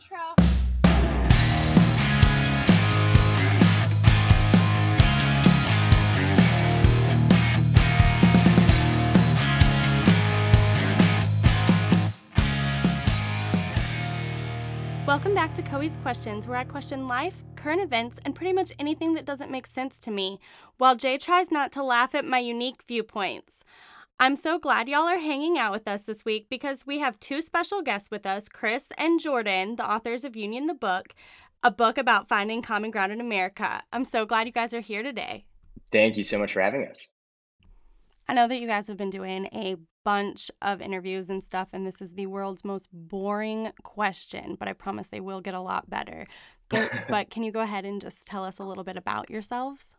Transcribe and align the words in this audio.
intro. 0.00 0.18
Welcome 15.06 15.34
back 15.34 15.54
to 15.54 15.62
Coey's 15.62 15.96
Questions, 15.96 16.46
where 16.46 16.56
I 16.56 16.64
question 16.64 17.08
life, 17.08 17.42
current 17.56 17.82
events, 17.82 18.20
and 18.24 18.34
pretty 18.34 18.52
much 18.52 18.72
anything 18.78 19.14
that 19.14 19.26
doesn't 19.26 19.50
make 19.50 19.66
sense 19.66 19.98
to 20.00 20.10
me, 20.10 20.38
while 20.78 20.94
Jay 20.94 21.18
tries 21.18 21.50
not 21.50 21.72
to 21.72 21.82
laugh 21.82 22.14
at 22.14 22.24
my 22.24 22.38
unique 22.38 22.84
viewpoints. 22.86 23.64
I'm 24.22 24.36
so 24.36 24.58
glad 24.58 24.86
y'all 24.86 25.08
are 25.08 25.18
hanging 25.18 25.56
out 25.56 25.72
with 25.72 25.88
us 25.88 26.04
this 26.04 26.26
week 26.26 26.48
because 26.50 26.84
we 26.86 26.98
have 26.98 27.18
two 27.20 27.40
special 27.40 27.80
guests 27.80 28.10
with 28.10 28.26
us 28.26 28.50
Chris 28.50 28.92
and 28.98 29.18
Jordan, 29.18 29.76
the 29.76 29.90
authors 29.90 30.24
of 30.24 30.36
Union 30.36 30.66
the 30.66 30.74
Book, 30.74 31.14
a 31.62 31.70
book 31.70 31.96
about 31.96 32.28
finding 32.28 32.60
common 32.60 32.90
ground 32.90 33.12
in 33.12 33.20
America. 33.22 33.82
I'm 33.94 34.04
so 34.04 34.26
glad 34.26 34.46
you 34.46 34.52
guys 34.52 34.74
are 34.74 34.80
here 34.80 35.02
today. 35.02 35.46
Thank 35.90 36.18
you 36.18 36.22
so 36.22 36.38
much 36.38 36.52
for 36.52 36.60
having 36.60 36.86
us. 36.86 37.08
I 38.28 38.34
know 38.34 38.46
that 38.46 38.60
you 38.60 38.66
guys 38.66 38.88
have 38.88 38.98
been 38.98 39.08
doing 39.08 39.46
a 39.54 39.76
bunch 40.04 40.50
of 40.60 40.82
interviews 40.82 41.30
and 41.30 41.42
stuff, 41.42 41.68
and 41.72 41.86
this 41.86 42.02
is 42.02 42.12
the 42.12 42.26
world's 42.26 42.62
most 42.62 42.90
boring 42.92 43.72
question, 43.84 44.54
but 44.60 44.68
I 44.68 44.74
promise 44.74 45.08
they 45.08 45.20
will 45.20 45.40
get 45.40 45.54
a 45.54 45.62
lot 45.62 45.88
better. 45.88 46.26
but 46.68 47.30
can 47.30 47.42
you 47.42 47.52
go 47.52 47.60
ahead 47.60 47.86
and 47.86 48.02
just 48.02 48.26
tell 48.26 48.44
us 48.44 48.58
a 48.58 48.64
little 48.64 48.84
bit 48.84 48.98
about 48.98 49.30
yourselves? 49.30 49.94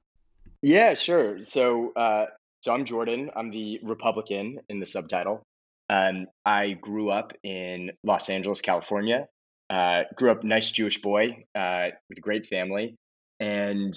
Yeah, 0.62 0.94
sure. 0.94 1.42
So, 1.42 1.92
uh, 1.96 2.28
so 2.62 2.74
I'm 2.74 2.86
Jordan. 2.86 3.32
I'm 3.36 3.52
the 3.52 3.80
Republican 3.84 4.60
in 4.70 4.80
the 4.80 4.86
subtitle. 4.86 5.44
Um, 5.90 6.28
I 6.46 6.72
grew 6.72 7.10
up 7.12 7.34
in 7.44 7.92
Los 8.04 8.30
Angeles, 8.30 8.62
California. 8.62 9.28
Uh, 9.70 10.04
grew 10.16 10.32
up 10.32 10.44
nice 10.44 10.72
Jewish 10.72 11.02
boy 11.02 11.46
uh, 11.56 11.88
with 12.10 12.18
a 12.18 12.22
great 12.22 12.48
family, 12.48 12.96
and 13.40 13.94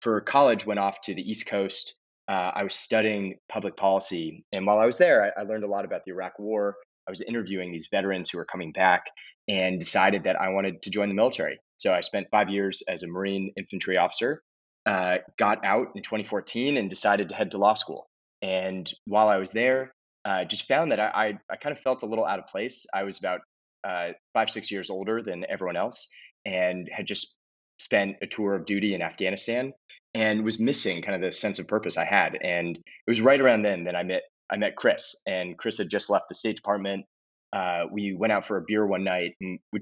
for 0.00 0.20
college 0.20 0.66
went 0.66 0.80
off 0.80 1.00
to 1.02 1.14
the 1.14 1.22
East 1.22 1.46
Coast 1.46 1.96
uh, 2.28 2.50
I 2.54 2.64
was 2.64 2.74
studying 2.74 3.36
public 3.48 3.76
policy. 3.76 4.44
And 4.52 4.66
while 4.66 4.78
I 4.78 4.86
was 4.86 4.98
there, 4.98 5.32
I, 5.36 5.40
I, 5.40 5.44
learned 5.44 5.64
a 5.64 5.68
lot 5.68 5.84
about 5.84 6.04
the 6.04 6.10
Iraq 6.10 6.38
War. 6.38 6.76
I 7.06 7.10
was 7.10 7.20
interviewing 7.20 7.70
these 7.70 7.88
veterans 7.90 8.30
who 8.30 8.38
were 8.38 8.44
coming 8.44 8.72
back 8.72 9.04
and 9.48 9.78
decided 9.78 10.24
that 10.24 10.40
I 10.40 10.48
wanted 10.48 10.82
to 10.82 10.90
join 10.90 11.08
the 11.08 11.14
military. 11.14 11.60
So 11.76 11.94
I 11.94 12.00
spent 12.00 12.26
five 12.32 12.48
years 12.48 12.82
as 12.88 13.04
a 13.04 13.06
Marine 13.06 13.52
infantry 13.56 13.96
officer, 13.96 14.42
uh, 14.86 15.18
got 15.36 15.64
out 15.64 15.88
in 15.94 16.02
2014 16.02 16.76
and 16.76 16.88
decided 16.88 17.28
to 17.28 17.34
head 17.34 17.50
to 17.50 17.58
law 17.58 17.74
school. 17.74 18.06
And 18.40 18.90
while 19.04 19.28
I 19.28 19.36
was 19.36 19.50
there, 19.50 19.92
uh, 20.24 20.44
just 20.44 20.68
found 20.68 20.92
that 20.92 21.00
I, 21.00 21.06
I, 21.08 21.38
I, 21.50 21.56
kind 21.56 21.76
of 21.76 21.80
felt 21.82 22.02
a 22.02 22.06
little 22.06 22.24
out 22.24 22.38
of 22.38 22.46
place. 22.46 22.86
I 22.92 23.04
was 23.04 23.18
about 23.18 23.40
uh, 23.84 24.10
five, 24.32 24.50
six 24.50 24.70
years 24.70 24.90
older 24.90 25.22
than 25.22 25.44
everyone 25.48 25.76
else 25.76 26.08
and 26.44 26.88
had 26.90 27.06
just 27.06 27.38
spent 27.78 28.16
a 28.22 28.26
tour 28.26 28.54
of 28.54 28.66
duty 28.66 28.94
in 28.94 29.02
Afghanistan 29.02 29.72
and 30.14 30.44
was 30.44 30.58
missing 30.58 31.02
kind 31.02 31.14
of 31.14 31.20
the 31.20 31.32
sense 31.36 31.58
of 31.58 31.68
purpose 31.68 31.96
I 31.96 32.04
had. 32.04 32.38
And 32.40 32.76
it 32.76 33.10
was 33.10 33.20
right 33.20 33.40
around 33.40 33.62
then 33.62 33.84
that 33.84 33.96
I 33.96 34.02
met 34.02 34.22
I 34.48 34.56
met 34.56 34.76
Chris, 34.76 35.16
and 35.26 35.58
Chris 35.58 35.78
had 35.78 35.88
just 35.88 36.08
left 36.08 36.26
the 36.28 36.34
State 36.36 36.54
Department. 36.54 37.04
Uh, 37.52 37.86
we 37.90 38.14
went 38.14 38.32
out 38.32 38.46
for 38.46 38.58
a 38.58 38.62
beer 38.64 38.86
one 38.86 39.02
night, 39.02 39.34
and 39.40 39.58
we, 39.72 39.80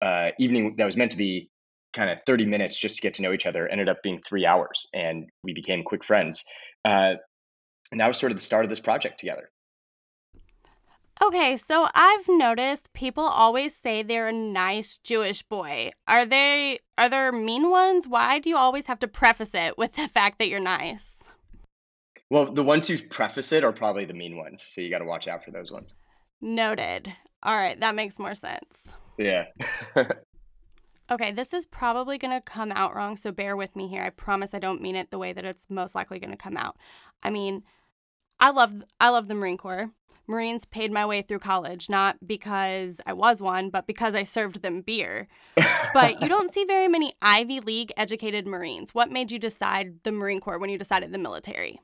uh, 0.00 0.30
evening 0.38 0.76
that 0.76 0.84
was 0.84 0.96
meant 0.96 1.10
to 1.10 1.16
be 1.16 1.48
kind 1.94 2.10
of 2.10 2.18
30 2.26 2.46
minutes 2.46 2.78
just 2.78 2.96
to 2.96 3.02
get 3.02 3.14
to 3.14 3.22
know 3.22 3.32
each 3.32 3.46
other 3.46 3.68
ended 3.68 3.88
up 3.88 4.02
being 4.02 4.20
three 4.20 4.44
hours, 4.44 4.88
and 4.92 5.30
we 5.42 5.54
became 5.54 5.82
quick 5.82 6.04
friends. 6.04 6.44
Uh, 6.84 7.14
and 7.90 8.00
that 8.00 8.08
was 8.08 8.18
sort 8.18 8.32
of 8.32 8.38
the 8.38 8.44
start 8.44 8.64
of 8.64 8.70
this 8.70 8.80
project 8.80 9.18
together. 9.20 9.48
Okay, 11.22 11.56
so 11.56 11.86
I've 11.94 12.28
noticed 12.28 12.92
people 12.92 13.22
always 13.22 13.74
say 13.74 14.02
they're 14.02 14.28
a 14.28 14.32
nice 14.32 14.98
Jewish 14.98 15.42
boy. 15.42 15.90
Are 16.08 16.26
they 16.26 16.80
are 16.98 17.08
there 17.08 17.30
mean 17.30 17.70
ones? 17.70 18.08
Why 18.08 18.40
do 18.40 18.50
you 18.50 18.56
always 18.56 18.88
have 18.88 18.98
to 18.98 19.08
preface 19.08 19.54
it 19.54 19.78
with 19.78 19.94
the 19.94 20.08
fact 20.08 20.38
that 20.38 20.48
you're 20.48 20.60
nice? 20.60 21.22
Well, 22.30 22.52
the 22.52 22.64
ones 22.64 22.88
who 22.88 22.98
preface 22.98 23.52
it 23.52 23.62
are 23.62 23.72
probably 23.72 24.06
the 24.06 24.12
mean 24.12 24.36
ones, 24.36 24.62
so 24.62 24.80
you 24.80 24.90
got 24.90 24.98
to 24.98 25.04
watch 25.04 25.28
out 25.28 25.44
for 25.44 25.52
those 25.52 25.70
ones. 25.70 25.94
Noted. 26.40 27.12
All 27.42 27.56
right, 27.56 27.78
that 27.78 27.94
makes 27.94 28.18
more 28.18 28.34
sense. 28.34 28.92
Yeah. 29.16 29.44
okay, 31.10 31.32
this 31.32 31.52
is 31.52 31.66
probably 31.66 32.18
going 32.18 32.32
to 32.32 32.40
come 32.40 32.72
out 32.72 32.94
wrong, 32.94 33.16
so 33.16 33.32
bear 33.32 33.56
with 33.56 33.76
me 33.76 33.88
here. 33.88 34.02
I 34.02 34.10
promise 34.10 34.54
I 34.54 34.58
don't 34.58 34.82
mean 34.82 34.96
it 34.96 35.10
the 35.10 35.18
way 35.18 35.32
that 35.32 35.44
it's 35.44 35.68
most 35.68 35.94
likely 35.94 36.18
going 36.18 36.30
to 36.30 36.36
come 36.36 36.56
out. 36.56 36.76
I 37.22 37.30
mean, 37.30 37.62
I 38.40 38.50
love 38.50 38.84
I 39.00 39.10
love 39.10 39.28
the 39.28 39.34
Marine 39.34 39.58
Corps. 39.58 39.90
Marines 40.26 40.64
paid 40.64 40.90
my 40.90 41.04
way 41.04 41.20
through 41.20 41.38
college, 41.38 41.90
not 41.90 42.16
because 42.26 42.98
I 43.06 43.12
was 43.12 43.42
one, 43.42 43.68
but 43.68 43.86
because 43.86 44.14
I 44.14 44.22
served 44.22 44.62
them 44.62 44.80
beer. 44.80 45.28
but 45.92 46.22
you 46.22 46.28
don't 46.30 46.50
see 46.50 46.64
very 46.64 46.88
many 46.88 47.12
Ivy 47.20 47.60
League 47.60 47.92
educated 47.96 48.46
Marines. 48.46 48.94
What 48.94 49.10
made 49.10 49.30
you 49.30 49.38
decide 49.38 50.02
the 50.02 50.12
Marine 50.12 50.40
Corps 50.40 50.58
when 50.58 50.70
you 50.70 50.78
decided 50.78 51.12
the 51.12 51.18
military? 51.18 51.78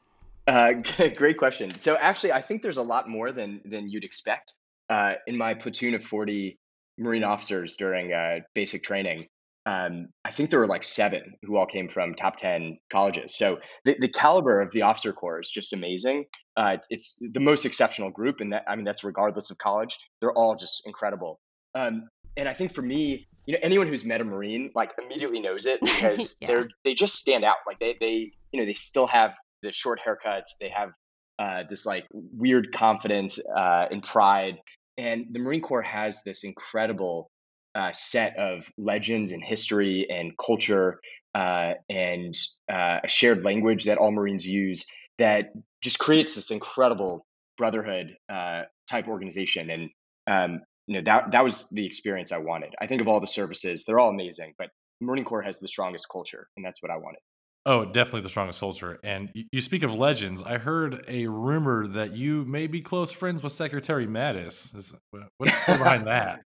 Uh, 0.46 0.72
great 1.16 1.36
question. 1.36 1.76
So 1.78 1.96
actually, 1.96 2.32
I 2.32 2.40
think 2.40 2.62
there's 2.62 2.78
a 2.78 2.82
lot 2.82 3.08
more 3.08 3.30
than 3.30 3.60
than 3.64 3.88
you'd 3.88 4.04
expect. 4.04 4.54
Uh, 4.88 5.14
in 5.28 5.36
my 5.36 5.54
platoon 5.54 5.94
of 5.94 6.02
40 6.02 6.58
Marine 7.00 7.24
officers 7.24 7.76
during 7.76 8.12
uh, 8.12 8.40
basic 8.54 8.82
training, 8.82 9.26
um, 9.66 10.08
I 10.24 10.30
think 10.30 10.50
there 10.50 10.58
were 10.60 10.66
like 10.66 10.84
seven 10.84 11.34
who 11.42 11.56
all 11.56 11.66
came 11.66 11.88
from 11.88 12.14
top 12.14 12.36
10 12.36 12.78
colleges. 12.90 13.36
So 13.36 13.60
the, 13.84 13.96
the 14.00 14.08
caliber 14.08 14.60
of 14.60 14.70
the 14.72 14.82
officer 14.82 15.12
corps 15.12 15.40
is 15.40 15.50
just 15.50 15.72
amazing. 15.72 16.24
Uh, 16.56 16.78
it's, 16.88 17.18
the 17.20 17.40
most 17.40 17.66
exceptional 17.66 18.10
group. 18.10 18.40
And 18.40 18.52
that, 18.52 18.64
I 18.66 18.76
mean, 18.76 18.84
that's 18.84 19.04
regardless 19.04 19.50
of 19.50 19.58
college. 19.58 19.98
They're 20.20 20.32
all 20.32 20.56
just 20.56 20.82
incredible. 20.86 21.40
Um, 21.74 22.08
and 22.36 22.48
I 22.48 22.52
think 22.52 22.72
for 22.72 22.82
me, 22.82 23.28
you 23.46 23.54
know, 23.54 23.60
anyone 23.62 23.86
who's 23.86 24.04
met 24.04 24.20
a 24.20 24.24
Marine 24.24 24.70
like 24.74 24.92
immediately 25.02 25.40
knows 25.40 25.66
it 25.66 25.80
because 25.82 26.36
yeah. 26.40 26.48
they're, 26.48 26.68
they 26.84 26.94
just 26.94 27.16
stand 27.16 27.44
out. 27.44 27.56
Like 27.66 27.78
they, 27.80 27.96
they, 28.00 28.32
you 28.52 28.60
know, 28.60 28.64
they 28.64 28.74
still 28.74 29.06
have 29.06 29.32
the 29.62 29.72
short 29.72 30.00
haircuts. 30.06 30.56
They 30.58 30.70
have 30.70 30.90
uh, 31.38 31.64
this 31.68 31.86
like 31.86 32.06
weird 32.12 32.72
confidence 32.72 33.38
uh, 33.56 33.86
and 33.90 34.02
pride. 34.02 34.58
And 35.00 35.26
the 35.30 35.38
Marine 35.38 35.62
Corps 35.62 35.80
has 35.80 36.22
this 36.24 36.44
incredible 36.44 37.30
uh, 37.74 37.90
set 37.92 38.36
of 38.36 38.70
legends 38.76 39.32
and 39.32 39.42
history 39.42 40.06
and 40.10 40.32
culture 40.36 41.00
uh, 41.34 41.72
and 41.88 42.34
uh, 42.70 42.98
a 43.02 43.08
shared 43.08 43.42
language 43.42 43.84
that 43.84 43.96
all 43.96 44.10
Marines 44.10 44.44
use 44.44 44.84
that 45.16 45.52
just 45.82 45.98
creates 45.98 46.34
this 46.34 46.50
incredible 46.50 47.26
brotherhood 47.56 48.14
uh, 48.30 48.64
type 48.90 49.08
organization. 49.08 49.70
And 49.70 49.90
um, 50.26 50.60
you 50.86 50.96
know 50.96 51.02
that 51.04 51.30
that 51.32 51.44
was 51.44 51.70
the 51.70 51.86
experience 51.86 52.30
I 52.30 52.38
wanted. 52.38 52.74
I 52.78 52.86
think 52.86 53.00
of 53.00 53.08
all 53.08 53.20
the 53.20 53.26
services; 53.26 53.84
they're 53.84 54.00
all 54.00 54.10
amazing, 54.10 54.54
but 54.58 54.68
Marine 55.00 55.24
Corps 55.24 55.42
has 55.42 55.60
the 55.60 55.68
strongest 55.68 56.06
culture, 56.10 56.48
and 56.56 56.66
that's 56.66 56.82
what 56.82 56.90
I 56.90 56.96
wanted. 56.96 57.20
Oh, 57.66 57.84
definitely 57.84 58.22
the 58.22 58.30
strongest 58.30 58.58
culture. 58.58 58.98
And 59.04 59.30
you 59.34 59.60
speak 59.60 59.82
of 59.82 59.94
legends. 59.94 60.42
I 60.42 60.56
heard 60.56 61.04
a 61.08 61.26
rumor 61.26 61.86
that 61.88 62.16
you 62.16 62.44
may 62.46 62.66
be 62.66 62.80
close 62.80 63.12
friends 63.12 63.42
with 63.42 63.52
Secretary 63.52 64.06
Mattis. 64.06 64.74
Is, 64.74 64.94
what's 65.10 65.66
behind 65.66 66.06
that? 66.06 66.40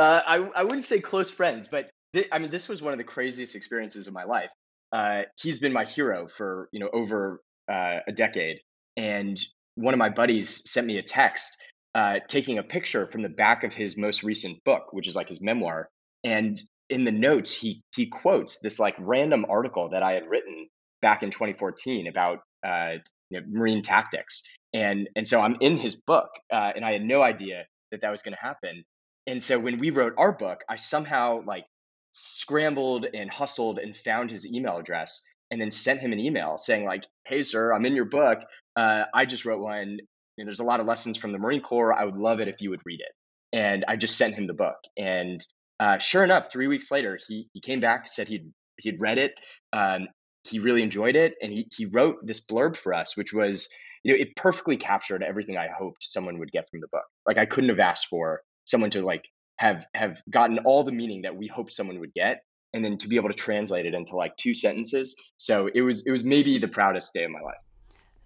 Uh, 0.00 0.22
I 0.24 0.36
I 0.54 0.62
wouldn't 0.62 0.84
say 0.84 1.00
close 1.00 1.28
friends, 1.28 1.66
but 1.66 1.90
th- 2.12 2.28
I 2.30 2.38
mean 2.38 2.50
this 2.50 2.68
was 2.68 2.80
one 2.80 2.92
of 2.92 2.98
the 2.98 3.04
craziest 3.04 3.56
experiences 3.56 4.06
of 4.06 4.14
my 4.14 4.22
life. 4.22 4.50
Uh, 4.92 5.22
he's 5.40 5.58
been 5.58 5.72
my 5.72 5.84
hero 5.84 6.28
for 6.28 6.68
you 6.70 6.78
know 6.78 6.88
over 6.92 7.40
uh, 7.68 7.98
a 8.06 8.12
decade, 8.12 8.60
and 8.96 9.36
one 9.74 9.94
of 9.94 9.98
my 9.98 10.08
buddies 10.08 10.70
sent 10.70 10.86
me 10.86 10.98
a 10.98 11.02
text 11.02 11.56
uh, 11.94 12.20
taking 12.28 12.58
a 12.58 12.62
picture 12.62 13.06
from 13.06 13.22
the 13.22 13.28
back 13.28 13.64
of 13.64 13.74
his 13.74 13.96
most 13.96 14.22
recent 14.22 14.62
book, 14.62 14.92
which 14.92 15.08
is 15.08 15.16
like 15.16 15.28
his 15.28 15.40
memoir, 15.40 15.88
and 16.22 16.62
in 16.90 17.04
the 17.04 17.12
notes 17.12 17.52
he 17.52 17.82
he 17.94 18.06
quotes 18.06 18.60
this 18.60 18.78
like 18.78 18.94
random 18.98 19.46
article 19.48 19.90
that 19.90 20.02
I 20.02 20.12
had 20.12 20.28
written 20.28 20.68
back 21.02 21.22
in 21.22 21.30
2014 21.30 22.06
about 22.08 22.40
uh, 22.66 22.94
you 23.30 23.40
know, 23.40 23.46
marine 23.48 23.82
tactics, 23.82 24.42
and 24.72 25.08
and 25.16 25.26
so 25.26 25.40
I'm 25.40 25.56
in 25.60 25.76
his 25.76 25.96
book, 25.96 26.30
uh, 26.52 26.72
and 26.74 26.84
I 26.84 26.92
had 26.92 27.02
no 27.02 27.22
idea 27.22 27.64
that 27.92 28.02
that 28.02 28.10
was 28.10 28.22
going 28.22 28.34
to 28.34 28.40
happen 28.40 28.84
and 29.28 29.42
so 29.42 29.60
when 29.60 29.78
we 29.78 29.90
wrote 29.90 30.14
our 30.16 30.32
book, 30.32 30.64
I 30.70 30.76
somehow 30.76 31.42
like 31.44 31.66
scrambled 32.12 33.06
and 33.12 33.30
hustled 33.30 33.78
and 33.78 33.94
found 33.94 34.30
his 34.30 34.46
email 34.46 34.78
address 34.78 35.22
and 35.50 35.60
then 35.60 35.70
sent 35.70 36.00
him 36.00 36.12
an 36.12 36.18
email 36.18 36.56
saying 36.56 36.86
like, 36.86 37.06
"Hey, 37.26 37.42
sir, 37.42 37.72
I'm 37.72 37.84
in 37.84 37.94
your 37.94 38.06
book. 38.06 38.40
Uh, 38.74 39.04
I 39.14 39.26
just 39.26 39.44
wrote 39.44 39.60
one. 39.60 39.98
There's 40.38 40.60
a 40.60 40.64
lot 40.64 40.80
of 40.80 40.86
lessons 40.86 41.18
from 41.18 41.32
the 41.32 41.38
Marine 41.38 41.60
Corps. 41.60 41.92
I 41.92 42.04
would 42.04 42.16
love 42.16 42.40
it 42.40 42.48
if 42.48 42.62
you 42.62 42.70
would 42.70 42.80
read 42.86 43.00
it." 43.00 43.12
And 43.52 43.84
I 43.86 43.96
just 43.96 44.16
sent 44.16 44.34
him 44.34 44.46
the 44.46 44.54
book. 44.54 44.78
And 44.96 45.44
uh, 45.80 45.98
sure 45.98 46.24
enough, 46.24 46.50
three 46.50 46.66
weeks 46.66 46.90
later, 46.90 47.18
he 47.26 47.48
he 47.52 47.60
came 47.60 47.80
back, 47.80 48.08
said 48.08 48.28
he'd 48.28 48.52
he'd 48.78 49.00
read 49.00 49.18
it. 49.18 49.34
Um, 49.72 50.08
he 50.44 50.58
really 50.58 50.82
enjoyed 50.82 51.16
it, 51.16 51.34
and 51.42 51.52
he 51.52 51.68
he 51.74 51.86
wrote 51.86 52.16
this 52.22 52.44
blurb 52.44 52.76
for 52.76 52.94
us, 52.94 53.16
which 53.16 53.32
was 53.32 53.68
you 54.02 54.12
know 54.12 54.20
it 54.20 54.36
perfectly 54.36 54.76
captured 54.76 55.22
everything 55.22 55.56
I 55.56 55.68
hoped 55.68 56.02
someone 56.02 56.38
would 56.38 56.52
get 56.52 56.68
from 56.70 56.80
the 56.80 56.88
book. 56.88 57.04
Like 57.26 57.38
I 57.38 57.46
couldn't 57.46 57.70
have 57.70 57.80
asked 57.80 58.06
for 58.06 58.42
someone 58.64 58.90
to 58.90 59.02
like 59.02 59.28
have 59.58 59.86
have 59.94 60.22
gotten 60.30 60.58
all 60.60 60.84
the 60.84 60.92
meaning 60.92 61.22
that 61.22 61.36
we 61.36 61.46
hoped 61.46 61.72
someone 61.72 62.00
would 62.00 62.14
get 62.14 62.42
and 62.74 62.84
then 62.84 62.98
to 62.98 63.08
be 63.08 63.16
able 63.16 63.28
to 63.28 63.34
translate 63.34 63.86
it 63.86 63.94
into 63.94 64.16
like 64.16 64.36
two 64.36 64.54
sentences 64.54 65.16
so 65.36 65.68
it 65.74 65.82
was 65.82 66.06
it 66.06 66.10
was 66.10 66.24
maybe 66.24 66.58
the 66.58 66.68
proudest 66.68 67.12
day 67.12 67.24
of 67.24 67.30
my 67.30 67.40
life 67.40 67.56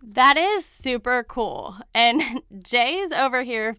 that 0.02 0.37
is 0.37 0.64
super 0.64 1.25
cool 1.25 1.76
and 1.94 2.22
jay's 2.62 3.12
over 3.12 3.43
here 3.43 3.76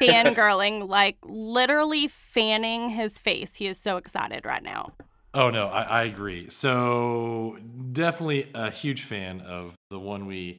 fangirling, 0.00 0.88
like 0.88 1.16
literally 1.24 2.08
fanning 2.08 2.90
his 2.90 3.18
face. 3.18 3.56
He 3.56 3.66
is 3.66 3.78
so 3.78 3.96
excited 3.96 4.44
right 4.44 4.62
now. 4.62 4.92
Oh 5.34 5.50
no, 5.50 5.66
I, 5.66 5.82
I 5.82 6.02
agree. 6.04 6.48
So 6.50 7.58
definitely 7.92 8.50
a 8.54 8.70
huge 8.70 9.02
fan 9.02 9.40
of 9.40 9.74
the 9.90 9.98
one 9.98 10.26
we 10.26 10.58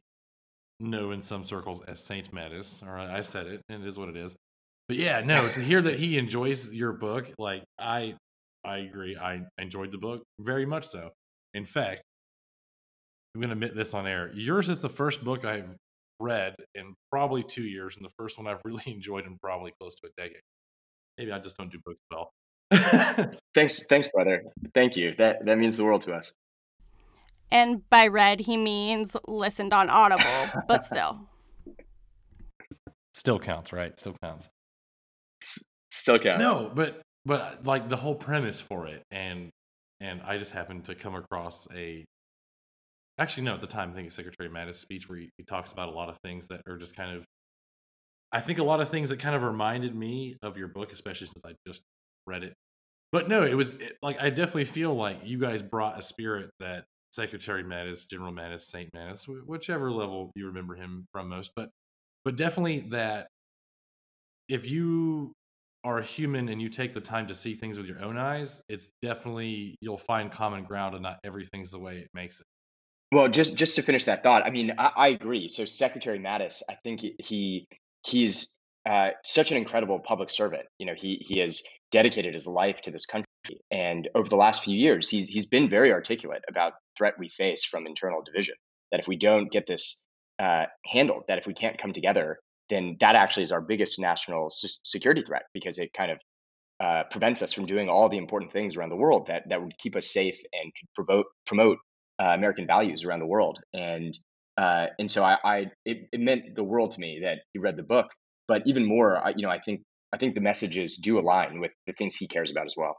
know 0.80 1.12
in 1.12 1.22
some 1.22 1.44
circles 1.44 1.80
as 1.88 2.04
Saint 2.04 2.32
Mattis. 2.32 2.82
All 2.86 2.92
right, 2.92 3.08
I 3.08 3.20
said 3.20 3.46
it, 3.46 3.62
and 3.68 3.82
it 3.82 3.88
is 3.88 3.96
what 3.98 4.10
it 4.10 4.16
is. 4.16 4.36
But 4.88 4.98
yeah, 4.98 5.20
no, 5.24 5.48
to 5.48 5.60
hear 5.60 5.82
that 5.82 5.98
he 5.98 6.18
enjoys 6.18 6.70
your 6.72 6.92
book, 6.92 7.32
like 7.38 7.64
I 7.78 8.14
I 8.64 8.78
agree. 8.78 9.16
I 9.16 9.42
enjoyed 9.58 9.92
the 9.92 9.98
book 9.98 10.22
very 10.40 10.66
much 10.66 10.86
so. 10.86 11.10
In 11.54 11.64
fact, 11.64 12.02
I'm 13.34 13.40
gonna 13.40 13.54
admit 13.54 13.74
this 13.74 13.94
on 13.94 14.06
air. 14.06 14.30
Yours 14.34 14.68
is 14.68 14.80
the 14.80 14.88
first 14.88 15.24
book 15.24 15.44
I've 15.44 15.68
read 16.20 16.54
in 16.74 16.94
probably 17.10 17.42
two 17.42 17.64
years, 17.64 17.96
and 17.96 18.04
the 18.04 18.12
first 18.18 18.38
one 18.38 18.46
I've 18.46 18.60
really 18.64 18.84
enjoyed 18.86 19.26
in 19.26 19.38
probably 19.38 19.72
close 19.80 19.94
to 19.96 20.08
a 20.08 20.20
decade. 20.20 20.42
Maybe 21.18 21.32
I 21.32 21.38
just 21.38 21.56
don't 21.56 21.70
do 21.70 21.78
books 21.84 22.00
well. 22.10 22.32
thanks, 23.54 23.86
thanks, 23.86 24.08
brother. 24.08 24.42
Thank 24.74 24.96
you. 24.96 25.12
That 25.14 25.46
that 25.46 25.58
means 25.58 25.76
the 25.76 25.84
world 25.84 26.02
to 26.02 26.14
us. 26.14 26.32
And 27.50 27.88
by 27.90 28.08
read, 28.08 28.40
he 28.40 28.56
means 28.56 29.16
listened 29.28 29.72
on 29.72 29.88
Audible, 29.88 30.62
but 30.66 30.84
still. 30.84 31.20
Still 33.14 33.38
counts, 33.38 33.72
right? 33.72 33.98
Still 33.98 34.14
counts. 34.22 34.50
S- 35.42 35.64
still 35.90 36.18
counts. 36.18 36.38
No, 36.38 36.70
but 36.72 37.00
but 37.24 37.40
uh, 37.40 37.50
like 37.64 37.88
the 37.88 37.96
whole 37.96 38.14
premise 38.14 38.60
for 38.60 38.86
it, 38.86 39.02
and 39.10 39.48
and 40.00 40.20
I 40.20 40.36
just 40.36 40.52
happened 40.52 40.84
to 40.84 40.94
come 40.94 41.14
across 41.14 41.66
a. 41.74 42.04
Actually, 43.18 43.44
no. 43.44 43.54
At 43.54 43.60
the 43.60 43.66
time, 43.66 43.90
I 43.90 43.94
think 43.94 44.06
it's 44.06 44.16
Secretary 44.16 44.48
Mattis' 44.48 44.74
speech 44.74 45.08
where 45.08 45.18
he, 45.18 45.30
he 45.36 45.44
talks 45.44 45.72
about 45.72 45.88
a 45.88 45.92
lot 45.92 46.08
of 46.08 46.18
things 46.18 46.48
that 46.48 46.62
are 46.66 46.76
just 46.76 46.96
kind 46.96 47.16
of. 47.16 47.24
I 48.32 48.40
think 48.40 48.58
a 48.58 48.64
lot 48.64 48.80
of 48.80 48.88
things 48.88 49.08
that 49.10 49.18
kind 49.18 49.34
of 49.34 49.42
reminded 49.42 49.94
me 49.94 50.36
of 50.42 50.58
your 50.58 50.68
book, 50.68 50.92
especially 50.92 51.28
since 51.28 51.44
I 51.44 51.54
just 51.66 51.82
read 52.26 52.42
it. 52.42 52.54
But 53.12 53.28
no, 53.28 53.44
it 53.44 53.54
was 53.54 53.74
it, 53.74 53.94
like 54.02 54.20
I 54.20 54.30
definitely 54.30 54.64
feel 54.64 54.94
like 54.94 55.24
you 55.24 55.38
guys 55.38 55.62
brought 55.62 55.98
a 55.98 56.02
spirit 56.02 56.50
that 56.60 56.84
Secretary 57.12 57.64
Mattis, 57.64 58.08
General 58.08 58.32
Mattis, 58.32 58.60
Saint 58.60 58.90
Mattis, 58.92 59.26
whichever 59.46 59.90
level 59.90 60.32
you 60.34 60.46
remember 60.46 60.74
him 60.74 61.06
from 61.12 61.28
most, 61.28 61.52
but 61.56 61.70
but 62.24 62.36
definitely 62.36 62.80
that 62.90 63.28
if 64.48 64.68
you 64.68 65.32
are 65.84 65.98
a 65.98 66.02
human 66.02 66.48
and 66.48 66.60
you 66.60 66.68
take 66.68 66.92
the 66.92 67.00
time 67.00 67.26
to 67.28 67.34
see 67.34 67.54
things 67.54 67.78
with 67.78 67.86
your 67.86 68.02
own 68.02 68.18
eyes, 68.18 68.60
it's 68.68 68.90
definitely 69.02 69.76
you'll 69.80 69.96
find 69.98 70.32
common 70.32 70.64
ground 70.64 70.94
and 70.94 71.02
not 71.02 71.18
everything's 71.24 71.70
the 71.70 71.78
way 71.78 71.98
it 71.98 72.08
makes 72.12 72.40
it. 72.40 72.46
Well, 73.12 73.28
just 73.28 73.56
just 73.56 73.76
to 73.76 73.82
finish 73.82 74.04
that 74.06 74.22
thought, 74.22 74.44
I 74.44 74.50
mean, 74.50 74.74
I, 74.78 74.90
I 74.96 75.08
agree. 75.08 75.48
So 75.48 75.64
Secretary 75.64 76.18
Mattis, 76.18 76.62
I 76.68 76.74
think 76.74 77.00
he 77.00 77.68
he's 78.04 78.58
uh, 78.84 79.10
such 79.24 79.50
an 79.50 79.56
incredible 79.56 80.00
public 80.00 80.30
servant. 80.30 80.64
You 80.78 80.86
know, 80.86 80.94
he 80.94 81.22
he 81.24 81.38
has 81.38 81.62
dedicated 81.92 82.34
his 82.34 82.46
life 82.46 82.80
to 82.82 82.90
this 82.90 83.06
country, 83.06 83.26
and 83.70 84.08
over 84.14 84.28
the 84.28 84.36
last 84.36 84.64
few 84.64 84.76
years, 84.76 85.08
he's 85.08 85.28
he's 85.28 85.46
been 85.46 85.70
very 85.70 85.92
articulate 85.92 86.42
about 86.48 86.72
threat 86.98 87.14
we 87.18 87.28
face 87.28 87.64
from 87.64 87.86
internal 87.86 88.22
division. 88.22 88.56
That 88.90 89.00
if 89.00 89.06
we 89.06 89.16
don't 89.16 89.50
get 89.52 89.66
this 89.66 90.04
uh, 90.40 90.66
handled, 90.84 91.24
that 91.28 91.38
if 91.38 91.46
we 91.46 91.54
can't 91.54 91.78
come 91.78 91.92
together, 91.92 92.40
then 92.70 92.96
that 93.00 93.14
actually 93.14 93.44
is 93.44 93.52
our 93.52 93.60
biggest 93.60 94.00
national 94.00 94.48
security 94.50 95.22
threat 95.22 95.44
because 95.54 95.78
it 95.78 95.92
kind 95.92 96.10
of 96.10 96.20
uh, 96.80 97.04
prevents 97.10 97.40
us 97.42 97.52
from 97.52 97.66
doing 97.66 97.88
all 97.88 98.08
the 98.08 98.18
important 98.18 98.52
things 98.52 98.76
around 98.76 98.90
the 98.90 98.96
world 98.96 99.28
that 99.28 99.44
that 99.48 99.62
would 99.62 99.78
keep 99.78 99.94
us 99.94 100.10
safe 100.10 100.38
and 100.52 100.72
could 100.74 100.88
promote 100.94 101.26
promote 101.46 101.78
uh, 102.20 102.26
American 102.26 102.66
values 102.66 103.04
around 103.04 103.20
the 103.20 103.26
world. 103.26 103.60
And 103.72 104.16
uh, 104.56 104.86
and 104.98 105.10
so 105.10 105.22
I, 105.22 105.36
I 105.44 105.66
it, 105.84 106.08
it, 106.12 106.20
meant 106.20 106.54
the 106.54 106.64
world 106.64 106.92
to 106.92 107.00
me 107.00 107.20
that 107.24 107.40
he 107.52 107.58
read 107.58 107.76
the 107.76 107.82
book. 107.82 108.08
But 108.48 108.62
even 108.64 108.86
more, 108.86 109.18
I, 109.18 109.34
you 109.36 109.42
know, 109.42 109.50
I 109.50 109.58
think 109.58 109.82
I 110.12 110.16
think 110.16 110.34
the 110.34 110.40
messages 110.40 110.96
do 110.96 111.18
align 111.18 111.60
with 111.60 111.72
the 111.86 111.92
things 111.92 112.16
he 112.16 112.26
cares 112.26 112.50
about 112.50 112.66
as 112.66 112.74
well. 112.76 112.96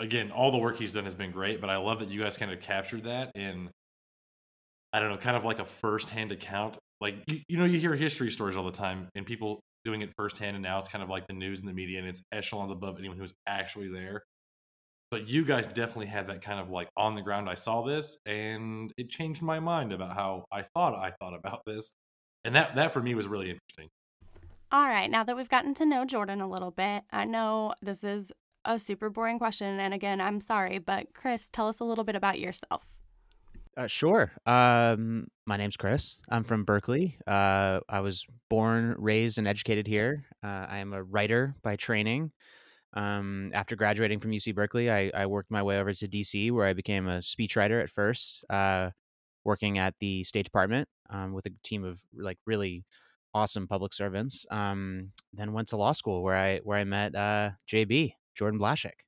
Again, 0.00 0.30
all 0.30 0.52
the 0.52 0.58
work 0.58 0.78
he's 0.78 0.92
done 0.92 1.04
has 1.04 1.14
been 1.14 1.30
great, 1.30 1.60
but 1.60 1.68
I 1.68 1.76
love 1.76 2.00
that 2.00 2.08
you 2.08 2.22
guys 2.22 2.36
kind 2.36 2.52
of 2.52 2.60
captured 2.60 3.04
that 3.04 3.32
in 3.34 3.70
I 4.92 5.00
don't 5.00 5.10
know, 5.10 5.18
kind 5.18 5.36
of 5.36 5.44
like 5.44 5.58
a 5.58 5.64
firsthand 5.64 6.32
account. 6.32 6.78
Like 7.02 7.16
you, 7.26 7.40
you 7.48 7.58
know, 7.58 7.66
you 7.66 7.78
hear 7.78 7.94
history 7.94 8.30
stories 8.30 8.56
all 8.56 8.64
the 8.64 8.70
time, 8.70 9.08
and 9.14 9.26
people 9.26 9.60
doing 9.84 10.00
it 10.00 10.10
firsthand, 10.16 10.56
and 10.56 10.62
now 10.62 10.78
it's 10.78 10.88
kind 10.88 11.04
of 11.04 11.10
like 11.10 11.26
the 11.26 11.34
news 11.34 11.60
and 11.60 11.68
the 11.68 11.74
media, 11.74 11.98
and 11.98 12.08
it's 12.08 12.22
echelons 12.32 12.70
above 12.70 12.98
anyone 12.98 13.18
who's 13.18 13.34
actually 13.46 13.88
there. 13.88 14.22
But 15.10 15.28
you 15.28 15.44
guys 15.44 15.68
definitely 15.68 16.06
had 16.06 16.26
that 16.28 16.42
kind 16.42 16.58
of 16.58 16.70
like 16.70 16.88
on 16.96 17.14
the 17.14 17.22
ground. 17.22 17.48
I 17.48 17.54
saw 17.54 17.82
this, 17.82 18.18
and 18.26 18.92
it 18.96 19.08
changed 19.08 19.40
my 19.40 19.60
mind 19.60 19.92
about 19.92 20.14
how 20.14 20.44
I 20.50 20.62
thought 20.62 20.94
I 20.94 21.12
thought 21.12 21.34
about 21.34 21.60
this, 21.64 21.92
and 22.44 22.54
that 22.56 22.74
that 22.74 22.92
for 22.92 23.00
me 23.00 23.14
was 23.14 23.26
really 23.28 23.50
interesting. 23.50 23.88
All 24.72 24.88
right, 24.88 25.08
now 25.08 25.22
that 25.22 25.36
we've 25.36 25.48
gotten 25.48 25.74
to 25.74 25.86
know 25.86 26.04
Jordan 26.04 26.40
a 26.40 26.48
little 26.48 26.72
bit, 26.72 27.04
I 27.12 27.24
know 27.24 27.72
this 27.80 28.02
is 28.02 28.32
a 28.64 28.80
super 28.80 29.08
boring 29.08 29.38
question, 29.38 29.78
and 29.78 29.94
again, 29.94 30.20
I'm 30.20 30.40
sorry, 30.40 30.78
but 30.78 31.14
Chris, 31.14 31.48
tell 31.52 31.68
us 31.68 31.78
a 31.78 31.84
little 31.84 32.02
bit 32.02 32.16
about 32.16 32.40
yourself. 32.40 32.82
Uh, 33.76 33.86
sure. 33.86 34.32
Um, 34.46 35.28
my 35.44 35.56
name's 35.56 35.76
Chris. 35.76 36.20
I'm 36.30 36.44
from 36.44 36.64
Berkeley. 36.64 37.16
Uh, 37.26 37.80
I 37.88 38.00
was 38.00 38.26
born, 38.48 38.96
raised, 38.98 39.38
and 39.38 39.46
educated 39.46 39.86
here. 39.86 40.24
Uh, 40.42 40.66
I 40.68 40.78
am 40.78 40.94
a 40.94 41.02
writer 41.02 41.54
by 41.62 41.76
training. 41.76 42.32
Um, 42.96 43.50
after 43.52 43.76
graduating 43.76 44.20
from 44.20 44.30
UC 44.30 44.54
Berkeley, 44.54 44.90
I, 44.90 45.10
I, 45.14 45.26
worked 45.26 45.50
my 45.50 45.62
way 45.62 45.78
over 45.78 45.92
to 45.92 46.08
DC, 46.08 46.50
where 46.50 46.64
I 46.64 46.72
became 46.72 47.06
a 47.06 47.18
speechwriter 47.18 47.82
at 47.82 47.90
first, 47.90 48.42
uh, 48.48 48.88
working 49.44 49.76
at 49.76 49.94
the 50.00 50.24
State 50.24 50.44
Department 50.44 50.88
um, 51.10 51.34
with 51.34 51.44
a 51.44 51.52
team 51.62 51.84
of 51.84 52.00
like 52.14 52.38
really 52.46 52.84
awesome 53.34 53.68
public 53.68 53.92
servants. 53.92 54.46
Um, 54.50 55.12
then 55.34 55.52
went 55.52 55.68
to 55.68 55.76
law 55.76 55.92
school, 55.92 56.22
where 56.22 56.36
I 56.36 56.60
where 56.64 56.78
I 56.78 56.84
met 56.84 57.14
uh, 57.14 57.50
JB 57.70 58.14
Jordan 58.34 58.58
Blashek. 58.58 59.04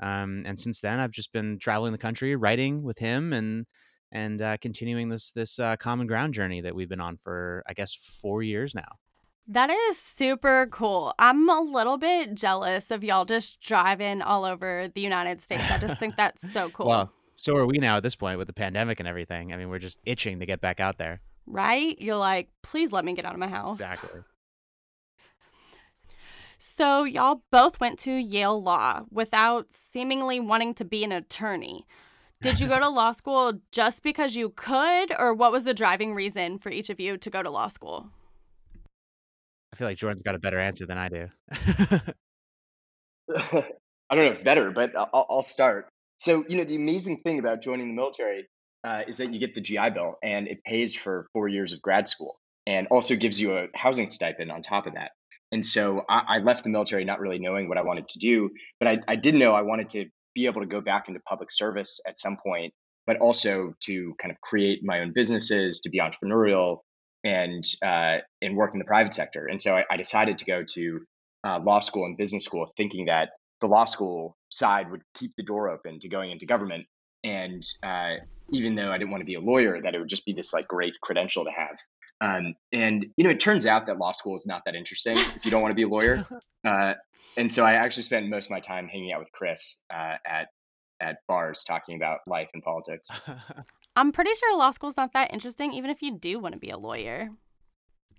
Um, 0.00 0.42
and 0.44 0.58
since 0.58 0.80
then, 0.80 0.98
I've 0.98 1.12
just 1.12 1.32
been 1.32 1.58
traveling 1.60 1.92
the 1.92 1.98
country, 1.98 2.34
writing 2.34 2.82
with 2.82 2.98
him, 2.98 3.32
and 3.32 3.64
and 4.10 4.42
uh, 4.42 4.56
continuing 4.60 5.08
this 5.08 5.30
this 5.30 5.60
uh, 5.60 5.76
common 5.76 6.08
ground 6.08 6.34
journey 6.34 6.62
that 6.62 6.74
we've 6.74 6.88
been 6.88 7.00
on 7.00 7.16
for 7.16 7.62
I 7.68 7.74
guess 7.74 7.94
four 7.94 8.42
years 8.42 8.74
now. 8.74 8.98
That 9.50 9.68
is 9.68 9.98
super 9.98 10.68
cool. 10.70 11.12
I'm 11.18 11.48
a 11.48 11.60
little 11.60 11.98
bit 11.98 12.36
jealous 12.36 12.92
of 12.92 13.02
y'all 13.02 13.24
just 13.24 13.60
driving 13.60 14.22
all 14.22 14.44
over 14.44 14.86
the 14.86 15.00
United 15.00 15.40
States. 15.40 15.68
I 15.68 15.78
just 15.78 15.98
think 15.98 16.14
that's 16.16 16.52
so 16.52 16.68
cool. 16.72 16.86
well, 16.86 17.12
so 17.34 17.56
are 17.56 17.66
we 17.66 17.78
now 17.78 17.96
at 17.96 18.04
this 18.04 18.14
point 18.14 18.38
with 18.38 18.46
the 18.46 18.52
pandemic 18.52 19.00
and 19.00 19.08
everything. 19.08 19.52
I 19.52 19.56
mean, 19.56 19.68
we're 19.68 19.80
just 19.80 19.98
itching 20.06 20.38
to 20.38 20.46
get 20.46 20.60
back 20.60 20.78
out 20.78 20.98
there. 20.98 21.20
Right? 21.46 22.00
You're 22.00 22.14
like, 22.14 22.48
please 22.62 22.92
let 22.92 23.04
me 23.04 23.12
get 23.12 23.24
out 23.24 23.34
of 23.34 23.40
my 23.40 23.48
house. 23.48 23.80
Exactly. 23.80 24.20
So, 26.56 27.02
y'all 27.02 27.42
both 27.50 27.80
went 27.80 27.98
to 28.00 28.12
Yale 28.12 28.62
Law 28.62 29.00
without 29.10 29.72
seemingly 29.72 30.38
wanting 30.38 30.74
to 30.74 30.84
be 30.84 31.02
an 31.02 31.10
attorney. 31.10 31.88
Did 32.40 32.60
you 32.60 32.68
go 32.68 32.78
to 32.78 32.88
law 32.90 33.10
school 33.10 33.54
just 33.72 34.04
because 34.04 34.36
you 34.36 34.50
could, 34.50 35.12
or 35.18 35.34
what 35.34 35.50
was 35.50 35.64
the 35.64 35.74
driving 35.74 36.14
reason 36.14 36.58
for 36.58 36.70
each 36.70 36.88
of 36.88 37.00
you 37.00 37.16
to 37.18 37.30
go 37.30 37.42
to 37.42 37.50
law 37.50 37.66
school? 37.66 38.10
I 39.72 39.76
feel 39.76 39.86
like 39.86 39.96
Jordan's 39.98 40.22
got 40.22 40.34
a 40.34 40.38
better 40.38 40.58
answer 40.58 40.86
than 40.86 40.98
I 40.98 41.08
do. 41.08 41.28
I 44.10 44.16
don't 44.16 44.24
know 44.24 44.32
if 44.32 44.42
better, 44.42 44.70
but 44.72 44.96
I'll, 44.96 45.26
I'll, 45.30 45.42
start. 45.42 45.88
So, 46.16 46.44
you 46.48 46.56
know, 46.56 46.64
the 46.64 46.74
amazing 46.74 47.20
thing 47.22 47.38
about 47.38 47.62
joining 47.62 47.88
the 47.88 47.94
military 47.94 48.48
uh, 48.82 49.02
is 49.06 49.18
that 49.18 49.32
you 49.32 49.38
get 49.38 49.54
the 49.54 49.60
GI 49.60 49.90
Bill 49.90 50.16
and 50.22 50.48
it 50.48 50.64
pays 50.64 50.94
for 50.94 51.28
four 51.32 51.46
years 51.46 51.72
of 51.72 51.80
grad 51.80 52.08
school 52.08 52.40
and 52.66 52.88
also 52.90 53.14
gives 53.14 53.40
you 53.40 53.56
a 53.56 53.68
housing 53.74 54.10
stipend 54.10 54.50
on 54.50 54.62
top 54.62 54.86
of 54.86 54.94
that. 54.94 55.12
And 55.52 55.64
so 55.64 56.04
I, 56.08 56.22
I 56.28 56.38
left 56.38 56.64
the 56.64 56.70
military 56.70 57.04
not 57.04 57.20
really 57.20 57.38
knowing 57.38 57.68
what 57.68 57.78
I 57.78 57.82
wanted 57.82 58.08
to 58.08 58.18
do, 58.18 58.50
but 58.78 58.88
I, 58.88 58.98
I 59.06 59.16
did 59.16 59.34
know 59.34 59.52
I 59.52 59.62
wanted 59.62 59.88
to 59.90 60.06
be 60.34 60.46
able 60.46 60.60
to 60.60 60.66
go 60.66 60.80
back 60.80 61.08
into 61.08 61.20
public 61.20 61.50
service 61.50 62.00
at 62.06 62.18
some 62.18 62.36
point, 62.44 62.72
but 63.06 63.18
also 63.18 63.74
to 63.84 64.14
kind 64.18 64.32
of 64.32 64.40
create 64.40 64.80
my 64.82 65.00
own 65.00 65.12
businesses, 65.12 65.80
to 65.80 65.90
be 65.90 65.98
entrepreneurial, 65.98 66.78
and 67.24 67.64
uh, 67.84 68.18
and 68.40 68.56
work 68.56 68.72
in 68.74 68.78
the 68.78 68.84
private 68.84 69.14
sector. 69.14 69.46
And 69.46 69.60
so 69.60 69.76
I, 69.76 69.84
I 69.90 69.96
decided 69.96 70.38
to 70.38 70.44
go 70.44 70.64
to 70.74 71.00
uh, 71.44 71.60
law 71.60 71.80
school 71.80 72.04
and 72.04 72.16
business 72.16 72.44
school, 72.44 72.72
thinking 72.76 73.06
that 73.06 73.30
the 73.60 73.66
law 73.66 73.84
school 73.84 74.36
side 74.50 74.90
would 74.90 75.02
keep 75.14 75.32
the 75.36 75.42
door 75.42 75.68
open 75.68 76.00
to 76.00 76.08
going 76.08 76.30
into 76.30 76.46
government. 76.46 76.86
And 77.22 77.62
uh, 77.82 78.16
even 78.50 78.74
though 78.74 78.90
I 78.90 78.98
didn't 78.98 79.10
want 79.10 79.20
to 79.20 79.26
be 79.26 79.34
a 79.34 79.40
lawyer, 79.40 79.80
that 79.82 79.94
it 79.94 79.98
would 79.98 80.08
just 80.08 80.24
be 80.24 80.32
this 80.32 80.52
like 80.52 80.66
great 80.66 80.94
credential 81.02 81.44
to 81.44 81.50
have. 81.50 81.76
Um, 82.22 82.54
and 82.72 83.06
you 83.16 83.24
know, 83.24 83.30
it 83.30 83.40
turns 83.40 83.66
out 83.66 83.86
that 83.86 83.98
law 83.98 84.12
school 84.12 84.34
is 84.34 84.46
not 84.46 84.62
that 84.66 84.74
interesting 84.74 85.14
if 85.16 85.44
you 85.44 85.50
don't 85.50 85.62
want 85.62 85.72
to 85.72 85.76
be 85.76 85.82
a 85.82 85.88
lawyer. 85.88 86.26
Uh, 86.62 86.92
and 87.38 87.50
so 87.50 87.64
I 87.64 87.76
actually 87.76 88.02
spent 88.02 88.28
most 88.28 88.44
of 88.44 88.50
my 88.50 88.60
time 88.60 88.86
hanging 88.86 89.12
out 89.12 89.20
with 89.20 89.32
Chris 89.32 89.82
uh, 89.90 90.16
at 90.26 90.48
at 91.00 91.16
bars 91.26 91.64
talking 91.64 91.96
about 91.96 92.18
life 92.26 92.50
and 92.52 92.62
politics. 92.62 93.08
I'm 94.00 94.12
pretty 94.12 94.32
sure 94.32 94.56
law 94.56 94.70
school's 94.70 94.96
not 94.96 95.12
that 95.12 95.30
interesting, 95.30 95.74
even 95.74 95.90
if 95.90 96.00
you 96.00 96.16
do 96.16 96.38
want 96.38 96.54
to 96.54 96.58
be 96.58 96.70
a 96.70 96.78
lawyer. 96.78 97.28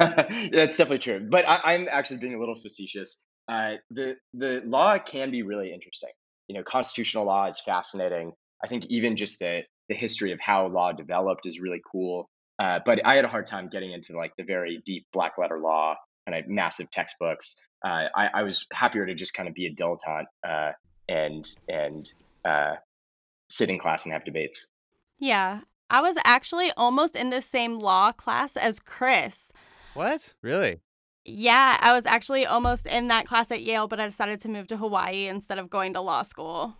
That's 0.00 0.76
definitely 0.76 0.98
true, 0.98 1.24
but 1.30 1.48
I, 1.48 1.74
am 1.74 1.86
actually 1.88 2.16
being 2.16 2.34
a 2.34 2.40
little 2.40 2.56
facetious. 2.56 3.28
Uh, 3.46 3.74
the 3.92 4.16
the 4.34 4.60
law 4.66 4.98
can 4.98 5.30
be 5.30 5.44
really 5.44 5.72
interesting. 5.72 6.10
You 6.48 6.56
know, 6.56 6.64
constitutional 6.64 7.26
law 7.26 7.46
is 7.46 7.60
fascinating. 7.60 8.32
I 8.64 8.66
think 8.66 8.86
even 8.86 9.14
just 9.14 9.38
the 9.38 9.60
the 9.88 9.94
history 9.94 10.32
of 10.32 10.40
how 10.40 10.66
law 10.66 10.90
developed 10.90 11.46
is 11.46 11.60
really 11.60 11.80
cool. 11.92 12.28
Uh, 12.58 12.80
but 12.84 13.06
I 13.06 13.14
had 13.14 13.24
a 13.24 13.28
hard 13.28 13.46
time 13.46 13.68
getting 13.68 13.92
into 13.92 14.16
like 14.16 14.32
the 14.36 14.42
very 14.42 14.82
deep 14.84 15.06
black 15.12 15.38
letter 15.38 15.60
law 15.60 15.94
kind 16.26 16.44
of 16.44 16.50
massive 16.50 16.90
textbooks. 16.90 17.54
Uh, 17.84 18.06
I, 18.16 18.30
I, 18.34 18.42
was 18.42 18.66
happier 18.72 19.06
to 19.06 19.14
just 19.14 19.32
kind 19.32 19.48
of 19.48 19.54
be 19.54 19.66
a 19.66 19.74
dilettante 19.74 20.26
uh, 20.46 20.72
and 21.08 21.46
and 21.68 22.12
uh, 22.44 22.74
sit 23.48 23.70
in 23.70 23.78
class 23.78 24.06
and 24.06 24.12
have 24.12 24.24
debates. 24.24 24.66
Yeah, 25.20 25.60
I 25.90 26.00
was 26.00 26.16
actually 26.24 26.72
almost 26.76 27.14
in 27.14 27.28
the 27.28 27.42
same 27.42 27.78
law 27.78 28.10
class 28.10 28.56
as 28.56 28.80
Chris. 28.80 29.52
What? 29.92 30.34
Really? 30.42 30.80
Yeah, 31.26 31.76
I 31.80 31.92
was 31.92 32.06
actually 32.06 32.46
almost 32.46 32.86
in 32.86 33.08
that 33.08 33.26
class 33.26 33.50
at 33.50 33.62
Yale, 33.62 33.86
but 33.86 34.00
I 34.00 34.06
decided 34.06 34.40
to 34.40 34.48
move 34.48 34.66
to 34.68 34.78
Hawaii 34.78 35.28
instead 35.28 35.58
of 35.58 35.68
going 35.68 35.92
to 35.92 36.00
law 36.00 36.22
school. 36.22 36.74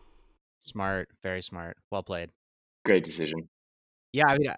Smart, 0.59 1.11
very 1.23 1.43
smart. 1.43 1.77
Well 1.91 2.03
played. 2.03 2.31
Great 2.85 3.05
decision. 3.05 3.49
Yeah, 4.13 4.27
I 4.29 4.39
mean, 4.39 4.53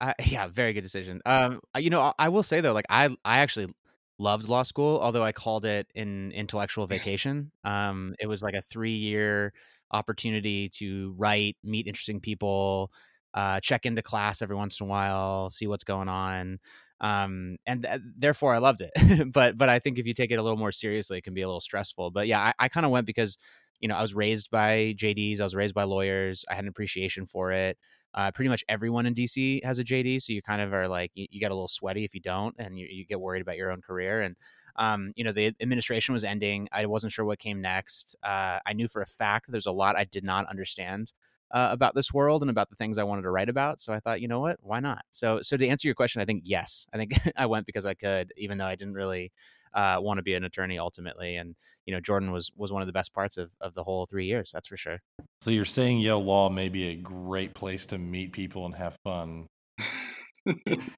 I, 0.00 0.14
yeah, 0.26 0.46
very 0.46 0.72
good 0.72 0.82
decision. 0.82 1.20
Um, 1.26 1.60
you 1.76 1.90
know, 1.90 2.12
I 2.18 2.28
will 2.28 2.44
say 2.44 2.60
though, 2.60 2.72
like 2.72 2.86
I, 2.88 3.14
I 3.24 3.38
actually 3.38 3.74
loved 4.18 4.48
law 4.48 4.62
school, 4.62 5.00
although 5.02 5.24
I 5.24 5.32
called 5.32 5.64
it 5.64 5.88
an 5.96 6.30
intellectual 6.32 6.86
vacation. 6.96 7.50
Um, 7.64 8.14
it 8.20 8.28
was 8.28 8.42
like 8.42 8.54
a 8.54 8.62
three 8.62 8.94
year 8.94 9.52
opportunity 9.90 10.68
to 10.68 11.14
write, 11.16 11.56
meet 11.64 11.88
interesting 11.88 12.20
people, 12.20 12.92
uh, 13.34 13.60
check 13.60 13.84
into 13.84 14.00
class 14.02 14.40
every 14.40 14.56
once 14.56 14.80
in 14.80 14.86
a 14.86 14.88
while, 14.88 15.50
see 15.50 15.66
what's 15.66 15.84
going 15.84 16.08
on. 16.08 16.58
Um, 17.00 17.56
and 17.66 17.82
th- 17.82 18.00
therefore 18.16 18.54
I 18.54 18.58
loved 18.58 18.80
it. 18.80 19.32
but, 19.32 19.58
but 19.58 19.68
I 19.68 19.80
think 19.80 19.98
if 19.98 20.06
you 20.06 20.14
take 20.14 20.30
it 20.30 20.36
a 20.36 20.42
little 20.42 20.58
more 20.58 20.72
seriously, 20.72 21.18
it 21.18 21.24
can 21.24 21.34
be 21.34 21.42
a 21.42 21.48
little 21.48 21.60
stressful. 21.60 22.12
But 22.12 22.28
yeah, 22.28 22.40
I, 22.40 22.52
I 22.58 22.68
kind 22.68 22.86
of 22.86 22.92
went 22.92 23.06
because, 23.06 23.36
you 23.80 23.88
know, 23.88 23.96
I 23.96 24.02
was 24.02 24.14
raised 24.14 24.50
by 24.50 24.94
JDs, 24.96 25.40
I 25.40 25.44
was 25.44 25.54
raised 25.54 25.74
by 25.74 25.82
lawyers, 25.82 26.44
I 26.48 26.54
had 26.54 26.64
an 26.64 26.68
appreciation 26.68 27.26
for 27.26 27.50
it. 27.50 27.76
Uh, 28.14 28.30
pretty 28.30 28.48
much 28.48 28.62
everyone 28.68 29.06
in 29.06 29.14
DC 29.14 29.64
has 29.64 29.80
a 29.80 29.84
JD, 29.84 30.22
so 30.22 30.32
you 30.32 30.40
kind 30.40 30.62
of 30.62 30.72
are 30.72 30.86
like 30.86 31.10
you, 31.14 31.26
you 31.32 31.40
get 31.40 31.50
a 31.50 31.54
little 31.54 31.66
sweaty 31.66 32.04
if 32.04 32.14
you 32.14 32.20
don't, 32.20 32.54
and 32.58 32.78
you, 32.78 32.86
you 32.88 33.04
get 33.04 33.20
worried 33.20 33.42
about 33.42 33.56
your 33.56 33.72
own 33.72 33.80
career. 33.82 34.20
And 34.22 34.36
um, 34.76 35.12
you 35.16 35.24
know, 35.24 35.32
the 35.32 35.52
administration 35.60 36.12
was 36.12 36.22
ending. 36.22 36.68
I 36.70 36.86
wasn't 36.86 37.12
sure 37.12 37.24
what 37.24 37.40
came 37.40 37.60
next. 37.60 38.14
Uh, 38.22 38.60
I 38.64 38.72
knew 38.72 38.86
for 38.86 39.02
a 39.02 39.06
fact 39.06 39.50
there's 39.50 39.66
a 39.66 39.72
lot 39.72 39.96
I 39.96 40.04
did 40.04 40.22
not 40.22 40.46
understand 40.48 41.12
uh, 41.50 41.68
about 41.70 41.94
this 41.94 42.12
world 42.12 42.42
and 42.42 42.50
about 42.50 42.70
the 42.70 42.76
things 42.76 42.98
I 42.98 43.04
wanted 43.04 43.22
to 43.22 43.30
write 43.30 43.48
about. 43.48 43.80
So 43.80 43.92
I 43.92 44.00
thought, 44.00 44.20
you 44.20 44.28
know 44.28 44.40
what, 44.40 44.58
why 44.60 44.80
not? 44.80 45.04
So, 45.10 45.40
so 45.42 45.56
to 45.56 45.66
answer 45.66 45.88
your 45.88 45.94
question, 45.94 46.20
I 46.20 46.24
think 46.24 46.42
yes. 46.44 46.86
I 46.92 46.96
think 46.96 47.12
I 47.36 47.46
went 47.46 47.66
because 47.66 47.86
I 47.86 47.94
could, 47.94 48.32
even 48.36 48.58
though 48.58 48.66
I 48.66 48.74
didn't 48.74 48.94
really 48.94 49.32
uh, 49.74 49.98
want 50.00 50.18
to 50.18 50.22
be 50.22 50.34
an 50.34 50.44
attorney 50.44 50.78
ultimately. 50.78 51.36
And 51.36 51.54
you 51.86 51.94
know, 51.94 52.00
Jordan 52.00 52.30
was 52.32 52.50
was 52.56 52.72
one 52.72 52.82
of 52.82 52.86
the 52.86 52.92
best 52.92 53.12
parts 53.12 53.36
of 53.36 53.52
of 53.60 53.74
the 53.74 53.82
whole 53.82 54.06
three 54.06 54.26
years. 54.26 54.50
That's 54.52 54.68
for 54.68 54.76
sure. 54.76 55.00
So 55.40 55.50
you're 55.50 55.64
saying 55.64 55.98
Yale 55.98 56.22
Law 56.22 56.48
may 56.48 56.68
be 56.68 56.88
a 56.88 56.96
great 56.96 57.54
place 57.54 57.86
to 57.86 57.98
meet 57.98 58.32
people 58.32 58.66
and 58.66 58.74
have 58.74 58.96
fun. 59.04 59.46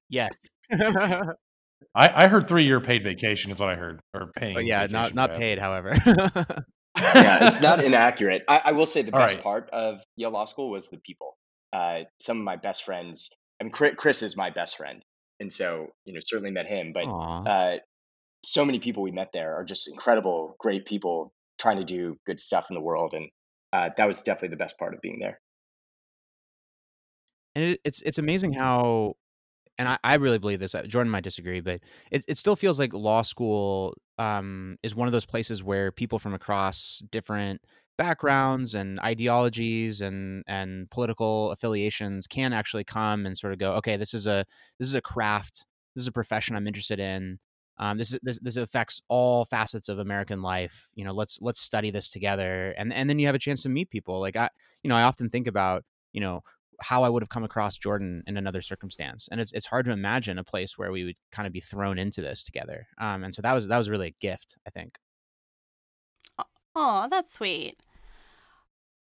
yes. 0.09 0.31
I, 1.95 2.25
I 2.25 2.27
heard 2.27 2.47
three 2.47 2.65
year 2.65 2.79
paid 2.79 3.03
vacation 3.03 3.51
is 3.51 3.59
what 3.59 3.69
I 3.69 3.75
heard, 3.75 3.99
or 4.13 4.31
paying. 4.35 4.55
But 4.55 4.65
yeah, 4.65 4.87
not 4.87 5.13
not 5.13 5.35
paid, 5.35 5.59
however. 5.59 5.95
yeah, 6.97 7.47
it's 7.47 7.61
not 7.61 7.83
inaccurate. 7.83 8.43
I, 8.47 8.61
I 8.65 8.71
will 8.71 8.85
say 8.85 9.01
the 9.01 9.13
All 9.13 9.19
best 9.19 9.35
right. 9.35 9.43
part 9.43 9.69
of 9.71 10.01
Yale 10.15 10.31
Law 10.31 10.45
School 10.45 10.69
was 10.69 10.87
the 10.87 10.97
people. 10.97 11.37
Uh, 11.73 12.01
some 12.19 12.37
of 12.37 12.43
my 12.43 12.55
best 12.55 12.83
friends. 12.83 13.29
I 13.59 13.63
mean, 13.63 13.71
Chris 13.71 14.21
is 14.21 14.37
my 14.37 14.49
best 14.49 14.77
friend, 14.77 15.03
and 15.39 15.51
so 15.51 15.87
you 16.05 16.13
know 16.13 16.19
certainly 16.23 16.51
met 16.51 16.67
him. 16.67 16.93
But 16.93 17.05
uh, 17.05 17.77
so 18.43 18.65
many 18.65 18.79
people 18.79 19.03
we 19.03 19.11
met 19.11 19.29
there 19.33 19.55
are 19.55 19.63
just 19.63 19.87
incredible, 19.87 20.55
great 20.59 20.85
people 20.85 21.33
trying 21.59 21.77
to 21.77 21.83
do 21.83 22.17
good 22.25 22.39
stuff 22.39 22.67
in 22.69 22.75
the 22.75 22.81
world, 22.81 23.13
and 23.13 23.29
uh, 23.73 23.89
that 23.97 24.05
was 24.05 24.21
definitely 24.21 24.49
the 24.49 24.63
best 24.63 24.77
part 24.77 24.93
of 24.93 25.01
being 25.01 25.19
there. 25.19 25.39
And 27.55 27.65
it, 27.65 27.81
it's 27.83 28.01
it's 28.03 28.19
amazing 28.19 28.53
how 28.53 29.15
and 29.77 29.87
I, 29.87 29.97
I 30.03 30.15
really 30.15 30.39
believe 30.39 30.59
this. 30.59 30.75
Uh, 30.75 30.83
Jordan 30.83 31.11
might 31.11 31.23
disagree, 31.23 31.61
but 31.61 31.81
it, 32.11 32.25
it 32.27 32.37
still 32.37 32.55
feels 32.55 32.79
like 32.79 32.93
law 32.93 33.21
school 33.21 33.95
um, 34.17 34.77
is 34.83 34.95
one 34.95 35.07
of 35.07 35.11
those 35.11 35.25
places 35.25 35.63
where 35.63 35.91
people 35.91 36.19
from 36.19 36.33
across 36.33 37.03
different 37.11 37.61
backgrounds 37.97 38.75
and 38.75 38.99
ideologies 38.99 40.01
and 40.01 40.43
and 40.47 40.89
political 40.91 41.51
affiliations 41.51 42.27
can 42.27 42.53
actually 42.53 42.83
come 42.83 43.25
and 43.25 43.37
sort 43.37 43.53
of 43.53 43.59
go, 43.59 43.73
okay, 43.73 43.97
this 43.97 44.13
is 44.13 44.27
a 44.27 44.45
this 44.79 44.87
is 44.87 44.95
a 44.95 45.01
craft, 45.01 45.65
this 45.95 46.01
is 46.01 46.07
a 46.07 46.11
profession 46.11 46.55
I'm 46.55 46.67
interested 46.67 46.99
in. 46.99 47.39
Um, 47.79 47.99
this, 47.99 48.17
this 48.23 48.39
this 48.39 48.57
affects 48.57 49.01
all 49.07 49.45
facets 49.45 49.87
of 49.87 49.99
American 49.99 50.41
life. 50.41 50.87
You 50.95 51.05
know, 51.05 51.13
let's 51.13 51.39
let's 51.41 51.59
study 51.59 51.91
this 51.91 52.09
together, 52.09 52.73
and 52.77 52.91
and 52.91 53.07
then 53.09 53.19
you 53.19 53.27
have 53.27 53.35
a 53.35 53.39
chance 53.39 53.61
to 53.63 53.69
meet 53.69 53.89
people. 53.91 54.19
Like 54.19 54.35
I, 54.35 54.49
you 54.83 54.89
know, 54.89 54.95
I 54.95 55.03
often 55.03 55.29
think 55.29 55.45
about 55.47 55.83
you 56.11 56.21
know 56.21 56.41
how 56.81 57.03
I 57.03 57.09
would 57.09 57.23
have 57.23 57.29
come 57.29 57.43
across 57.43 57.77
Jordan 57.77 58.23
in 58.27 58.37
another 58.37 58.61
circumstance. 58.61 59.27
And 59.31 59.41
it's 59.41 59.51
it's 59.51 59.65
hard 59.65 59.85
to 59.85 59.91
imagine 59.91 60.37
a 60.37 60.43
place 60.43 60.77
where 60.77 60.91
we 60.91 61.03
would 61.03 61.15
kind 61.31 61.47
of 61.47 61.53
be 61.53 61.59
thrown 61.59 61.99
into 61.99 62.21
this 62.21 62.43
together. 62.43 62.87
Um, 62.99 63.23
and 63.23 63.33
so 63.33 63.41
that 63.41 63.53
was 63.53 63.67
that 63.67 63.77
was 63.77 63.89
really 63.89 64.07
a 64.07 64.15
gift, 64.21 64.57
I 64.67 64.69
think. 64.69 64.97
Oh, 66.75 67.07
that's 67.09 67.33
sweet. 67.33 67.77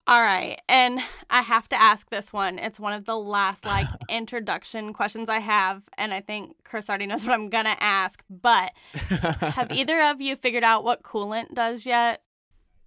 All 0.09 0.21
right, 0.21 0.59
and 0.69 0.99
I 1.31 1.43
have 1.43 1.69
to 1.69 1.81
ask 1.81 2.11
this 2.11 2.33
one. 2.33 2.59
It's 2.59 2.81
one 2.81 2.93
of 2.93 3.05
the 3.05 3.17
last 3.17 3.65
like 3.65 3.87
introduction 4.09 4.93
questions 4.93 5.29
I 5.29 5.39
have, 5.39 5.85
and 5.97 6.13
I 6.13 6.21
think 6.21 6.57
Chris 6.65 6.89
already 6.89 7.07
knows 7.07 7.25
what 7.25 7.35
I'm 7.35 7.51
gonna 7.51 7.77
ask. 7.79 8.21
But 8.29 8.73
have 8.93 9.71
either 9.71 10.03
of 10.11 10.21
you 10.21 10.35
figured 10.35 10.65
out 10.65 10.83
what 10.83 11.05
coolant 11.05 11.55
does 11.55 11.87
yet? 11.87 12.23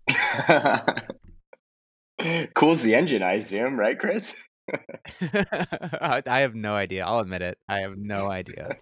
Cools 2.54 2.84
the 2.84 2.96
engine, 2.96 3.24
I 3.24 3.34
assume, 3.34 3.80
right, 3.80 3.98
Chris? 3.98 4.42
I 5.22 6.40
have 6.40 6.56
no 6.56 6.74
idea. 6.74 7.06
I'll 7.06 7.20
admit 7.20 7.42
it. 7.42 7.58
I 7.68 7.80
have 7.80 7.98
no 7.98 8.30
idea. 8.30 8.78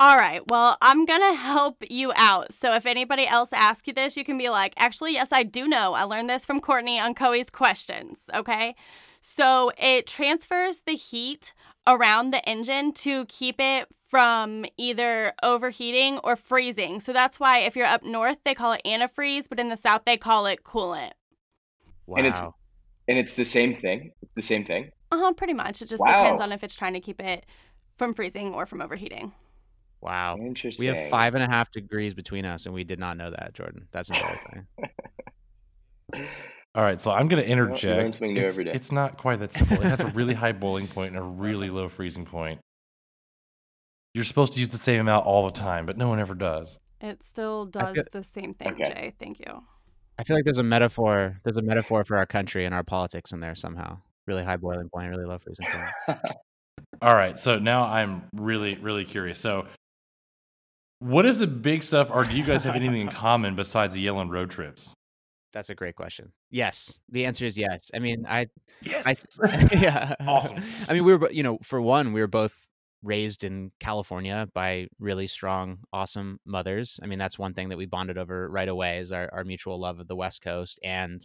All 0.00 0.16
right. 0.16 0.42
Well, 0.48 0.76
I'm 0.82 1.04
going 1.04 1.20
to 1.20 1.38
help 1.38 1.84
you 1.88 2.12
out. 2.16 2.52
So 2.52 2.74
if 2.74 2.84
anybody 2.84 3.26
else 3.26 3.52
asks 3.52 3.86
you 3.86 3.94
this, 3.94 4.16
you 4.16 4.24
can 4.24 4.36
be 4.36 4.50
like, 4.50 4.74
actually, 4.76 5.12
yes, 5.12 5.32
I 5.32 5.44
do 5.44 5.68
know. 5.68 5.94
I 5.94 6.02
learned 6.02 6.28
this 6.28 6.44
from 6.44 6.60
Courtney 6.60 6.98
on 6.98 7.14
Coey's 7.14 7.48
questions. 7.48 8.28
Okay. 8.34 8.74
So 9.20 9.70
it 9.78 10.06
transfers 10.06 10.80
the 10.80 10.94
heat 10.94 11.54
around 11.86 12.30
the 12.30 12.46
engine 12.48 12.92
to 12.92 13.24
keep 13.26 13.56
it 13.58 13.86
from 14.08 14.64
either 14.76 15.32
overheating 15.42 16.18
or 16.24 16.34
freezing. 16.34 17.00
So 17.00 17.12
that's 17.12 17.38
why 17.38 17.60
if 17.60 17.76
you're 17.76 17.86
up 17.86 18.02
north, 18.02 18.38
they 18.44 18.54
call 18.54 18.72
it 18.72 18.82
antifreeze, 18.84 19.48
but 19.48 19.60
in 19.60 19.68
the 19.68 19.76
south, 19.76 20.02
they 20.04 20.16
call 20.16 20.46
it 20.46 20.64
coolant. 20.64 21.12
Wow. 22.06 22.16
And 22.18 22.26
it's 22.26 22.40
and 23.06 23.18
it's 23.18 23.34
the 23.34 23.44
same 23.44 23.74
thing. 23.74 24.12
It's 24.22 24.32
The 24.34 24.42
same 24.42 24.64
thing. 24.64 24.90
Uh 25.14 25.18
huh. 25.18 25.32
Pretty 25.34 25.52
much. 25.54 25.80
It 25.80 25.88
just 25.88 26.02
wow. 26.04 26.22
depends 26.22 26.40
on 26.40 26.50
if 26.52 26.64
it's 26.64 26.74
trying 26.74 26.94
to 26.94 27.00
keep 27.00 27.20
it 27.20 27.46
from 27.96 28.14
freezing 28.14 28.52
or 28.52 28.66
from 28.66 28.82
overheating. 28.82 29.32
Wow. 30.00 30.36
Interesting. 30.38 30.82
We 30.82 30.94
have 30.94 31.08
five 31.08 31.34
and 31.34 31.42
a 31.42 31.46
half 31.46 31.70
degrees 31.70 32.14
between 32.14 32.44
us, 32.44 32.66
and 32.66 32.74
we 32.74 32.84
did 32.84 32.98
not 32.98 33.16
know 33.16 33.30
that, 33.30 33.54
Jordan. 33.54 33.86
That's 33.92 34.10
embarrassing. 34.10 34.66
All 36.74 36.82
right, 36.82 37.00
so 37.00 37.12
I'm 37.12 37.28
going 37.28 37.40
to 37.40 37.48
interject. 37.48 38.20
Well, 38.20 38.30
it's, 38.36 38.58
it's, 38.58 38.92
not 38.92 39.16
quite 39.16 39.38
that 39.38 39.52
simple. 39.52 39.76
It 39.76 39.84
has 39.84 40.00
a 40.00 40.08
really 40.08 40.34
high 40.34 40.50
boiling 40.52 40.88
point 40.88 41.14
and 41.14 41.18
a 41.18 41.22
really 41.22 41.70
low 41.70 41.88
freezing 41.88 42.26
point. 42.26 42.58
You're 44.12 44.24
supposed 44.24 44.54
to 44.54 44.60
use 44.60 44.70
the 44.70 44.78
same 44.78 45.00
amount 45.00 45.24
all 45.24 45.44
the 45.44 45.52
time, 45.52 45.86
but 45.86 45.96
no 45.96 46.08
one 46.08 46.18
ever 46.18 46.34
does. 46.34 46.80
It 47.00 47.22
still 47.22 47.66
does 47.66 47.94
feel, 47.94 48.04
the 48.10 48.24
same 48.24 48.54
thing, 48.54 48.72
okay. 48.72 48.84
Jay. 48.84 49.12
Thank 49.20 49.38
you. 49.38 49.62
I 50.18 50.24
feel 50.24 50.36
like 50.36 50.44
there's 50.44 50.58
a 50.58 50.64
metaphor. 50.64 51.40
There's 51.44 51.56
a 51.56 51.62
metaphor 51.62 52.04
for 52.04 52.16
our 52.16 52.26
country 52.26 52.64
and 52.64 52.74
our 52.74 52.84
politics 52.84 53.32
in 53.32 53.40
there 53.40 53.54
somehow. 53.54 53.98
Really 54.26 54.44
high 54.44 54.56
boiling 54.56 54.88
point, 54.88 55.06
I 55.06 55.08
really 55.08 55.24
low 55.24 55.38
freezing 55.38 55.66
point. 55.66 56.18
All 57.02 57.14
right, 57.14 57.38
so 57.38 57.58
now 57.58 57.84
I'm 57.84 58.22
really, 58.34 58.76
really 58.76 59.04
curious. 59.04 59.38
So, 59.38 59.66
what 61.00 61.26
is 61.26 61.38
the 61.38 61.46
big 61.46 61.82
stuff, 61.82 62.08
or 62.10 62.24
do 62.24 62.36
you 62.36 62.44
guys 62.44 62.64
have 62.64 62.74
anything 62.74 63.00
in 63.00 63.08
common 63.24 63.56
besides 63.56 63.94
the 63.94 64.08
road 64.08 64.50
trips? 64.50 64.94
That's 65.52 65.70
a 65.70 65.74
great 65.74 65.94
question. 65.94 66.32
Yes, 66.50 66.98
the 67.10 67.26
answer 67.26 67.44
is 67.44 67.56
yes. 67.56 67.90
I 67.94 68.00
mean, 68.00 68.26
I, 68.28 68.48
yes, 68.82 69.24
I, 69.42 69.68
yeah, 69.72 70.14
awesome. 70.20 70.62
I 70.88 70.94
mean, 70.94 71.04
we 71.04 71.14
were, 71.14 71.30
you 71.30 71.44
know, 71.44 71.58
for 71.62 71.80
one, 71.80 72.12
we 72.12 72.20
were 72.20 72.26
both 72.26 72.66
raised 73.04 73.44
in 73.44 73.70
California 73.78 74.48
by 74.52 74.88
really 74.98 75.28
strong, 75.28 75.78
awesome 75.92 76.40
mothers. 76.44 76.98
I 77.02 77.06
mean, 77.06 77.20
that's 77.20 77.38
one 77.38 77.54
thing 77.54 77.68
that 77.68 77.78
we 77.78 77.86
bonded 77.86 78.18
over 78.18 78.48
right 78.48 78.68
away 78.68 78.98
is 78.98 79.12
our, 79.12 79.28
our 79.32 79.44
mutual 79.44 79.78
love 79.78 80.00
of 80.00 80.08
the 80.08 80.16
West 80.16 80.42
Coast 80.42 80.80
and 80.82 81.20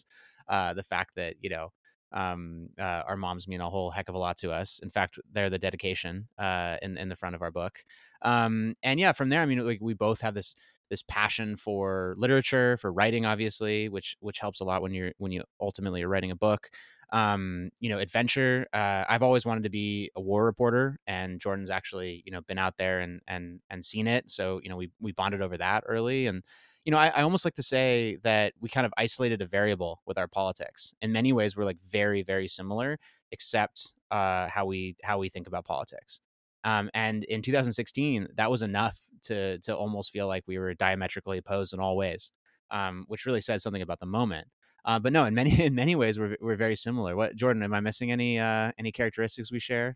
uh, 0.47 0.73
the 0.73 0.83
fact 0.83 1.15
that, 1.15 1.35
you 1.41 1.49
know, 1.49 1.71
um, 2.11 2.69
uh, 2.79 3.03
our 3.07 3.17
moms 3.17 3.47
mean 3.47 3.61
a 3.61 3.69
whole 3.69 3.91
heck 3.91 4.09
of 4.09 4.15
a 4.15 4.17
lot 4.19 4.37
to 4.39 4.51
us. 4.51 4.79
In 4.81 4.89
fact, 4.89 5.19
they're 5.31 5.49
the 5.49 5.59
dedication 5.59 6.27
uh, 6.37 6.77
in 6.81 6.97
in 6.97 7.09
the 7.09 7.15
front 7.15 7.35
of 7.35 7.41
our 7.41 7.51
book. 7.51 7.79
Um, 8.21 8.75
and 8.83 8.99
yeah, 8.99 9.11
from 9.13 9.29
there, 9.29 9.41
I 9.41 9.45
mean, 9.45 9.65
like 9.65 9.79
we 9.81 9.93
both 9.93 10.21
have 10.21 10.33
this 10.33 10.55
this 10.89 11.03
passion 11.03 11.55
for 11.55 12.15
literature, 12.17 12.77
for 12.77 12.91
writing, 12.91 13.25
obviously, 13.25 13.89
which 13.89 14.17
which 14.19 14.39
helps 14.39 14.59
a 14.59 14.63
lot 14.63 14.81
when 14.81 14.93
you're 14.93 15.11
when 15.17 15.31
you 15.31 15.43
ultimately 15.61 16.03
are 16.03 16.09
writing 16.09 16.31
a 16.31 16.35
book 16.35 16.69
um, 17.11 17.69
you 17.79 17.89
know, 17.89 17.99
adventure. 17.99 18.67
Uh, 18.73 19.03
I've 19.07 19.23
always 19.23 19.45
wanted 19.45 19.63
to 19.63 19.69
be 19.69 20.11
a 20.15 20.21
war 20.21 20.45
reporter, 20.45 20.99
and 21.07 21.39
Jordan's 21.39 21.69
actually, 21.69 22.21
you 22.25 22.31
know, 22.31 22.41
been 22.41 22.57
out 22.57 22.77
there 22.77 22.99
and 22.99 23.21
and 23.27 23.61
and 23.69 23.83
seen 23.83 24.07
it. 24.07 24.29
So, 24.29 24.59
you 24.63 24.69
know, 24.69 24.77
we 24.77 24.91
we 24.99 25.11
bonded 25.11 25.41
over 25.41 25.57
that 25.57 25.83
early, 25.87 26.27
and 26.27 26.43
you 26.89 26.91
know, 26.91 26.97
I, 26.97 27.09
I 27.09 27.21
almost 27.21 27.45
like 27.45 27.53
to 27.53 27.61
say 27.61 28.17
that 28.23 28.53
we 28.59 28.67
kind 28.67 28.87
of 28.87 28.91
isolated 28.97 29.43
a 29.43 29.45
variable 29.45 30.01
with 30.07 30.17
our 30.17 30.27
politics. 30.27 30.91
In 31.03 31.11
many 31.11 31.31
ways, 31.31 31.55
we're 31.55 31.63
like 31.63 31.79
very 31.79 32.23
very 32.23 32.47
similar, 32.47 32.97
except 33.31 33.93
uh, 34.09 34.47
how 34.49 34.65
we 34.65 34.95
how 35.03 35.19
we 35.19 35.29
think 35.29 35.45
about 35.45 35.65
politics. 35.65 36.19
Um, 36.63 36.89
and 36.95 37.23
in 37.25 37.43
2016, 37.43 38.29
that 38.37 38.49
was 38.49 38.63
enough 38.63 38.99
to 39.25 39.59
to 39.59 39.77
almost 39.77 40.11
feel 40.11 40.25
like 40.25 40.45
we 40.47 40.57
were 40.57 40.73
diametrically 40.73 41.37
opposed 41.37 41.75
in 41.75 41.79
all 41.79 41.95
ways, 41.95 42.31
um, 42.71 43.05
which 43.07 43.27
really 43.27 43.41
said 43.41 43.61
something 43.61 43.83
about 43.83 43.99
the 43.99 44.07
moment. 44.07 44.47
Uh, 44.83 44.97
but 44.97 45.13
no, 45.13 45.25
in 45.25 45.35
many 45.35 45.61
in 45.63 45.75
many 45.75 45.95
ways, 45.95 46.19
we're 46.19 46.37
we're 46.41 46.55
very 46.55 46.75
similar. 46.75 47.15
What 47.15 47.35
Jordan? 47.35 47.61
Am 47.61 47.71
I 47.71 47.81
missing 47.81 48.11
any 48.11 48.39
uh, 48.39 48.71
any 48.79 48.91
characteristics 48.91 49.51
we 49.51 49.59
share? 49.59 49.95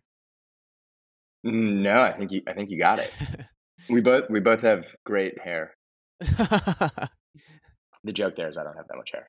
No, 1.42 1.96
I 1.96 2.12
think 2.12 2.30
you 2.30 2.42
I 2.46 2.52
think 2.52 2.70
you 2.70 2.78
got 2.78 3.00
it. 3.00 3.12
we 3.90 4.00
both 4.00 4.30
we 4.30 4.38
both 4.38 4.60
have 4.60 4.94
great 5.04 5.40
hair. 5.40 5.74
the 8.04 8.12
joke 8.12 8.36
there 8.36 8.48
is 8.48 8.56
I 8.56 8.64
don't 8.64 8.76
have 8.76 8.88
that 8.88 8.96
much 8.96 9.12
hair. 9.12 9.28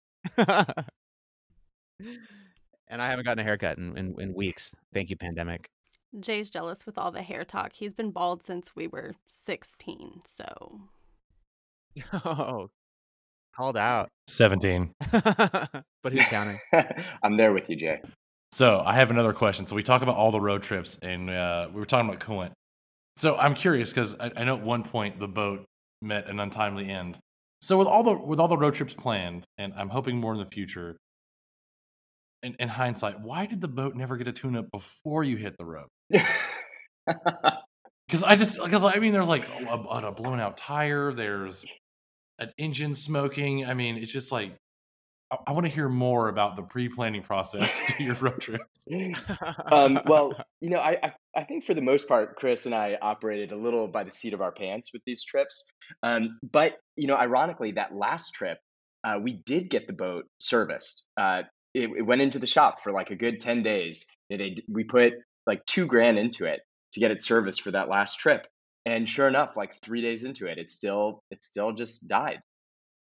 and 2.87 3.01
I 3.01 3.09
haven't 3.09 3.25
gotten 3.25 3.39
a 3.39 3.43
haircut 3.43 3.77
in, 3.77 3.97
in, 3.97 4.15
in 4.19 4.33
weeks. 4.33 4.73
Thank 4.93 5.09
you, 5.09 5.15
pandemic. 5.15 5.69
Jay's 6.19 6.49
jealous 6.49 6.85
with 6.85 6.97
all 6.97 7.11
the 7.11 7.21
hair 7.21 7.43
talk. 7.43 7.73
He's 7.73 7.93
been 7.93 8.11
bald 8.11 8.41
since 8.41 8.75
we 8.75 8.87
were 8.87 9.15
16, 9.27 10.21
so. 10.25 10.81
Oh, 12.13 12.69
called 13.55 13.77
out. 13.77 14.09
17. 14.27 14.93
but 15.11 15.83
who's 16.11 16.25
counting? 16.27 16.59
I'm 17.23 17.37
there 17.37 17.53
with 17.53 17.69
you, 17.69 17.75
Jay. 17.75 18.01
So 18.51 18.81
I 18.85 18.95
have 18.95 19.11
another 19.11 19.33
question. 19.33 19.65
So 19.65 19.75
we 19.75 19.83
talk 19.83 20.01
about 20.01 20.15
all 20.15 20.31
the 20.31 20.39
road 20.39 20.63
trips, 20.63 20.97
and 21.01 21.29
uh, 21.29 21.67
we 21.73 21.79
were 21.79 21.85
talking 21.85 22.09
about 22.09 22.21
Coolant. 22.21 22.51
So 23.17 23.35
I'm 23.35 23.53
curious 23.53 23.91
because 23.91 24.15
I, 24.19 24.31
I 24.37 24.43
know 24.43 24.57
at 24.57 24.63
one 24.63 24.83
point 24.83 25.19
the 25.19 25.27
boat 25.27 25.65
met 26.05 26.27
an 26.29 26.39
untimely 26.39 26.89
end. 26.89 27.19
So 27.61 27.77
with 27.77 27.87
all 27.87 28.03
the 28.03 28.13
with 28.13 28.39
all 28.39 28.47
the 28.47 28.57
road 28.57 28.75
trips 28.75 28.93
planned, 28.93 29.43
and 29.57 29.73
I'm 29.75 29.89
hoping 29.89 30.17
more 30.17 30.33
in 30.33 30.39
the 30.39 30.45
future. 30.45 30.97
In, 32.43 32.55
in 32.59 32.69
hindsight, 32.69 33.21
why 33.21 33.47
did 33.47 33.59
the 33.59 33.67
boat 33.67 33.95
never 33.95 34.17
get 34.17 34.27
a 34.27 34.31
tune 34.31 34.55
up 34.55 34.69
before 34.71 35.23
you 35.23 35.35
hit 35.35 35.57
the 35.57 35.65
road? 35.65 35.87
Because 38.07 38.23
I 38.23 38.35
just 38.35 38.63
because 38.63 38.85
I 38.85 38.99
mean, 38.99 39.13
there's 39.13 39.27
like 39.27 39.47
a, 39.47 39.75
a 39.75 40.11
blown 40.11 40.39
out 40.39 40.57
tire. 40.57 41.11
There's 41.11 41.65
an 42.39 42.51
engine 42.57 42.93
smoking. 42.93 43.65
I 43.65 43.73
mean, 43.73 43.97
it's 43.97 44.11
just 44.11 44.31
like 44.31 44.57
I, 45.31 45.37
I 45.47 45.51
want 45.53 45.65
to 45.65 45.71
hear 45.71 45.89
more 45.89 46.29
about 46.29 46.55
the 46.55 46.61
pre-planning 46.61 47.23
process 47.23 47.81
to 47.97 48.03
your 48.03 48.15
road 48.15 48.39
trips. 48.39 48.85
um, 49.65 49.99
well, 50.05 50.33
you 50.61 50.69
know, 50.69 50.79
I, 50.79 50.99
I, 51.01 51.13
I 51.35 51.43
think 51.43 51.65
for 51.65 51.73
the 51.73 51.81
most 51.81 52.07
part, 52.07 52.35
Chris 52.37 52.65
and 52.65 52.73
I 52.73 52.97
operated 53.01 53.51
a 53.51 53.57
little 53.57 53.87
by 53.87 54.03
the 54.03 54.11
seat 54.11 54.33
of 54.33 54.41
our 54.41 54.51
pants 54.51 54.91
with 54.93 55.01
these 55.05 55.23
trips. 55.23 55.69
Um, 56.01 56.39
but 56.41 56.77
you 56.95 57.07
know, 57.07 57.15
ironically, 57.15 57.71
that 57.73 57.93
last 57.93 58.33
trip, 58.33 58.57
uh, 59.03 59.19
we 59.21 59.33
did 59.33 59.69
get 59.69 59.87
the 59.87 59.93
boat 59.93 60.25
serviced. 60.39 61.07
Uh, 61.17 61.43
it, 61.73 61.89
it, 61.97 62.01
went 62.01 62.21
into 62.21 62.39
the 62.39 62.47
shop 62.47 62.81
for 62.81 62.91
like 62.91 63.11
a 63.11 63.15
good 63.15 63.41
ten 63.41 63.63
days. 63.63 64.05
It, 64.29 64.61
we 64.69 64.85
put 64.85 65.13
like 65.45 65.65
two 65.65 65.85
grand 65.85 66.17
into 66.17 66.45
it 66.45 66.61
to 66.93 66.99
get 66.99 67.11
it 67.11 67.21
serviced 67.21 67.61
for 67.61 67.71
that 67.71 67.89
last 67.89 68.17
trip, 68.17 68.47
and 68.85 69.07
sure 69.07 69.27
enough, 69.27 69.57
like 69.57 69.79
three 69.81 70.01
days 70.01 70.23
into 70.23 70.47
it, 70.47 70.57
it 70.57 70.71
still 70.71 71.21
it 71.31 71.43
still 71.43 71.73
just 71.73 72.07
died. 72.07 72.39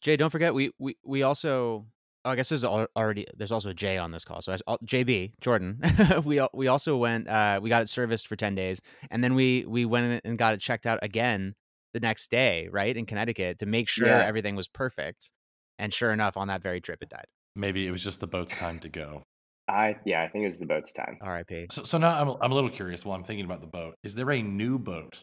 Jay, 0.02 0.16
don't 0.16 0.30
forget 0.30 0.52
we 0.52 0.72
we 0.78 0.96
we 1.04 1.22
also 1.22 1.86
I 2.26 2.36
guess 2.36 2.48
there's 2.48 2.64
already 2.64 3.26
there's 3.36 3.52
also 3.52 3.70
a 3.70 3.74
J 3.74 3.98
on 3.98 4.10
this 4.10 4.24
call. 4.24 4.42
So 4.42 4.56
JB 4.84 5.32
Jordan, 5.40 5.80
we 6.24 6.44
we 6.52 6.68
also 6.68 6.96
went 6.96 7.28
uh, 7.28 7.60
we 7.62 7.70
got 7.70 7.82
it 7.82 7.88
serviced 7.88 8.28
for 8.28 8.36
ten 8.36 8.54
days, 8.54 8.80
and 9.10 9.22
then 9.22 9.34
we 9.34 9.64
we 9.66 9.84
went 9.84 10.20
and 10.24 10.36
got 10.36 10.54
it 10.54 10.60
checked 10.60 10.86
out 10.86 10.98
again 11.02 11.54
the 11.94 12.00
next 12.00 12.30
day, 12.30 12.68
right 12.70 12.94
in 12.94 13.06
Connecticut, 13.06 13.60
to 13.60 13.66
make 13.66 13.88
sure 13.88 14.08
yeah. 14.08 14.24
everything 14.24 14.56
was 14.56 14.68
perfect. 14.68 15.32
And 15.78 15.92
sure 15.94 16.10
enough, 16.10 16.36
on 16.36 16.48
that 16.48 16.62
very 16.62 16.80
trip, 16.80 16.98
it 17.02 17.08
died. 17.10 17.26
Maybe 17.54 17.86
it 17.86 17.90
was 17.90 18.02
just 18.02 18.20
the 18.20 18.26
boat's 18.26 18.52
time 18.52 18.80
to 18.80 18.88
go. 18.88 19.22
I 19.68 19.96
yeah, 20.04 20.22
I 20.22 20.28
think 20.28 20.44
it 20.44 20.48
was 20.48 20.58
the 20.58 20.66
boat's 20.66 20.92
time. 20.92 21.18
R.I.P. 21.20 21.68
So, 21.70 21.84
so 21.84 21.98
now 21.98 22.20
I'm 22.20 22.36
I'm 22.40 22.52
a 22.52 22.54
little 22.54 22.70
curious. 22.70 23.04
While 23.04 23.16
I'm 23.16 23.24
thinking 23.24 23.44
about 23.44 23.60
the 23.60 23.66
boat, 23.66 23.94
is 24.02 24.14
there 24.14 24.30
a 24.30 24.42
new 24.42 24.78
boat? 24.78 25.22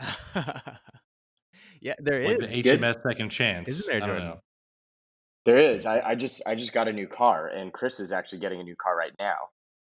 yeah, 1.80 1.94
there 1.98 2.24
like 2.24 2.42
is 2.42 2.50
the 2.50 2.62
HMS 2.62 3.02
Second 3.02 3.30
Chance. 3.30 3.68
Isn't 3.68 3.90
there, 3.90 4.00
Jordan? 4.00 4.34
There 5.44 5.58
is. 5.58 5.84
I, 5.84 6.00
I 6.00 6.14
just 6.14 6.42
I 6.46 6.54
just 6.54 6.72
got 6.72 6.88
a 6.88 6.92
new 6.92 7.06
car, 7.06 7.48
and 7.48 7.72
Chris 7.72 8.00
is 8.00 8.12
actually 8.12 8.38
getting 8.38 8.60
a 8.60 8.64
new 8.64 8.76
car 8.76 8.96
right 8.96 9.12
now. 9.18 9.36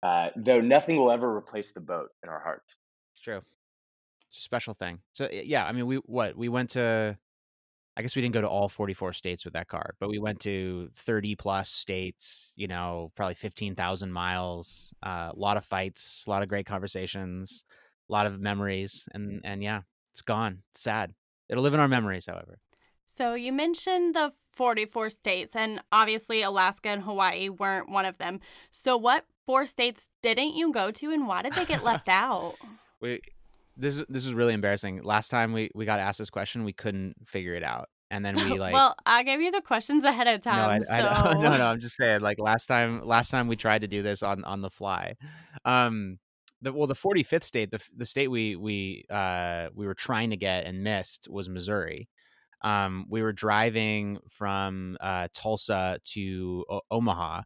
Uh, 0.04 0.30
though 0.36 0.62
nothing 0.62 0.98
will 0.98 1.12
ever 1.12 1.36
replace 1.36 1.72
the 1.72 1.82
boat 1.82 2.10
in 2.24 2.30
our 2.30 2.40
hearts. 2.40 2.76
It's 3.14 3.22
true. 3.22 3.42
It's 4.30 4.38
a 4.38 4.42
special 4.42 4.76
thing. 4.76 5.00
So 5.14 5.28
yeah, 5.32 5.66
I 5.66 5.72
mean, 5.72 5.88
we 5.88 5.98
what 5.98 6.38
we 6.38 6.50
went 6.50 6.72
to. 6.72 7.18
I 7.96 8.04
guess 8.04 8.16
we 8.16 8.22
didn't 8.22 8.36
go 8.36 8.42
to 8.42 8.48
all 8.48 8.70
44 8.70 9.14
states 9.14 9.44
with 9.44 9.56
that 9.56 9.68
car, 9.68 9.96
but 10.00 10.08
we 10.08 10.20
went 10.20 10.40
to 10.42 10.90
30 10.94 11.36
plus 11.36 11.68
states. 11.68 12.54
You 12.56 12.68
know, 12.68 13.12
probably 13.16 13.34
15,000 13.34 14.12
miles. 14.12 14.94
Uh, 15.02 15.32
a 15.34 15.36
lot 15.36 15.58
of 15.58 15.66
fights, 15.66 16.26
a 16.28 16.30
lot 16.30 16.44
of 16.44 16.50
great 16.50 16.68
conversations, 16.68 17.66
a 18.08 18.14
lot 18.14 18.28
of 18.28 18.40
memories, 18.40 19.10
and 19.14 19.42
and 19.44 19.64
yeah, 19.64 19.82
it's 20.12 20.22
gone. 20.22 20.62
Sad. 20.76 21.16
It'll 21.50 21.64
live 21.64 21.74
in 21.74 21.80
our 21.80 21.88
memories, 21.88 22.28
however. 22.28 22.60
So 23.08 23.34
you 23.34 23.54
mentioned 23.54 24.14
the 24.16 24.34
44 24.52 25.10
states, 25.10 25.56
and 25.56 25.82
obviously 25.92 26.42
Alaska 26.42 26.90
and 26.90 27.04
Hawaii 27.04 27.48
weren't 27.48 27.90
one 27.90 28.06
of 28.06 28.18
them. 28.18 28.42
So 28.70 28.98
what 28.98 29.26
four 29.46 29.66
states 29.66 30.10
didn't 30.22 30.56
you 30.56 30.74
go 30.74 30.92
to, 30.92 31.12
and 31.12 31.26
why 31.26 31.42
did 31.42 31.54
they 31.54 31.66
get 31.66 31.84
left 31.84 32.08
out? 32.10 32.56
We 33.00 33.22
this 33.76 34.04
this 34.10 34.26
was 34.26 34.34
really 34.34 34.56
embarrassing. 34.56 35.04
Last 35.04 35.30
time 35.30 35.54
we 35.54 35.70
we 35.76 35.86
got 35.86 36.00
asked 36.00 36.18
this 36.18 36.32
question, 36.32 36.64
we 36.64 36.74
couldn't 36.74 37.14
figure 37.28 37.54
it 37.54 37.64
out, 37.64 37.90
and 38.10 38.26
then 38.26 38.34
we 38.34 38.58
like. 38.60 38.74
well, 38.74 38.96
I 39.06 39.22
gave 39.22 39.40
you 39.40 39.52
the 39.52 39.62
questions 39.62 40.04
ahead 40.04 40.26
of 40.26 40.42
time. 40.42 40.82
No, 40.82 40.96
I, 40.96 41.00
so... 41.00 41.08
I, 41.08 41.34
no, 41.36 41.58
no. 41.58 41.68
I'm 41.68 41.80
just 41.80 41.96
saying. 41.96 42.22
Like 42.22 42.40
last 42.40 42.66
time, 42.66 43.06
last 43.06 43.30
time 43.30 43.48
we 43.48 43.56
tried 43.56 43.82
to 43.82 43.88
do 43.88 44.02
this 44.02 44.24
on 44.24 44.44
on 44.46 44.62
the 44.62 44.72
fly. 44.72 45.14
Um, 45.64 46.18
the 46.64 46.74
well, 46.74 46.88
the 46.88 46.96
45th 46.96 47.44
state, 47.44 47.70
the 47.70 47.80
the 47.96 48.08
state 48.08 48.30
we 48.30 48.56
we 48.56 49.06
uh 49.12 49.68
we 49.76 49.86
were 49.86 49.94
trying 49.94 50.32
to 50.32 50.38
get 50.38 50.66
and 50.66 50.84
missed 50.84 51.28
was 51.30 51.48
Missouri 51.48 52.10
um, 52.62 53.06
we 53.10 53.22
were 53.22 53.34
driving 53.34 54.20
from 54.30 54.98
uh, 55.00 55.28
Tulsa 55.34 56.00
to 56.04 56.66
o- 56.70 56.82
Omaha, 56.92 57.42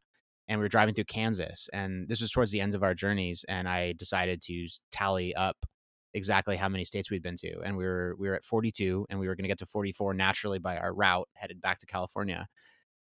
and 0.48 0.60
we 0.60 0.64
were 0.64 0.70
driving 0.70 0.94
through 0.94 1.06
Kansas. 1.06 1.70
And 1.74 2.08
this 2.08 2.22
was 2.22 2.32
towards 2.32 2.52
the 2.52 2.62
end 2.62 2.76
of 2.76 2.84
our 2.84 2.94
journeys, 2.94 3.46
and 3.48 3.68
I 3.68 3.94
decided 3.94 4.42
to 4.44 4.68
tally 4.92 5.36
up 5.36 5.58
exactly 6.14 6.58
how 6.58 6.70
many 6.70 6.84
states 6.86 7.10
we'd 7.10 7.24
been 7.24 7.38
to, 7.38 7.60
and 7.64 7.78
we 7.78 7.86
were 7.86 8.16
we 8.18 8.30
were 8.30 8.36
at 8.36 8.44
42, 8.44 9.08
and 9.10 9.20
we 9.20 9.28
were 9.28 9.36
going 9.36 9.44
to 9.44 9.50
get 9.50 9.60
to 9.60 9.66
44 9.66 10.14
naturally 10.14 10.60
by 10.60 10.78
our 10.78 10.94
route 10.94 11.28
headed 11.34 11.62
back 11.62 11.80
to 11.80 11.86
California. 11.86 12.48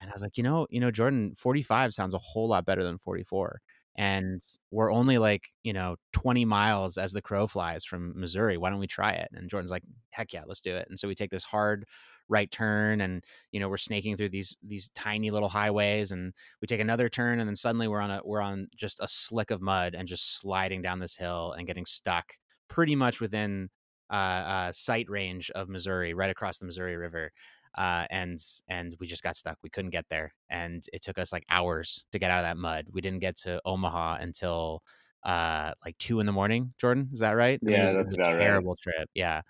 And 0.01 0.09
I 0.09 0.13
was 0.13 0.23
like, 0.23 0.37
you 0.37 0.43
know, 0.43 0.67
you 0.71 0.79
know, 0.79 0.91
Jordan, 0.91 1.35
45 1.35 1.93
sounds 1.93 2.15
a 2.15 2.19
whole 2.19 2.47
lot 2.47 2.65
better 2.65 2.83
than 2.83 2.97
44 2.97 3.61
and 3.95 4.41
we're 4.71 4.91
only 4.91 5.17
like 5.17 5.49
you 5.63 5.73
know 5.73 5.95
20 6.13 6.45
miles 6.45 6.97
as 6.97 7.11
the 7.11 7.21
crow 7.21 7.47
flies 7.47 7.83
from 7.83 8.13
missouri 8.19 8.57
why 8.57 8.69
don't 8.69 8.79
we 8.79 8.87
try 8.87 9.11
it? 9.11 9.29
And 9.33 9.49
jordan's 9.49 9.71
like 9.71 9.83
heck 10.11 10.33
yeah 10.33 10.43
let's 10.45 10.61
do 10.61 10.75
it. 10.75 10.87
And 10.89 10.99
so 10.99 11.07
we 11.07 11.15
take 11.15 11.31
this 11.31 11.43
hard 11.43 11.85
right 12.31 12.49
turn 12.49 13.01
and 13.01 13.23
you 13.51 13.59
know 13.59 13.67
we're 13.67 13.77
snaking 13.77 14.15
through 14.15 14.29
these 14.29 14.57
these 14.63 14.89
tiny 14.95 15.29
little 15.29 15.49
highways 15.49 16.11
and 16.11 16.33
we 16.61 16.65
take 16.65 16.79
another 16.79 17.09
turn 17.09 17.39
and 17.39 17.47
then 17.47 17.55
suddenly 17.57 17.87
we're 17.87 17.99
on 17.99 18.09
a 18.09 18.21
we're 18.23 18.41
on 18.41 18.67
just 18.75 18.99
a 19.01 19.07
slick 19.07 19.51
of 19.51 19.61
mud 19.61 19.93
and 19.93 20.07
just 20.07 20.39
sliding 20.39 20.81
down 20.81 20.99
this 20.99 21.15
hill 21.15 21.53
and 21.57 21.67
getting 21.67 21.85
stuck 21.85 22.33
pretty 22.69 22.95
much 22.95 23.19
within 23.19 23.69
uh, 24.09 24.13
uh, 24.13 24.71
sight 24.71 25.09
range 25.09 25.51
of 25.51 25.67
missouri 25.67 26.13
right 26.13 26.29
across 26.29 26.57
the 26.57 26.65
missouri 26.65 26.95
river 26.95 27.31
uh, 27.75 28.05
and 28.09 28.39
and 28.67 28.95
we 28.99 29.07
just 29.07 29.23
got 29.23 29.37
stuck. 29.37 29.57
We 29.63 29.69
couldn't 29.69 29.91
get 29.91 30.05
there, 30.09 30.33
and 30.49 30.83
it 30.91 31.01
took 31.01 31.17
us 31.17 31.31
like 31.31 31.45
hours 31.49 32.05
to 32.11 32.19
get 32.19 32.31
out 32.31 32.39
of 32.39 32.45
that 32.45 32.57
mud. 32.57 32.87
We 32.91 33.01
didn't 33.01 33.19
get 33.19 33.37
to 33.37 33.61
Omaha 33.65 34.17
until 34.19 34.83
uh, 35.23 35.73
like 35.85 35.97
two 35.97 36.19
in 36.19 36.25
the 36.25 36.31
morning. 36.31 36.73
Jordan, 36.79 37.09
is 37.13 37.19
that 37.19 37.31
right? 37.31 37.59
Yeah, 37.61 37.69
I 37.69 37.71
mean, 37.71 37.79
it 37.79 37.83
was, 37.83 37.93
that's 37.93 38.13
it 38.13 38.17
was 38.19 38.27
a 38.27 38.39
terrible 38.39 38.71
right. 38.71 38.95
trip. 38.95 39.09
Yeah. 39.13 39.41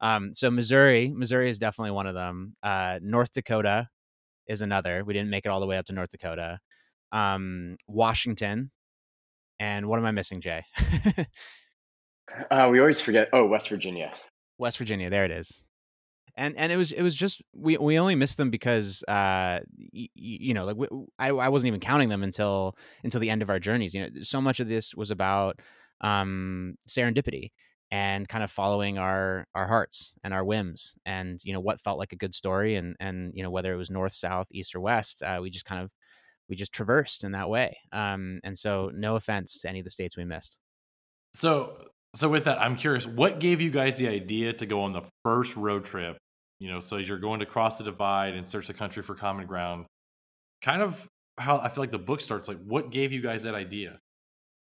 Um, 0.00 0.32
so 0.34 0.50
Missouri, 0.50 1.12
Missouri 1.14 1.50
is 1.50 1.58
definitely 1.58 1.90
one 1.92 2.06
of 2.06 2.14
them. 2.14 2.56
Uh, 2.62 2.98
North 3.02 3.32
Dakota 3.32 3.88
is 4.46 4.62
another. 4.62 5.04
We 5.04 5.12
didn't 5.12 5.30
make 5.30 5.44
it 5.44 5.48
all 5.48 5.60
the 5.60 5.66
way 5.66 5.76
up 5.76 5.86
to 5.86 5.92
North 5.92 6.10
Dakota. 6.10 6.58
Um, 7.12 7.76
Washington, 7.86 8.70
and 9.58 9.86
what 9.86 9.98
am 9.98 10.04
I 10.04 10.10
missing, 10.10 10.40
Jay? 10.40 10.64
uh, 12.50 12.68
we 12.70 12.80
always 12.80 13.00
forget. 13.00 13.28
Oh, 13.32 13.46
West 13.46 13.68
Virginia. 13.68 14.12
West 14.58 14.78
Virginia. 14.78 15.10
There 15.10 15.24
it 15.24 15.30
is 15.30 15.64
and 16.38 16.56
and 16.56 16.72
it 16.72 16.76
was 16.76 16.92
it 16.92 17.02
was 17.02 17.14
just 17.14 17.42
we 17.54 17.76
we 17.76 17.98
only 17.98 18.14
missed 18.14 18.36
them 18.38 18.50
because 18.50 19.02
uh 19.08 19.60
y- 19.92 20.08
you 20.14 20.54
know 20.54 20.64
like 20.64 20.76
we, 20.76 20.86
I 21.18 21.30
I 21.30 21.48
wasn't 21.48 21.68
even 21.68 21.80
counting 21.80 22.08
them 22.08 22.22
until 22.22 22.76
until 23.04 23.20
the 23.20 23.30
end 23.30 23.42
of 23.42 23.50
our 23.50 23.58
journeys. 23.58 23.94
You 23.94 24.02
know, 24.08 24.22
so 24.22 24.40
much 24.40 24.60
of 24.60 24.68
this 24.68 24.94
was 24.94 25.10
about 25.10 25.60
um 26.00 26.76
serendipity 26.88 27.50
and 27.90 28.28
kind 28.28 28.44
of 28.44 28.50
following 28.50 28.98
our 28.98 29.46
our 29.54 29.66
hearts 29.66 30.14
and 30.22 30.32
our 30.32 30.44
whims 30.44 30.96
and 31.06 31.40
you 31.44 31.52
know 31.52 31.60
what 31.60 31.80
felt 31.80 31.98
like 31.98 32.12
a 32.12 32.16
good 32.16 32.34
story 32.34 32.76
and 32.76 32.96
and 33.00 33.32
you 33.34 33.42
know 33.42 33.50
whether 33.50 33.72
it 33.72 33.76
was 33.76 33.90
north 33.90 34.12
south 34.12 34.46
east 34.52 34.74
or 34.74 34.80
west 34.80 35.22
uh, 35.22 35.38
we 35.42 35.50
just 35.50 35.64
kind 35.64 35.82
of 35.82 35.90
we 36.48 36.56
just 36.56 36.72
traversed 36.72 37.24
in 37.24 37.32
that 37.32 37.48
way 37.50 37.76
um 37.92 38.38
and 38.44 38.58
so 38.58 38.90
no 38.94 39.16
offense 39.16 39.58
to 39.58 39.68
any 39.68 39.80
of 39.80 39.84
the 39.84 39.90
states 39.90 40.16
we 40.16 40.24
missed 40.24 40.58
so 41.34 41.78
so 42.14 42.28
with 42.28 42.44
that 42.44 42.60
i'm 42.60 42.76
curious 42.76 43.06
what 43.06 43.40
gave 43.40 43.60
you 43.60 43.70
guys 43.70 43.96
the 43.96 44.08
idea 44.08 44.52
to 44.52 44.66
go 44.66 44.82
on 44.82 44.92
the 44.92 45.02
first 45.24 45.56
road 45.56 45.84
trip 45.84 46.18
you 46.58 46.70
know, 46.70 46.80
so 46.80 46.96
you're 46.96 47.18
going 47.18 47.40
to 47.40 47.46
cross 47.46 47.78
the 47.78 47.84
divide 47.84 48.34
and 48.34 48.46
search 48.46 48.66
the 48.66 48.74
country 48.74 49.02
for 49.02 49.14
common 49.14 49.46
ground. 49.46 49.86
Kind 50.62 50.82
of 50.82 51.08
how 51.38 51.58
I 51.58 51.68
feel 51.68 51.82
like 51.82 51.92
the 51.92 51.98
book 51.98 52.20
starts. 52.20 52.48
Like, 52.48 52.58
what 52.64 52.90
gave 52.90 53.12
you 53.12 53.20
guys 53.20 53.44
that 53.44 53.54
idea? 53.54 54.00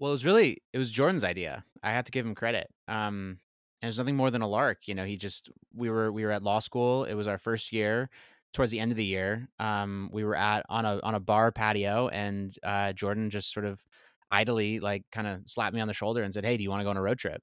Well, 0.00 0.11
it 0.11 0.14
was 0.14 0.24
really 0.24 0.59
it 0.72 0.78
was 0.78 0.90
Jordan's 0.90 1.24
idea. 1.24 1.64
I 1.83 1.92
have 1.92 2.04
to 2.04 2.12
give 2.12 2.26
him 2.26 2.35
credit. 2.35 2.66
Um, 2.88 3.38
and 3.80 3.88
it 3.88 3.90
was 3.90 3.98
nothing 3.98 4.16
more 4.16 4.30
than 4.30 4.42
a 4.42 4.48
lark. 4.48 4.88
You 4.88 4.94
know, 4.94 5.04
he 5.04 5.16
just 5.16 5.50
we 5.74 5.90
were 5.90 6.11
we 6.11 6.24
were 6.24 6.30
at 6.30 6.42
law 6.42 6.59
school. 6.59 7.04
It 7.04 7.14
was 7.14 7.26
our 7.26 7.38
first 7.38 7.72
year. 7.72 8.09
Towards 8.52 8.70
the 8.70 8.78
end 8.78 8.92
of 8.92 8.96
the 8.96 9.04
year, 9.04 9.48
um, 9.59 10.11
we 10.12 10.22
were 10.22 10.37
at 10.37 10.64
on 10.68 10.85
a 10.85 11.00
on 11.02 11.14
a 11.16 11.20
bar 11.20 11.50
patio, 11.50 12.09
and 12.09 12.57
uh, 12.62 12.92
Jordan 12.92 13.28
just 13.28 13.52
sort 13.52 13.66
of 13.66 13.85
idly 14.30 14.78
like 14.78 15.02
kind 15.11 15.26
of 15.26 15.42
slapped 15.46 15.74
me 15.74 15.80
on 15.80 15.88
the 15.88 15.94
shoulder 15.94 16.22
and 16.22 16.33
said, 16.33 16.44
"Hey, 16.44 16.57
do 16.57 16.62
you 16.62 16.70
want 16.70 16.80
to 16.80 16.85
go 16.85 16.90
on 16.90 16.96
a 16.96 17.02
road 17.02 17.18
trip?" 17.18 17.42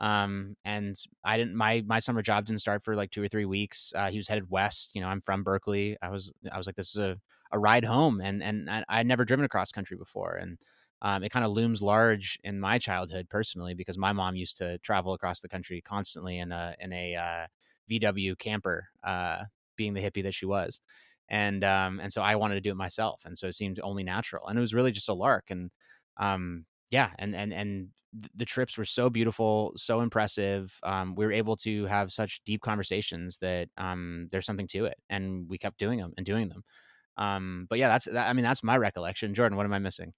Um, 0.00 0.56
and 0.64 0.96
I 1.24 1.36
didn't 1.36 1.54
my 1.54 1.84
my 1.86 1.98
summer 1.98 2.22
job 2.22 2.46
didn't 2.46 2.60
start 2.60 2.82
for 2.82 2.96
like 2.96 3.10
two 3.10 3.22
or 3.22 3.28
three 3.28 3.44
weeks. 3.44 3.92
Uh, 3.94 4.10
he 4.10 4.16
was 4.16 4.28
headed 4.28 4.50
west. 4.50 4.92
You 4.94 5.02
know, 5.02 5.08
I'm 5.08 5.20
from 5.20 5.42
Berkeley. 5.44 5.96
I 6.02 6.08
was 6.10 6.32
I 6.50 6.56
was 6.58 6.66
like, 6.66 6.76
this 6.76 6.90
is 6.90 6.98
a, 6.98 7.18
a 7.52 7.58
ride 7.58 7.84
home, 7.84 8.20
and 8.20 8.42
and 8.42 8.70
I, 8.70 8.84
I'd 8.88 9.06
never 9.06 9.24
driven 9.24 9.44
across 9.44 9.72
country 9.72 9.96
before, 9.96 10.36
and 10.36 10.58
um, 11.02 11.22
it 11.22 11.30
kind 11.30 11.44
of 11.44 11.52
looms 11.52 11.82
large 11.82 12.38
in 12.44 12.60
my 12.60 12.78
childhood 12.78 13.28
personally 13.28 13.74
because 13.74 13.98
my 13.98 14.12
mom 14.12 14.36
used 14.36 14.58
to 14.58 14.78
travel 14.78 15.12
across 15.14 15.40
the 15.40 15.48
country 15.48 15.80
constantly 15.82 16.38
in 16.38 16.52
a 16.52 16.74
in 16.80 16.92
a 16.92 17.16
uh, 17.16 17.46
VW 17.88 18.36
camper, 18.36 18.88
uh, 19.04 19.44
being 19.76 19.94
the 19.94 20.00
hippie 20.00 20.22
that 20.22 20.34
she 20.34 20.46
was, 20.46 20.80
and 21.28 21.62
um, 21.64 22.00
and 22.00 22.12
so 22.12 22.22
I 22.22 22.36
wanted 22.36 22.54
to 22.56 22.60
do 22.60 22.70
it 22.70 22.76
myself, 22.76 23.22
and 23.24 23.36
so 23.38 23.48
it 23.48 23.54
seemed 23.54 23.80
only 23.82 24.02
natural, 24.04 24.46
and 24.46 24.56
it 24.58 24.60
was 24.60 24.74
really 24.74 24.92
just 24.92 25.08
a 25.08 25.14
lark, 25.14 25.50
and 25.50 25.70
um, 26.18 26.64
yeah, 26.90 27.10
and 27.18 27.34
and 27.34 27.52
and 27.52 27.88
the 28.34 28.44
trips 28.44 28.76
were 28.76 28.84
so 28.84 29.08
beautiful, 29.08 29.72
so 29.76 30.00
impressive. 30.00 30.76
Um, 30.82 31.14
we 31.14 31.24
were 31.24 31.32
able 31.32 31.56
to 31.56 31.86
have 31.86 32.10
such 32.10 32.42
deep 32.44 32.60
conversations 32.60 33.38
that 33.38 33.68
um, 33.76 34.26
there's 34.30 34.46
something 34.46 34.66
to 34.68 34.86
it, 34.86 34.96
and 35.08 35.48
we 35.48 35.58
kept 35.58 35.78
doing 35.78 35.98
them 35.98 36.12
and 36.16 36.26
doing 36.26 36.48
them. 36.48 36.64
Um, 37.16 37.66
but 37.70 37.78
yeah, 37.78 37.88
that's 37.88 38.06
that, 38.06 38.28
I 38.28 38.32
mean 38.32 38.44
that's 38.44 38.64
my 38.64 38.76
recollection. 38.76 39.34
Jordan, 39.34 39.56
what 39.56 39.66
am 39.66 39.72
I 39.72 39.78
missing? 39.78 40.12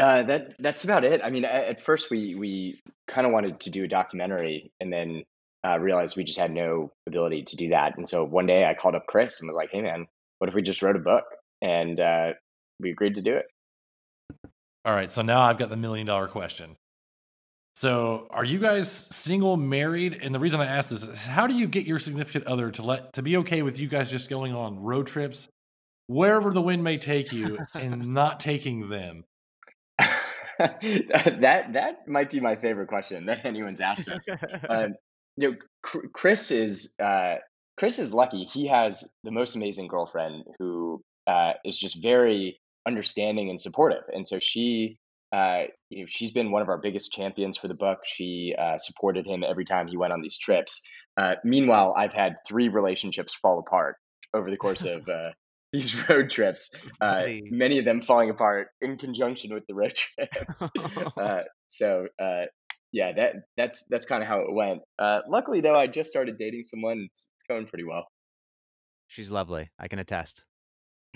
Uh, 0.00 0.24
that 0.24 0.56
that's 0.58 0.84
about 0.84 1.04
it. 1.04 1.20
I 1.22 1.30
mean, 1.30 1.44
at, 1.44 1.80
first 1.80 2.10
we 2.10 2.34
we 2.34 2.80
kind 3.06 3.26
of 3.26 3.32
wanted 3.32 3.60
to 3.60 3.70
do 3.70 3.84
a 3.84 3.88
documentary, 3.88 4.72
and 4.80 4.92
then 4.92 5.24
uh, 5.64 5.78
realized 5.78 6.16
we 6.16 6.24
just 6.24 6.38
had 6.38 6.50
no 6.50 6.90
ability 7.06 7.44
to 7.44 7.56
do 7.56 7.68
that. 7.70 7.96
And 7.96 8.08
so 8.08 8.24
one 8.24 8.46
day 8.46 8.64
I 8.64 8.74
called 8.74 8.96
up 8.96 9.06
Chris 9.06 9.40
and 9.40 9.48
was 9.48 9.56
like, 9.56 9.70
"Hey, 9.70 9.82
man, 9.82 10.06
what 10.38 10.48
if 10.48 10.54
we 10.54 10.62
just 10.62 10.82
wrote 10.82 10.96
a 10.96 11.00
book?" 11.00 11.24
And 11.62 12.00
uh, 12.00 12.32
we 12.80 12.90
agreed 12.90 13.14
to 13.14 13.22
do 13.22 13.36
it. 13.36 13.46
All 14.86 14.94
right, 14.94 15.10
so 15.10 15.20
now 15.20 15.40
I've 15.40 15.58
got 15.58 15.68
the 15.68 15.76
million 15.76 16.06
dollar 16.06 16.28
question. 16.28 16.76
So, 17.74 18.28
are 18.30 18.44
you 18.44 18.60
guys 18.60 18.88
single, 19.10 19.56
married? 19.56 20.20
And 20.22 20.32
the 20.32 20.38
reason 20.38 20.60
I 20.60 20.66
ask 20.66 20.90
this 20.90 21.02
is, 21.02 21.26
how 21.26 21.48
do 21.48 21.54
you 21.54 21.66
get 21.66 21.86
your 21.86 21.98
significant 21.98 22.46
other 22.46 22.70
to 22.70 22.82
let 22.82 23.14
to 23.14 23.22
be 23.22 23.38
okay 23.38 23.62
with 23.62 23.80
you 23.80 23.88
guys 23.88 24.12
just 24.12 24.30
going 24.30 24.54
on 24.54 24.78
road 24.78 25.08
trips, 25.08 25.48
wherever 26.06 26.52
the 26.52 26.62
wind 26.62 26.84
may 26.84 26.98
take 26.98 27.32
you, 27.32 27.58
and 27.74 28.14
not 28.14 28.38
taking 28.38 28.88
them? 28.88 29.24
that 29.98 31.68
that 31.72 32.06
might 32.06 32.30
be 32.30 32.38
my 32.38 32.54
favorite 32.54 32.86
question 32.86 33.26
that 33.26 33.44
anyone's 33.44 33.80
asked 33.80 34.08
us. 34.08 34.28
Um, 34.68 34.94
you 35.36 35.50
know, 35.50 35.56
Chris 35.82 36.52
is 36.52 36.94
uh, 37.00 37.38
Chris 37.76 37.98
is 37.98 38.14
lucky. 38.14 38.44
He 38.44 38.68
has 38.68 39.12
the 39.24 39.32
most 39.32 39.56
amazing 39.56 39.88
girlfriend 39.88 40.44
who 40.60 41.02
uh, 41.26 41.54
is 41.64 41.76
just 41.76 42.00
very 42.00 42.60
understanding 42.86 43.50
and 43.50 43.60
supportive, 43.60 44.04
and 44.12 44.26
so 44.26 44.38
she. 44.38 44.98
Uh, 45.32 45.64
you 45.90 46.02
know, 46.02 46.06
she's 46.08 46.30
been 46.30 46.52
one 46.52 46.62
of 46.62 46.68
our 46.68 46.78
biggest 46.78 47.12
champions 47.12 47.58
for 47.58 47.66
the 47.66 47.74
book. 47.74 47.98
She 48.04 48.54
uh, 48.56 48.78
supported 48.78 49.26
him 49.26 49.42
every 49.42 49.64
time 49.64 49.88
he 49.88 49.96
went 49.96 50.12
on 50.12 50.22
these 50.22 50.38
trips. 50.38 50.88
Uh, 51.16 51.34
meanwhile, 51.42 51.94
I've 51.98 52.14
had 52.14 52.36
three 52.46 52.68
relationships 52.68 53.34
fall 53.34 53.58
apart 53.58 53.96
over 54.32 54.48
the 54.50 54.56
course 54.56 54.84
of 54.84 55.08
uh, 55.08 55.32
these 55.72 56.08
road 56.08 56.30
trips. 56.30 56.74
Uh, 57.00 57.26
many 57.50 57.78
of 57.78 57.84
them 57.84 58.00
falling 58.02 58.30
apart 58.30 58.68
in 58.80 58.96
conjunction 58.96 59.52
with 59.52 59.66
the 59.66 59.74
road 59.74 59.94
trips. 59.94 60.62
uh, 61.16 61.42
so 61.66 62.06
uh, 62.20 62.44
yeah, 62.92 63.12
that 63.12 63.34
that's 63.56 63.86
that's 63.88 64.06
kind 64.06 64.22
of 64.22 64.28
how 64.28 64.40
it 64.40 64.52
went. 64.52 64.82
Uh, 64.98 65.20
luckily, 65.28 65.60
though, 65.60 65.76
I 65.76 65.86
just 65.86 66.10
started 66.10 66.38
dating 66.38 66.62
someone. 66.62 67.06
It's, 67.10 67.32
it's 67.36 67.44
going 67.48 67.66
pretty 67.66 67.84
well. 67.84 68.06
She's 69.08 69.30
lovely. 69.30 69.70
I 69.78 69.88
can 69.88 69.98
attest. 69.98 70.44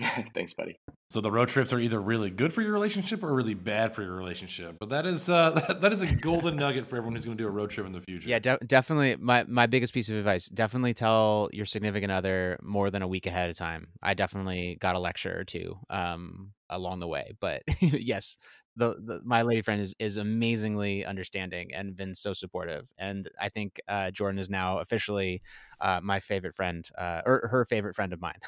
Thanks, 0.34 0.54
buddy. 0.54 0.78
So 1.10 1.20
the 1.20 1.30
road 1.30 1.48
trips 1.48 1.72
are 1.72 1.80
either 1.80 2.00
really 2.00 2.30
good 2.30 2.52
for 2.52 2.62
your 2.62 2.72
relationship 2.72 3.22
or 3.22 3.34
really 3.34 3.54
bad 3.54 3.94
for 3.94 4.02
your 4.02 4.14
relationship. 4.14 4.76
But 4.78 4.90
that 4.90 5.06
is 5.06 5.28
uh, 5.28 5.50
that, 5.68 5.80
that 5.80 5.92
is 5.92 6.02
a 6.02 6.14
golden 6.14 6.56
nugget 6.56 6.88
for 6.88 6.96
everyone 6.96 7.16
who's 7.16 7.24
going 7.24 7.36
to 7.36 7.42
do 7.42 7.48
a 7.48 7.50
road 7.50 7.70
trip 7.70 7.86
in 7.86 7.92
the 7.92 8.00
future. 8.00 8.28
Yeah, 8.28 8.38
de- 8.38 8.58
definitely. 8.66 9.16
My 9.16 9.44
my 9.48 9.66
biggest 9.66 9.92
piece 9.92 10.08
of 10.08 10.16
advice: 10.16 10.48
definitely 10.48 10.94
tell 10.94 11.48
your 11.52 11.66
significant 11.66 12.12
other 12.12 12.58
more 12.62 12.90
than 12.90 13.02
a 13.02 13.08
week 13.08 13.26
ahead 13.26 13.50
of 13.50 13.56
time. 13.56 13.88
I 14.02 14.14
definitely 14.14 14.76
got 14.80 14.96
a 14.96 14.98
lecture 14.98 15.38
or 15.38 15.44
two 15.44 15.76
um, 15.90 16.52
along 16.68 17.00
the 17.00 17.08
way, 17.08 17.32
but 17.40 17.62
yes, 17.80 18.38
the, 18.76 18.94
the, 19.04 19.20
my 19.24 19.42
lady 19.42 19.62
friend 19.62 19.80
is 19.80 19.94
is 19.98 20.16
amazingly 20.16 21.04
understanding 21.04 21.70
and 21.74 21.96
been 21.96 22.14
so 22.14 22.32
supportive. 22.32 22.86
And 22.98 23.28
I 23.40 23.48
think 23.48 23.80
uh, 23.88 24.10
Jordan 24.10 24.38
is 24.38 24.48
now 24.48 24.78
officially 24.78 25.42
uh, 25.80 26.00
my 26.02 26.20
favorite 26.20 26.54
friend, 26.54 26.86
uh, 26.96 27.22
or 27.26 27.48
her 27.50 27.64
favorite 27.64 27.94
friend 27.94 28.12
of 28.12 28.20
mine. 28.20 28.38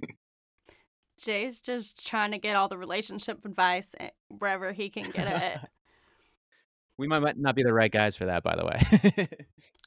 Jay's 1.22 1.60
just 1.60 2.06
trying 2.06 2.30
to 2.30 2.38
get 2.38 2.56
all 2.56 2.68
the 2.68 2.78
relationship 2.78 3.44
advice 3.44 3.94
eh, 4.00 4.10
wherever 4.28 4.72
he 4.72 4.88
can 4.88 5.10
get 5.10 5.42
it. 5.42 5.68
we 6.98 7.06
might 7.06 7.38
not 7.38 7.54
be 7.54 7.62
the 7.62 7.74
right 7.74 7.90
guys 7.90 8.16
for 8.16 8.26
that, 8.26 8.42
by 8.42 8.56
the 8.56 8.64
way. 8.64 9.28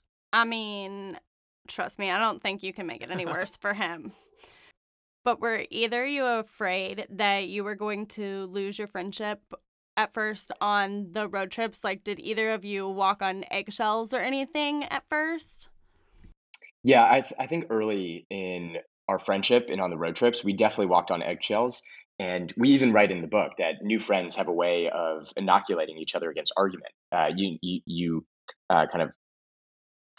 I 0.33 0.45
mean, 0.45 1.17
trust 1.67 1.99
me, 1.99 2.11
I 2.11 2.19
don't 2.19 2.41
think 2.41 2.63
you 2.63 2.73
can 2.73 2.85
make 2.85 3.03
it 3.03 3.11
any 3.11 3.25
worse 3.25 3.57
for 3.57 3.73
him. 3.73 4.11
But 5.23 5.39
were 5.39 5.65
either 5.69 6.05
you 6.05 6.25
afraid 6.25 7.07
that 7.09 7.47
you 7.47 7.63
were 7.63 7.75
going 7.75 8.07
to 8.07 8.45
lose 8.47 8.77
your 8.77 8.87
friendship 8.87 9.39
at 9.95 10.13
first 10.13 10.51
on 10.59 11.13
the 11.13 11.27
road 11.27 11.51
trips? 11.51 11.83
Like, 11.83 12.03
did 12.03 12.19
either 12.19 12.51
of 12.51 12.65
you 12.65 12.89
walk 12.89 13.21
on 13.21 13.45
eggshells 13.49 14.13
or 14.13 14.17
anything 14.17 14.83
at 14.85 15.07
first? 15.07 15.69
Yeah, 16.83 17.07
I, 17.09 17.21
th- 17.21 17.33
I 17.39 17.47
think 17.47 17.67
early 17.69 18.25
in 18.29 18.77
our 19.07 19.19
friendship 19.19 19.67
and 19.69 19.81
on 19.81 19.89
the 19.89 19.97
road 19.97 20.15
trips, 20.15 20.43
we 20.43 20.53
definitely 20.53 20.87
walked 20.87 21.11
on 21.11 21.21
eggshells. 21.21 21.83
And 22.19 22.53
we 22.57 22.69
even 22.69 22.93
write 22.93 23.11
in 23.11 23.21
the 23.21 23.27
book 23.27 23.53
that 23.57 23.81
new 23.81 23.99
friends 23.99 24.35
have 24.35 24.47
a 24.47 24.53
way 24.53 24.89
of 24.93 25.31
inoculating 25.35 25.97
each 25.97 26.15
other 26.15 26.29
against 26.29 26.53
argument. 26.55 26.91
Uh, 27.11 27.29
you 27.35 27.57
you, 27.61 27.81
you 27.85 28.25
uh, 28.69 28.85
kind 28.91 29.01
of 29.01 29.09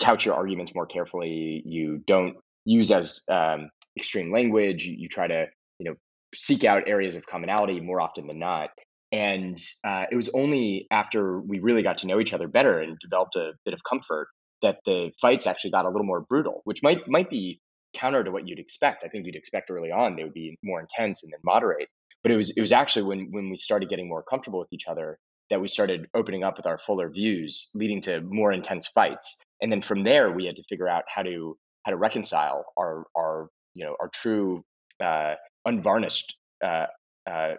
couch 0.00 0.26
your 0.26 0.34
arguments 0.34 0.74
more 0.74 0.86
carefully. 0.86 1.62
You 1.64 2.02
don't 2.04 2.36
use 2.64 2.90
as 2.90 3.22
um, 3.30 3.70
extreme 3.96 4.32
language. 4.32 4.84
You, 4.84 4.96
you, 4.98 5.08
try 5.08 5.28
to 5.28 5.46
you 5.78 5.90
know 5.90 5.94
seek 6.34 6.64
out 6.64 6.88
areas 6.88 7.14
of 7.14 7.26
commonality 7.26 7.80
more 7.80 8.00
often 8.00 8.26
than 8.26 8.40
not. 8.40 8.70
And 9.12 9.56
uh, 9.84 10.06
it 10.10 10.16
was 10.16 10.30
only 10.34 10.88
after 10.90 11.40
we 11.40 11.60
really 11.60 11.82
got 11.82 11.98
to 11.98 12.08
know 12.08 12.18
each 12.18 12.32
other 12.32 12.48
better 12.48 12.80
and 12.80 12.98
developed 12.98 13.36
a 13.36 13.52
bit 13.64 13.72
of 13.72 13.84
comfort 13.88 14.26
that 14.62 14.78
the 14.84 15.12
fights 15.20 15.46
actually 15.46 15.70
got 15.70 15.84
a 15.84 15.88
little 15.88 16.06
more 16.06 16.22
brutal, 16.22 16.62
which 16.64 16.82
might 16.82 17.06
might 17.06 17.30
be 17.30 17.60
counter 17.94 18.24
to 18.24 18.30
what 18.30 18.46
you'd 18.48 18.58
expect. 18.58 19.04
I 19.04 19.08
think 19.08 19.26
you'd 19.26 19.36
expect 19.36 19.70
early 19.70 19.90
on 19.90 20.16
they 20.16 20.24
would 20.24 20.34
be 20.34 20.56
more 20.62 20.80
intense 20.80 21.22
and 21.22 21.32
then 21.32 21.40
moderate. 21.44 21.88
But 22.22 22.32
it 22.32 22.36
was 22.36 22.50
it 22.56 22.60
was 22.60 22.72
actually 22.72 23.04
when 23.04 23.28
when 23.30 23.50
we 23.50 23.56
started 23.56 23.88
getting 23.88 24.08
more 24.08 24.22
comfortable 24.22 24.58
with 24.58 24.72
each 24.72 24.86
other 24.86 25.18
that 25.50 25.60
we 25.60 25.68
started 25.68 26.08
opening 26.14 26.42
up 26.42 26.56
with 26.56 26.66
our 26.66 26.78
fuller 26.78 27.10
views, 27.10 27.70
leading 27.74 28.00
to 28.02 28.20
more 28.22 28.50
intense 28.52 28.88
fights. 28.88 29.40
And 29.60 29.70
then 29.70 29.82
from 29.82 30.02
there, 30.02 30.30
we 30.30 30.46
had 30.46 30.56
to 30.56 30.64
figure 30.68 30.88
out 30.88 31.04
how 31.06 31.22
to 31.22 31.56
how 31.84 31.90
to 31.90 31.96
reconcile 31.96 32.64
our 32.76 33.06
our 33.16 33.48
you 33.74 33.84
know 33.84 33.96
our 34.00 34.08
true 34.08 34.64
uh, 35.02 35.34
unvarnished 35.66 36.36
uh, 36.64 36.86
uh, 37.28 37.54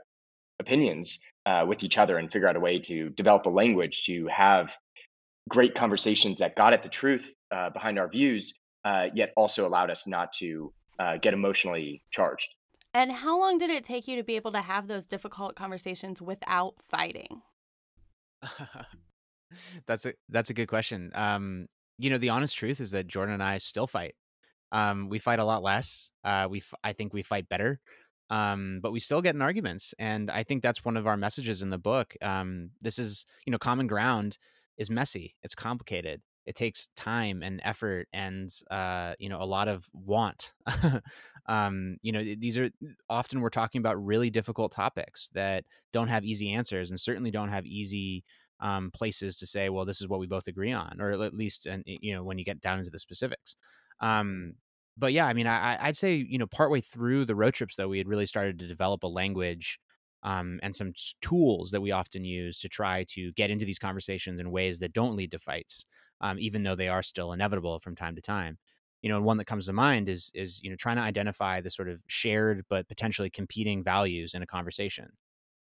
opinions 0.60 1.20
uh, 1.46 1.66
with 1.68 1.84
each 1.84 1.98
other 1.98 2.18
and 2.18 2.32
figure 2.32 2.48
out 2.48 2.56
a 2.56 2.60
way 2.60 2.80
to 2.80 3.10
develop 3.10 3.46
a 3.46 3.50
language 3.50 4.06
to 4.06 4.28
have 4.28 4.76
great 5.50 5.76
conversations 5.76 6.40
that 6.40 6.56
got 6.56 6.74
at 6.74 6.82
the 6.82 6.90
truth 6.90 7.32
uh, 7.52 7.70
behind 7.70 8.00
our 8.00 8.08
views 8.08 8.56
uh, 8.86 9.08
yet 9.14 9.34
also 9.36 9.68
allowed 9.68 9.90
us 9.90 10.08
not 10.08 10.32
to 10.34 10.72
uh, 11.00 11.18
get 11.18 11.34
emotionally 11.34 12.04
charged. 12.12 12.56
And 12.94 13.12
how 13.12 13.38
long 13.38 13.58
did 13.58 13.70
it 13.70 13.84
take 13.84 14.08
you 14.08 14.16
to 14.16 14.24
be 14.24 14.38
able 14.38 14.54
to 14.54 14.62
have 14.62 14.88
those 14.88 15.06
difficult 15.06 15.56
conversations 15.56 16.22
without 16.22 16.76
fighting? 16.80 17.42
that's 19.88 20.06
a 20.06 20.14
that's 20.30 20.50
a 20.50 20.54
good 20.54 20.68
question. 20.68 21.12
Um, 21.14 21.68
you 21.98 22.10
know, 22.10 22.18
the 22.18 22.30
honest 22.30 22.56
truth 22.56 22.80
is 22.80 22.92
that 22.92 23.08
Jordan 23.08 23.34
and 23.34 23.44
I 23.44 23.58
still 23.58 23.88
fight. 23.88 24.16
Um, 24.72 25.10
we 25.10 25.20
fight 25.20 25.40
a 25.40 25.46
lot 25.46 25.64
less. 25.64 26.12
Uh, 26.24 26.48
we 26.50 26.60
f- 26.60 26.74
I 26.84 26.94
think 26.94 27.14
we 27.14 27.24
fight 27.24 27.50
better. 27.50 27.80
Um, 28.30 28.80
but 28.82 28.92
we 28.92 29.00
still 29.00 29.22
get 29.22 29.36
in 29.36 29.42
arguments, 29.42 29.94
and 30.00 30.32
I 30.32 30.44
think 30.44 30.64
that's 30.64 30.84
one 30.84 30.98
of 30.98 31.06
our 31.06 31.18
messages 31.18 31.62
in 31.62 31.70
the 31.70 31.78
book. 31.78 32.16
Um, 32.22 32.72
this 32.82 32.98
is 32.98 33.26
you 33.46 33.52
know, 33.52 33.58
common 33.58 33.88
ground 33.88 34.38
is 34.78 34.90
messy. 34.90 35.36
It's 35.44 35.54
complicated 35.54 36.22
it 36.46 36.56
takes 36.56 36.90
time 36.96 37.42
and 37.42 37.60
effort 37.64 38.08
and 38.14 38.50
uh, 38.70 39.14
you 39.20 39.30
know 39.30 39.42
a 39.42 39.46
lot 39.46 39.68
of 39.68 39.88
want. 39.94 40.54
Um, 41.48 41.98
you 42.02 42.12
know 42.12 42.24
these 42.24 42.58
are 42.58 42.72
often 43.08 43.40
we're 43.40 43.50
talking 43.52 43.78
about 43.78 44.04
really 44.04 44.32
difficult 44.32 44.72
topics 44.72 45.30
that 45.36 45.64
don't 45.94 46.08
have 46.08 46.24
easy 46.24 46.52
answers 46.52 46.90
and 46.90 47.00
certainly 47.00 47.30
don't 47.30 47.50
have 47.50 47.68
easy 47.68 48.24
um, 48.60 48.90
places 48.90 49.38
to 49.38 49.46
say 49.46 49.70
well 49.70 49.86
this 49.86 50.02
is 50.02 50.08
what 50.08 50.20
we 50.20 50.26
both 50.26 50.48
agree 50.48 50.72
on 50.72 50.98
or 51.00 51.12
at 51.12 51.36
least 51.36 51.68
and 51.68 51.84
you 51.86 52.16
know 52.16 52.24
when 52.24 52.40
you 52.40 52.46
get 52.46 52.62
down 52.62 52.80
into 52.80 52.90
the 52.90 52.98
specifics. 52.98 53.58
Um, 54.00 54.56
but 54.98 55.14
yeah 55.14 55.26
i 55.26 55.34
mean 55.34 55.48
I, 55.48 55.78
i'd 55.82 55.98
say 55.98 56.16
you 56.16 56.38
know 56.38 56.48
partway 56.48 56.82
through 56.82 57.26
the 57.26 57.36
road 57.36 57.54
trips 57.54 57.76
though 57.76 57.88
we 57.88 57.98
had 57.98 58.08
really 58.08 58.26
started 58.26 58.60
to 58.60 58.68
develop 58.68 59.04
a 59.04 59.08
language 59.08 59.80
um, 60.26 60.60
and 60.64 60.76
some 60.76 60.94
tools 61.22 61.72
that 61.72 61.82
we 61.82 61.92
often 61.92 62.26
use 62.26 62.60
to 62.62 62.70
try 62.70 63.06
to 63.12 63.32
get 63.34 63.52
into 63.52 63.66
these 63.66 63.80
conversations 63.80 64.42
in 64.42 64.52
ways 64.52 64.80
that 64.82 64.94
don't 64.94 65.16
lead 65.18 65.32
to 65.32 65.40
fights, 65.40 65.86
um, 66.22 66.40
even 66.40 66.64
though 66.64 66.76
they 66.76 66.90
are 66.90 67.04
still 67.04 67.34
inevitable 67.34 67.80
from 67.80 67.96
time 67.96 68.16
to 68.18 68.22
time. 68.22 68.58
You 69.04 69.10
know, 69.10 69.18
and 69.18 69.26
one 69.26 69.38
that 69.38 69.46
comes 69.46 69.68
to 69.68 69.74
mind 69.74 70.10
is 70.10 70.32
is 70.36 70.62
you 70.64 70.70
know 70.72 70.76
trying 70.78 70.98
to 70.98 71.04
identify 71.04 71.62
the 71.62 71.72
sort 71.72 71.90
of 71.90 72.04
shared 72.08 72.66
but 72.70 72.88
potentially 72.90 73.30
competing 73.30 73.84
values 73.84 74.34
in 74.34 74.42
a 74.44 74.48
conversation. 74.48 75.12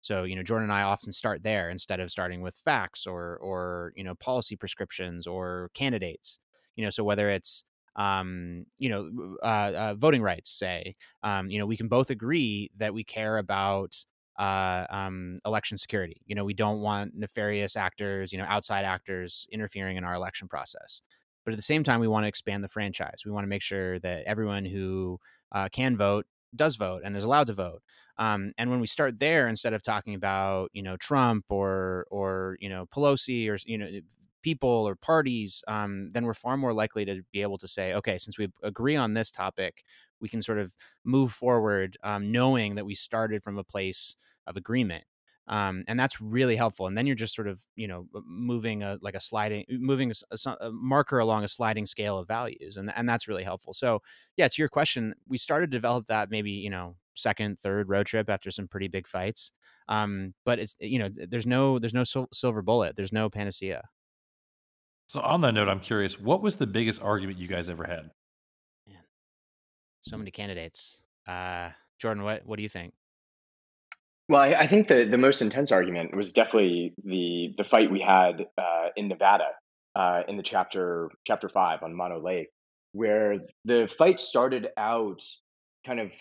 So 0.02 0.24
you 0.24 0.36
know, 0.36 0.44
Jordan 0.44 0.66
and 0.70 0.74
I 0.74 0.84
often 0.84 1.14
start 1.14 1.44
there 1.44 1.70
instead 1.70 2.00
of 2.00 2.12
starting 2.12 2.42
with 2.42 2.56
facts 2.56 3.06
or 3.08 3.38
or 3.38 3.94
you 3.96 4.04
know 4.04 4.16
policy 4.16 4.56
prescriptions 4.56 5.28
or 5.28 5.72
candidates. 5.74 6.40
You 6.76 6.84
know, 6.86 6.90
so 6.90 7.04
whether 7.04 7.30
it's 7.30 7.64
um, 7.96 8.66
you 8.80 8.90
know, 8.90 9.38
uh, 9.44 9.74
uh, 9.76 9.96
voting 9.96 10.24
rights, 10.24 10.50
say, 10.50 10.96
um, 11.22 11.52
you 11.52 11.60
know, 11.60 11.66
we 11.68 11.78
can 11.78 11.88
both 11.88 12.10
agree 12.10 12.72
that 12.78 12.94
we 12.94 13.04
care 13.04 13.38
about 13.38 13.96
uh, 14.38 14.86
um, 14.90 15.38
election 15.46 15.78
security. 15.78 16.22
You 16.26 16.36
know, 16.36 16.46
we 16.46 16.54
don't 16.54 16.82
want 16.82 17.16
nefarious 17.16 17.76
actors, 17.76 18.32
you 18.32 18.38
know, 18.38 18.46
outside 18.48 18.86
actors 18.86 19.48
interfering 19.52 19.98
in 19.98 20.04
our 20.04 20.14
election 20.14 20.48
process. 20.48 21.02
But 21.46 21.52
at 21.52 21.58
the 21.58 21.64
same 21.64 21.84
time, 21.84 22.00
we 22.00 22.08
want 22.08 22.24
to 22.24 22.30
expand 22.30 22.64
the 22.64 22.70
franchise. 22.70 23.24
We 23.26 23.32
want 23.32 23.44
to 23.44 23.50
make 23.50 23.62
sure 23.62 24.00
that 24.00 24.24
everyone 24.26 24.66
who 24.66 25.20
uh, 25.52 25.70
can 25.72 25.98
vote 25.98 26.26
does 26.56 26.76
vote 26.76 27.02
and 27.04 27.16
is 27.16 27.24
allowed 27.24 27.48
to 27.48 27.54
vote. 27.54 27.82
Um, 28.18 28.52
and 28.58 28.70
when 28.70 28.80
we 28.80 28.88
start 28.88 29.20
there, 29.20 29.48
instead 29.48 29.74
of 29.74 29.82
talking 29.82 30.16
about 30.16 30.70
you 30.74 30.84
know 30.84 30.98
Trump 30.98 31.46
or 31.50 32.06
or 32.12 32.58
you 32.60 32.70
know 32.70 32.86
Pelosi 32.86 33.50
or 33.50 33.58
you 33.66 33.78
know 33.78 33.90
people 34.44 34.88
or 34.88 34.96
parties, 34.96 35.64
um, 35.68 36.10
then 36.12 36.26
we're 36.26 36.34
far 36.34 36.58
more 36.58 36.74
likely 36.74 37.06
to 37.06 37.24
be 37.32 37.42
able 37.42 37.58
to 37.58 37.68
say, 37.68 37.94
okay, 37.94 38.18
since 38.18 38.38
we 38.38 38.50
agree 38.62 38.96
on 38.96 39.14
this 39.14 39.32
topic, 39.32 39.84
we 40.24 40.30
can 40.30 40.42
sort 40.42 40.58
of 40.58 40.74
move 41.04 41.32
forward, 41.32 41.98
um, 42.04 42.32
knowing 42.32 42.74
that 42.76 42.86
we 42.86 42.96
started 42.96 43.44
from 43.44 43.60
a 43.60 43.64
place 43.64 44.16
of 44.48 44.58
agreement 44.58 45.04
um, 45.48 45.82
and 45.88 46.00
that's 46.00 46.22
really 46.22 46.56
helpful. 46.56 46.88
And 46.88 46.98
then 46.98 47.06
you're 47.06 47.16
just 47.16 47.36
sort 47.36 47.48
of 47.48 47.62
you 47.76 47.88
know 47.88 48.08
moving 48.26 48.84
a 48.84 48.98
like 49.02 49.16
a 49.16 49.20
sliding 49.20 49.66
moving 49.70 50.12
a, 50.12 50.38
a, 50.62 50.72
marker 50.72 51.20
along 51.20 51.44
a 51.44 51.48
sliding 51.48 51.86
scale 51.86 52.18
of 52.18 52.28
values, 52.28 52.78
and 52.78 52.92
and 52.96 53.08
that's 53.08 53.28
really 53.28 53.44
helpful. 53.44 53.74
So 53.74 54.02
yeah, 54.38 54.48
to 54.48 54.62
your 54.62 54.70
question, 54.70 55.14
we 55.28 55.38
started 55.38 55.72
to 55.72 55.78
develop 55.78 56.06
that 56.08 56.32
maybe 56.32 56.52
you 56.52 56.70
know 56.70 56.96
second 57.16 57.60
third 57.60 57.90
road 57.90 58.06
trip 58.06 58.30
after 58.30 58.52
some 58.52 58.68
pretty 58.68 58.88
big 58.88 59.08
fights. 59.08 59.52
Um, 59.90 60.34
but 60.46 60.60
it's 60.60 60.78
you 60.80 61.00
know 61.00 61.10
there's 61.12 61.48
no 61.48 61.78
there's 61.78 61.94
no 61.94 62.04
silver 62.04 62.62
bullet, 62.62 62.96
there's 62.96 63.14
no 63.14 63.30
panacea. 63.30 63.84
So 65.08 65.20
on 65.22 65.42
that 65.42 65.54
note, 65.54 65.68
I'm 65.68 65.82
curious, 65.82 66.20
what 66.20 66.42
was 66.42 66.56
the 66.56 66.66
biggest 66.66 67.02
argument 67.02 67.38
you 67.38 67.48
guys 67.48 67.70
ever 67.70 67.84
had? 67.84 68.10
So 70.04 70.18
many 70.18 70.32
candidates. 70.32 71.02
Uh, 71.26 71.70
Jordan, 71.98 72.24
what 72.24 72.46
what 72.46 72.58
do 72.58 72.64
you 72.64 72.70
think? 72.70 72.94
Well, 74.28 74.42
I, 74.42 74.54
I, 74.54 74.68
think 74.68 74.88
the, 74.88 75.04
the 75.04 75.18
most 75.18 75.42
intense 75.42 75.72
argument 75.72 76.16
was 76.16 76.34
definitely 76.34 76.94
the 77.06 77.54
the 77.58 77.64
fight 77.64 77.90
we 77.90 78.02
had 78.02 78.46
uh, 78.58 78.90
in 78.98 79.08
Nevada 79.08 79.48
uh, 79.96 80.24
in 80.28 80.36
the 80.36 80.44
chapter 80.44 81.10
chapter 81.26 81.48
five 81.48 81.84
on 81.84 81.96
Mono 81.96 82.20
Lake, 82.20 82.50
where 82.92 83.40
the 83.64 83.94
fight 83.98 84.20
started 84.20 84.68
out 84.76 85.22
kind 85.86 86.02
of 86.02 86.12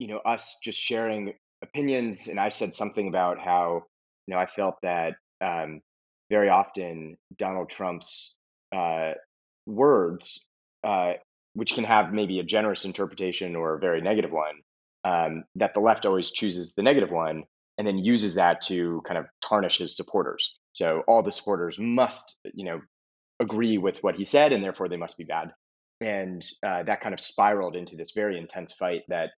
you 0.00 0.08
know 0.08 0.18
us 0.18 0.58
just 0.64 0.80
sharing 0.80 1.34
opinions, 1.62 2.26
and 2.26 2.40
I 2.40 2.48
said 2.48 2.74
something 2.74 3.06
about 3.06 3.38
how 3.38 3.84
you 4.26 4.34
know 4.34 4.40
I 4.40 4.46
felt 4.46 4.76
that 4.82 5.14
um, 5.40 5.82
very 6.30 6.48
often 6.48 7.16
Donald 7.36 7.70
Trump's 7.70 8.36
uh, 8.74 9.12
words, 9.66 10.46
uh, 10.82 11.12
which 11.54 11.74
can 11.74 11.84
have 11.84 12.12
maybe 12.12 12.38
a 12.38 12.44
generous 12.44 12.84
interpretation 12.84 13.56
or 13.56 13.74
a 13.74 13.78
very 13.78 14.00
negative 14.00 14.30
one, 14.30 14.54
um, 15.04 15.44
that 15.56 15.74
the 15.74 15.80
left 15.80 16.06
always 16.06 16.30
chooses 16.30 16.74
the 16.74 16.82
negative 16.82 17.10
one 17.10 17.44
and 17.78 17.86
then 17.86 17.98
uses 17.98 18.34
that 18.34 18.60
to 18.60 19.00
kind 19.06 19.18
of 19.18 19.26
tarnish 19.42 19.78
his 19.78 19.96
supporters. 19.96 20.58
So 20.72 21.02
all 21.08 21.22
the 21.22 21.32
supporters 21.32 21.78
must, 21.78 22.36
you 22.52 22.64
know, 22.64 22.80
agree 23.40 23.78
with 23.78 24.02
what 24.02 24.16
he 24.16 24.24
said, 24.24 24.52
and 24.52 24.62
therefore 24.62 24.88
they 24.88 24.98
must 24.98 25.16
be 25.16 25.24
bad. 25.24 25.52
And 26.00 26.44
uh, 26.62 26.82
that 26.84 27.00
kind 27.00 27.14
of 27.14 27.20
spiraled 27.20 27.76
into 27.76 27.96
this 27.96 28.12
very 28.12 28.38
intense 28.38 28.72
fight 28.72 29.02
that 29.08 29.30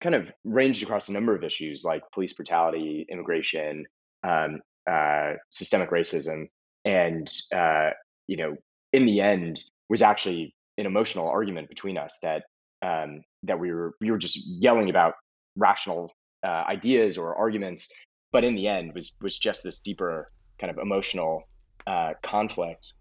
kind 0.00 0.14
of 0.14 0.32
ranged 0.44 0.82
across 0.82 1.08
a 1.08 1.12
number 1.12 1.34
of 1.34 1.44
issues 1.44 1.84
like 1.84 2.02
police 2.12 2.32
brutality, 2.32 3.06
immigration, 3.10 3.84
um, 4.24 4.60
uh, 4.90 5.34
systemic 5.50 5.90
racism, 5.90 6.48
and 6.84 7.30
uh, 7.54 7.90
you 8.26 8.36
know, 8.36 8.56
in 8.92 9.06
the 9.06 9.20
end, 9.20 9.62
was 9.88 10.02
actually 10.02 10.54
an 10.78 10.86
emotional 10.86 11.28
argument 11.28 11.68
between 11.68 11.98
us 11.98 12.18
that 12.22 12.44
um, 12.82 13.22
that 13.42 13.58
we 13.58 13.72
were 13.72 13.94
we 14.00 14.10
were 14.10 14.18
just 14.18 14.38
yelling 14.46 14.90
about 14.90 15.14
rational 15.56 16.12
uh, 16.42 16.64
ideas 16.68 17.18
or 17.18 17.34
arguments, 17.34 17.90
but 18.32 18.44
in 18.44 18.54
the 18.54 18.68
end 18.68 18.94
was 18.94 19.16
was 19.20 19.38
just 19.38 19.62
this 19.62 19.80
deeper 19.80 20.26
kind 20.58 20.70
of 20.70 20.78
emotional 20.78 21.42
uh, 21.86 22.14
conflict. 22.22 22.94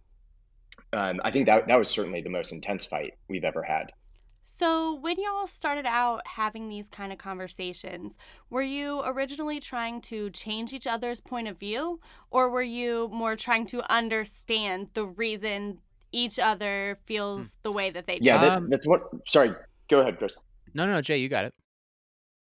Um, 0.94 1.20
I 1.24 1.32
think 1.32 1.46
that 1.46 1.68
that 1.68 1.78
was 1.78 1.90
certainly 1.90 2.22
the 2.22 2.30
most 2.30 2.52
intense 2.52 2.86
fight 2.86 3.14
we've 3.28 3.44
ever 3.44 3.64
had. 3.64 3.92
So, 4.52 4.96
when 4.96 5.18
y'all 5.20 5.46
started 5.46 5.86
out 5.86 6.26
having 6.26 6.70
these 6.70 6.90
kind 6.90 7.14
of 7.14 7.20
conversations, 7.20 8.18
were 8.50 8.64
you 8.64 9.04
originally 9.06 9.60
trying 9.60 10.02
to 10.02 10.32
change 10.32 10.74
each 10.74 10.88
other's 10.88 11.22
point 11.22 11.48
of 11.48 11.60
view, 11.60 12.00
or 12.32 12.50
were 12.50 12.64
you 12.64 13.10
more 13.14 13.36
trying 13.36 13.68
to 13.68 13.90
understand 13.94 14.90
the 14.96 15.06
reason 15.06 15.82
each 16.12 16.40
other 16.40 17.00
feels 17.06 17.56
the 17.64 17.72
way 17.72 17.90
that 17.90 18.08
they 18.08 18.20
do? 18.20 18.26
Yeah, 18.26 18.38
that, 18.38 18.70
that's 18.70 18.88
what. 18.88 19.04
Sorry, 19.28 19.54
Go 19.90 20.02
ahead, 20.02 20.18
Chris. 20.18 20.38
No, 20.74 20.86
no, 20.86 20.94
no, 20.94 21.02
Jay, 21.02 21.18
you 21.18 21.30
got 21.30 21.46
it. 21.46 21.54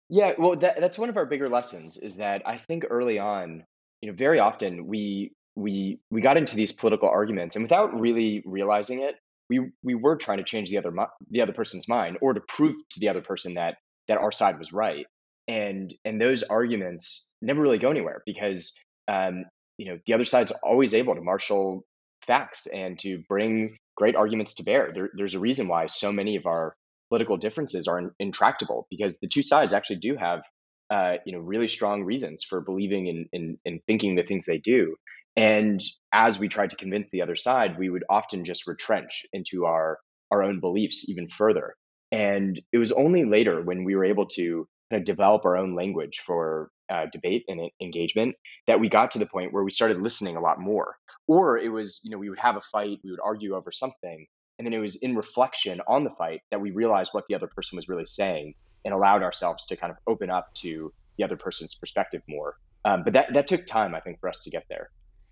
Yeah, 0.09 0.33
well, 0.37 0.55
that, 0.57 0.79
that's 0.79 0.97
one 0.97 1.09
of 1.09 1.17
our 1.17 1.25
bigger 1.25 1.49
lessons 1.49 1.97
is 1.97 2.17
that 2.17 2.41
I 2.45 2.57
think 2.57 2.85
early 2.89 3.19
on, 3.19 3.63
you 4.01 4.09
know, 4.09 4.15
very 4.15 4.39
often 4.39 4.87
we 4.87 5.33
we 5.55 5.99
we 6.11 6.21
got 6.21 6.37
into 6.37 6.55
these 6.55 6.71
political 6.71 7.09
arguments, 7.09 7.55
and 7.55 7.63
without 7.63 7.99
really 7.99 8.41
realizing 8.45 9.01
it, 9.01 9.15
we 9.49 9.71
we 9.83 9.95
were 9.95 10.15
trying 10.15 10.37
to 10.37 10.43
change 10.43 10.69
the 10.69 10.77
other 10.77 10.93
the 11.29 11.41
other 11.41 11.53
person's 11.53 11.87
mind 11.87 12.17
or 12.21 12.33
to 12.33 12.41
prove 12.47 12.75
to 12.91 12.99
the 12.99 13.09
other 13.09 13.21
person 13.21 13.55
that 13.55 13.75
that 14.07 14.17
our 14.17 14.31
side 14.31 14.57
was 14.59 14.71
right. 14.71 15.05
And 15.47 15.93
and 16.05 16.21
those 16.21 16.43
arguments 16.43 17.35
never 17.41 17.61
really 17.61 17.77
go 17.79 17.89
anywhere 17.89 18.21
because 18.25 18.79
um, 19.07 19.45
you 19.77 19.87
know 19.87 19.99
the 20.05 20.13
other 20.13 20.25
side's 20.25 20.51
always 20.63 20.93
able 20.93 21.15
to 21.15 21.21
marshal 21.21 21.83
facts 22.25 22.67
and 22.67 22.99
to 22.99 23.23
bring 23.29 23.77
great 23.95 24.15
arguments 24.15 24.55
to 24.55 24.63
bear. 24.63 24.91
There, 24.93 25.09
there's 25.15 25.35
a 25.35 25.39
reason 25.39 25.67
why 25.67 25.87
so 25.87 26.11
many 26.11 26.35
of 26.35 26.45
our 26.45 26.75
political 27.09 27.37
differences 27.37 27.87
are 27.87 28.13
intractable 28.19 28.87
because 28.89 29.19
the 29.19 29.27
two 29.27 29.43
sides 29.43 29.73
actually 29.73 29.97
do 29.97 30.15
have 30.17 30.41
uh, 30.89 31.15
you 31.25 31.33
know 31.33 31.39
really 31.39 31.67
strong 31.67 32.03
reasons 32.03 32.43
for 32.47 32.61
believing 32.61 33.07
in, 33.07 33.25
in 33.31 33.57
in 33.65 33.79
thinking 33.87 34.15
the 34.15 34.23
things 34.23 34.45
they 34.45 34.57
do. 34.57 34.95
And 35.35 35.81
as 36.13 36.39
we 36.39 36.47
tried 36.47 36.69
to 36.69 36.75
convince 36.77 37.09
the 37.09 37.21
other 37.21 37.35
side 37.35 37.77
we 37.77 37.89
would 37.89 38.03
often 38.09 38.45
just 38.45 38.67
retrench 38.67 39.25
into 39.33 39.65
our 39.65 39.99
our 40.31 40.43
own 40.43 40.59
beliefs 40.59 41.07
even 41.09 41.29
further. 41.29 41.75
And 42.11 42.59
it 42.71 42.77
was 42.77 42.91
only 42.91 43.25
later 43.25 43.61
when 43.61 43.83
we 43.83 43.95
were 43.95 44.05
able 44.05 44.27
to 44.35 44.67
kind 44.91 45.01
of 45.01 45.05
develop 45.05 45.45
our 45.45 45.57
own 45.57 45.75
language 45.75 46.21
for 46.25 46.69
uh, 46.89 47.07
debate 47.11 47.43
and 47.47 47.69
engagement 47.81 48.35
that 48.67 48.79
we 48.79 48.89
got 48.89 49.11
to 49.11 49.19
the 49.19 49.25
point 49.25 49.51
where 49.51 49.63
we 49.63 49.71
started 49.71 50.01
listening 50.01 50.37
a 50.37 50.41
lot 50.41 50.59
more 50.59 50.95
or 51.27 51.57
it 51.57 51.69
was 51.69 52.01
you 52.03 52.11
know 52.11 52.17
we 52.17 52.29
would 52.29 52.39
have 52.39 52.55
a 52.55 52.61
fight 52.71 52.99
we 53.03 53.11
would 53.11 53.19
argue 53.23 53.55
over 53.55 53.71
something 53.71 54.27
and 54.57 54.65
then 54.65 54.73
it 54.73 54.79
was 54.79 54.97
in 54.97 55.15
reflection 55.15 55.81
on 55.87 56.03
the 56.03 56.09
fight 56.11 56.41
that 56.51 56.61
we 56.61 56.71
realized 56.71 57.13
what 57.13 57.25
the 57.27 57.35
other 57.35 57.47
person 57.47 57.75
was 57.75 57.87
really 57.89 58.05
saying 58.05 58.53
and 58.85 58.93
allowed 58.93 59.23
ourselves 59.23 59.65
to 59.65 59.75
kind 59.75 59.91
of 59.91 59.97
open 60.07 60.29
up 60.29 60.53
to 60.53 60.93
the 61.17 61.23
other 61.23 61.35
person's 61.35 61.75
perspective 61.75 62.21
more. 62.27 62.57
Um, 62.85 63.03
but 63.03 63.13
that, 63.13 63.33
that 63.33 63.47
took 63.47 63.65
time, 63.65 63.95
I 63.95 63.99
think, 63.99 64.19
for 64.19 64.29
us 64.29 64.43
to 64.43 64.49
get 64.49 64.65
there. 64.69 64.91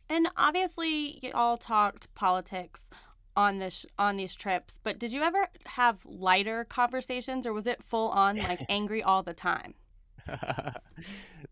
And 0.09 0.27
obviously, 0.35 1.19
you 1.21 1.31
all 1.33 1.57
talked 1.57 2.13
politics 2.15 2.89
on 3.35 3.59
this 3.59 3.85
on 3.97 4.17
these 4.17 4.35
trips. 4.35 4.79
But 4.83 4.99
did 4.99 5.13
you 5.13 5.21
ever 5.21 5.47
have 5.67 6.05
lighter 6.05 6.65
conversations, 6.65 7.45
or 7.45 7.53
was 7.53 7.67
it 7.67 7.83
full 7.83 8.09
on 8.09 8.37
like 8.37 8.61
angry 8.69 9.01
all 9.01 9.23
the 9.23 9.33
time? 9.33 9.75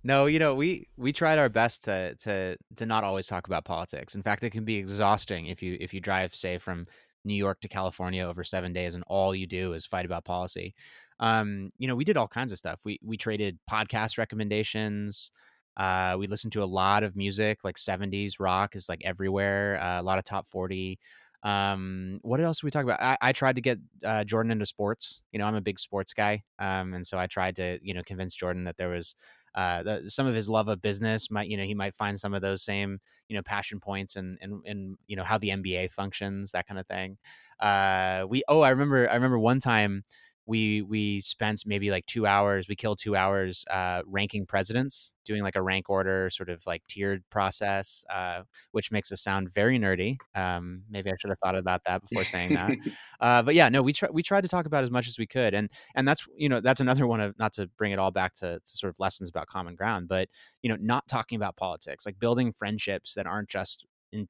no, 0.03 0.25
you 0.25 0.39
know, 0.39 0.55
we 0.55 0.87
we 0.97 1.13
tried 1.13 1.37
our 1.37 1.49
best 1.49 1.83
to 1.85 2.15
to 2.15 2.57
to 2.75 2.85
not 2.85 3.03
always 3.03 3.27
talk 3.27 3.47
about 3.47 3.65
politics. 3.65 4.15
In 4.15 4.23
fact, 4.23 4.43
it 4.43 4.49
can 4.49 4.65
be 4.65 4.77
exhausting 4.77 5.47
if 5.47 5.61
you 5.61 5.77
if 5.79 5.93
you 5.93 5.99
drive, 6.01 6.33
say, 6.35 6.57
from 6.57 6.85
New 7.23 7.35
York 7.35 7.59
to 7.61 7.67
California 7.67 8.25
over 8.25 8.43
seven 8.43 8.73
days, 8.73 8.95
and 8.95 9.03
all 9.07 9.35
you 9.35 9.45
do 9.47 9.73
is 9.73 9.85
fight 9.85 10.05
about 10.05 10.25
policy. 10.25 10.73
Um, 11.19 11.69
you 11.77 11.87
know, 11.87 11.95
we 11.95 12.03
did 12.03 12.17
all 12.17 12.27
kinds 12.27 12.51
of 12.51 12.57
stuff. 12.57 12.79
We 12.83 12.99
we 13.03 13.15
traded 13.17 13.59
podcast 13.69 14.17
recommendations. 14.17 15.31
Uh, 15.77 16.15
we 16.17 16.27
listened 16.27 16.53
to 16.53 16.63
a 16.63 16.65
lot 16.65 17.03
of 17.03 17.15
music, 17.15 17.63
like 17.63 17.77
'70s 17.77 18.39
rock 18.39 18.75
is 18.75 18.89
like 18.89 19.01
everywhere. 19.05 19.79
Uh, 19.81 20.01
a 20.01 20.03
lot 20.03 20.17
of 20.17 20.25
top 20.25 20.47
forty. 20.47 20.99
Um, 21.43 22.19
what 22.21 22.39
else 22.39 22.59
did 22.59 22.65
we 22.65 22.71
talk 22.71 22.83
about? 22.83 23.01
I, 23.01 23.17
I 23.21 23.31
tried 23.31 23.55
to 23.55 23.61
get 23.61 23.79
uh, 24.03 24.23
Jordan 24.23 24.51
into 24.51 24.65
sports. 24.65 25.23
You 25.31 25.39
know, 25.39 25.45
I'm 25.45 25.55
a 25.55 25.61
big 25.61 25.79
sports 25.79 26.13
guy, 26.13 26.43
um, 26.59 26.93
and 26.93 27.05
so 27.05 27.17
I 27.19 27.27
tried 27.27 27.55
to 27.57 27.79
you 27.83 27.93
know 27.93 28.03
convince 28.03 28.35
Jordan 28.35 28.63
that 28.65 28.77
there 28.77 28.89
was 28.89 29.15
uh, 29.55 29.83
the, 29.83 30.09
some 30.09 30.27
of 30.27 30.33
his 30.33 30.49
love 30.49 30.67
of 30.67 30.81
business 30.81 31.29
might 31.29 31.47
you 31.47 31.57
know 31.57 31.63
he 31.63 31.75
might 31.75 31.95
find 31.95 32.19
some 32.19 32.33
of 32.33 32.41
those 32.41 32.63
same 32.63 32.99
you 33.27 33.35
know 33.35 33.41
passion 33.43 33.79
points 33.79 34.15
and 34.15 34.37
and 34.41 34.61
and 34.65 34.97
you 35.07 35.15
know 35.15 35.23
how 35.23 35.37
the 35.37 35.49
NBA 35.49 35.91
functions 35.91 36.51
that 36.51 36.67
kind 36.67 36.79
of 36.79 36.87
thing. 36.87 37.17
Uh, 37.59 38.25
we 38.29 38.43
oh 38.47 38.61
I 38.61 38.69
remember 38.69 39.09
I 39.09 39.15
remember 39.15 39.39
one 39.39 39.59
time 39.59 40.03
we 40.45 40.81
we 40.81 41.21
spent 41.21 41.63
maybe 41.65 41.91
like 41.91 42.05
two 42.05 42.25
hours. 42.25 42.67
We 42.67 42.75
killed 42.75 42.99
two 42.99 43.15
hours 43.15 43.63
uh, 43.69 44.01
ranking 44.05 44.45
presidents, 44.45 45.13
doing 45.23 45.43
like 45.43 45.55
a 45.55 45.61
rank 45.61 45.89
order 45.89 46.29
sort 46.29 46.49
of 46.49 46.65
like 46.65 46.81
tiered 46.87 47.23
process, 47.29 48.03
uh, 48.09 48.41
which 48.71 48.91
makes 48.91 49.11
us 49.11 49.21
sound 49.21 49.53
very 49.53 49.77
nerdy. 49.77 50.17
Um, 50.35 50.83
maybe 50.89 51.11
I 51.11 51.15
should 51.19 51.29
have 51.29 51.39
thought 51.39 51.55
about 51.55 51.83
that 51.85 52.01
before 52.01 52.23
saying 52.23 52.55
that. 52.55 52.71
uh, 53.19 53.43
but 53.43 53.55
yeah, 53.55 53.69
no, 53.69 53.81
we 53.81 53.93
try, 53.93 54.09
we 54.11 54.23
tried 54.23 54.41
to 54.41 54.47
talk 54.47 54.65
about 54.65 54.83
as 54.83 54.91
much 54.91 55.07
as 55.07 55.19
we 55.19 55.27
could, 55.27 55.53
and 55.53 55.69
and 55.95 56.07
that's 56.07 56.25
you 56.35 56.49
know 56.49 56.59
that's 56.59 56.79
another 56.79 57.05
one 57.05 57.21
of 57.21 57.37
not 57.37 57.53
to 57.53 57.67
bring 57.77 57.91
it 57.91 57.99
all 57.99 58.11
back 58.11 58.33
to, 58.35 58.59
to 58.59 58.77
sort 58.77 58.89
of 58.89 58.99
lessons 58.99 59.29
about 59.29 59.47
common 59.47 59.75
ground, 59.75 60.07
but 60.07 60.27
you 60.63 60.69
know 60.69 60.77
not 60.79 61.07
talking 61.07 61.35
about 61.35 61.55
politics, 61.55 62.05
like 62.05 62.19
building 62.19 62.51
friendships 62.51 63.13
that 63.13 63.27
aren't 63.27 63.49
just 63.49 63.85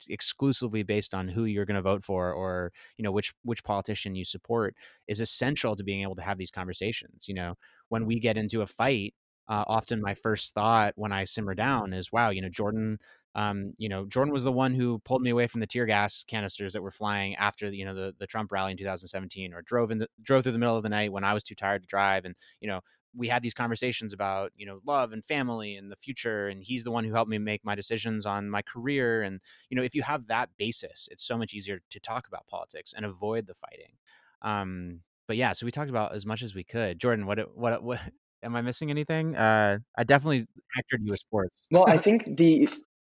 exclusively 0.10 0.84
based 0.84 1.13
on 1.13 1.28
who 1.28 1.46
you're 1.46 1.65
going 1.65 1.76
to 1.76 1.82
vote 1.82 2.04
for 2.04 2.32
or 2.32 2.72
you 2.98 3.04
know 3.04 3.12
which 3.12 3.34
which 3.44 3.63
politician 3.63 4.15
you 4.15 4.26
support 4.26 4.76
is 5.08 5.20
essential 5.20 5.76
to 5.76 5.84
being 5.84 6.02
able 6.02 6.15
to 6.15 6.22
have 6.22 6.38
these 6.38 6.52
conversations 6.52 7.28
you 7.28 7.34
know? 7.34 7.56
When 7.89 8.06
we 8.06 8.20
get 8.20 8.38
into 8.38 8.62
a 8.62 8.67
fight 8.67 9.13
uh, 9.48 9.65
often 9.67 10.02
my 10.02 10.13
first 10.13 10.54
thought 10.54 10.94
when 10.96 11.12
i 11.12 11.24
simmer 11.26 11.54
down 11.54 11.94
is 11.94 12.12
wow 12.12 12.30
you 12.30 12.41
know 12.41 12.50
jordan 12.50 12.98
um, 13.36 13.74
you 13.78 13.89
know 13.89 14.06
jordan 14.06 14.32
was 14.32 14.44
the 14.44 14.52
one 14.52 14.74
who 14.74 15.00
pulled 15.00 15.22
me 15.22 15.30
away 15.30 15.48
from 15.48 15.62
the 15.62 15.67
tear 15.67 15.86
gas 15.86 16.24
canisters 16.24 16.74
that 16.74 16.82
were 16.82 16.91
flying 16.91 17.36
after 17.36 17.67
you 17.67 17.84
know 17.86 17.94
the, 17.94 18.13
the 18.20 18.28
trump 18.28 18.52
rally 18.52 18.72
in 18.72 18.78
2017 18.78 19.54
or 19.54 19.62
drove 19.62 19.91
in 19.91 20.00
the, 20.00 20.08
drove 20.22 20.44
through 20.44 20.52
the 20.52 20.58
middle 20.58 20.78
of 20.78 20.84
the 20.84 20.89
night 20.89 21.12
when 21.12 21.24
i 21.24 21.34
was 21.34 21.44
too 21.44 21.56
tired 21.56 21.82
to 21.82 21.88
drive 21.88 22.24
and 22.26 22.36
you 22.60 22.67
know 22.67 22.82
we 23.15 23.28
had 23.28 23.43
these 23.43 23.54
conversations 23.54 24.13
about 24.13 24.52
you 24.56 24.65
know 24.65 24.80
love 24.86 25.12
and 25.12 25.24
family 25.24 25.76
and 25.76 25.91
the 25.91 25.95
future 25.95 26.47
and 26.47 26.63
he's 26.63 26.84
the 26.84 26.91
one 26.91 27.04
who 27.04 27.13
helped 27.13 27.30
me 27.30 27.38
make 27.38 27.63
my 27.63 27.76
decisions 27.76 28.26
on 28.26 28.50
my 28.50 28.62
career 28.62 29.21
and 29.21 29.39
you 29.69 29.78
know 29.78 29.84
if 29.84 29.93
you 29.95 30.02
have 30.02 30.28
that 30.28 30.50
basis 30.58 31.10
it's 31.12 31.24
so 31.24 31.38
much 31.38 31.54
easier 31.54 31.80
to 31.89 32.00
talk 32.00 32.28
about 32.28 32.47
politics 32.47 32.93
and 32.95 33.06
avoid 33.06 33.47
the 33.47 33.54
fighting. 33.54 33.93
Um 34.41 35.02
but 35.28 35.38
yeah 35.38 35.54
so 35.54 35.65
we 35.65 35.71
talked 35.71 35.89
about 35.89 36.13
as 36.13 36.26
much 36.26 36.41
as 36.41 36.56
we 36.56 36.63
could. 36.63 37.00
Jordan 37.00 37.26
what 37.26 37.56
what 37.56 37.84
what 37.84 38.00
am 38.43 38.56
i 38.56 38.62
missing 38.62 38.89
anything? 38.89 39.36
Uh 39.36 39.80
i 39.97 40.04
definitely 40.04 40.47
hectored 40.76 41.02
you 41.04 41.12
with 41.12 41.19
sports. 41.19 41.67
Well 41.71 41.86
i 41.88 41.97
think 42.06 42.38
the 42.38 42.69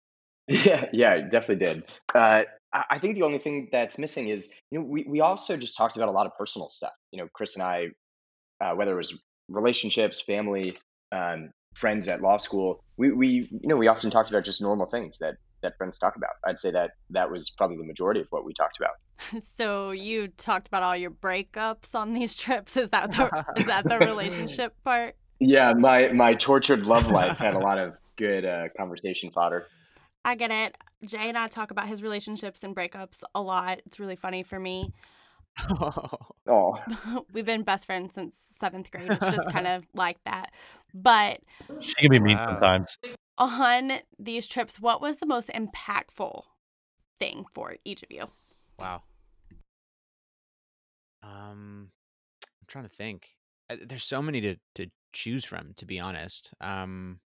yeah 0.47 0.87
yeah 0.91 1.21
definitely 1.21 1.65
did. 1.65 1.83
Uh 2.13 2.43
I 2.89 2.99
think 2.99 3.15
the 3.15 3.23
only 3.23 3.37
thing 3.37 3.69
that's 3.71 3.97
missing 3.97 4.27
is, 4.27 4.53
you 4.69 4.77
know, 4.77 4.85
we, 4.85 5.05
we 5.07 5.21
also 5.21 5.55
just 5.55 5.77
talked 5.77 5.95
about 5.95 6.09
a 6.09 6.11
lot 6.11 6.25
of 6.25 6.33
personal 6.37 6.67
stuff. 6.67 6.91
You 7.11 7.21
know, 7.21 7.29
Chris 7.31 7.55
and 7.55 7.63
I, 7.63 7.87
uh, 8.59 8.73
whether 8.75 8.91
it 8.91 8.97
was 8.97 9.17
relationships, 9.49 10.21
family, 10.21 10.77
um, 11.11 11.51
friends 11.73 12.07
at 12.07 12.21
law 12.21 12.37
school, 12.37 12.83
we, 12.97 13.11
we 13.11 13.27
you 13.51 13.67
know 13.67 13.75
we 13.75 13.87
often 13.87 14.09
talked 14.09 14.29
about 14.29 14.43
just 14.43 14.61
normal 14.61 14.85
things 14.85 15.17
that 15.19 15.35
that 15.61 15.77
friends 15.77 15.97
talk 15.97 16.15
about. 16.15 16.31
I'd 16.45 16.59
say 16.59 16.71
that 16.71 16.91
that 17.09 17.29
was 17.29 17.49
probably 17.49 17.77
the 17.77 17.83
majority 17.83 18.21
of 18.21 18.27
what 18.29 18.45
we 18.45 18.53
talked 18.53 18.77
about. 18.77 18.95
So 19.41 19.91
you 19.91 20.27
talked 20.27 20.67
about 20.67 20.83
all 20.83 20.95
your 20.95 21.11
breakups 21.11 21.95
on 21.95 22.13
these 22.13 22.35
trips. 22.43 22.75
Is 22.75 22.89
that 22.89 23.11
the, 23.11 23.45
is 23.57 23.65
that 23.65 23.85
the 23.85 23.97
relationship 23.99 24.75
part? 24.83 25.15
Yeah, 25.39 25.73
my 25.73 26.09
my 26.09 26.33
tortured 26.33 26.85
love 26.85 27.11
life 27.11 27.37
had 27.37 27.55
a 27.55 27.59
lot 27.59 27.77
of 27.77 27.97
good 28.17 28.45
uh, 28.45 28.67
conversation 28.77 29.31
fodder. 29.31 29.67
I 30.23 30.35
get 30.35 30.51
it. 30.51 30.75
Jay 31.05 31.29
and 31.29 31.37
I 31.37 31.47
talk 31.47 31.71
about 31.71 31.87
his 31.87 32.01
relationships 32.01 32.63
and 32.63 32.75
breakups 32.75 33.21
a 33.35 33.41
lot. 33.41 33.81
It's 33.85 33.99
really 33.99 34.15
funny 34.15 34.43
for 34.43 34.59
me. 34.59 34.91
Oh. 36.47 36.79
We've 37.33 37.45
been 37.45 37.63
best 37.63 37.87
friends 37.87 38.13
since 38.13 38.43
seventh 38.49 38.91
grade. 38.91 39.07
It's 39.09 39.31
just 39.31 39.49
kind 39.51 39.65
of 39.67 39.83
like 39.95 40.23
that. 40.25 40.51
But 40.93 41.39
she 41.79 41.95
can 41.95 42.11
be 42.11 42.19
mean 42.19 42.37
wow. 42.37 42.49
sometimes. 42.51 42.97
On 43.37 43.93
these 44.19 44.47
trips, 44.47 44.79
what 44.79 45.01
was 45.01 45.17
the 45.17 45.25
most 45.25 45.49
impactful 45.49 46.43
thing 47.19 47.45
for 47.53 47.77
each 47.83 48.03
of 48.03 48.11
you? 48.11 48.27
Wow. 48.77 49.01
Um, 51.23 51.89
I'm 52.43 52.67
trying 52.67 52.87
to 52.87 52.95
think. 52.95 53.29
Uh, 53.69 53.77
there's 53.81 54.03
so 54.03 54.21
many 54.21 54.41
to 54.41 54.55
to 54.75 54.87
choose 55.11 55.43
from, 55.43 55.73
to 55.77 55.85
be 55.87 55.99
honest. 55.99 56.53
Um, 56.61 57.19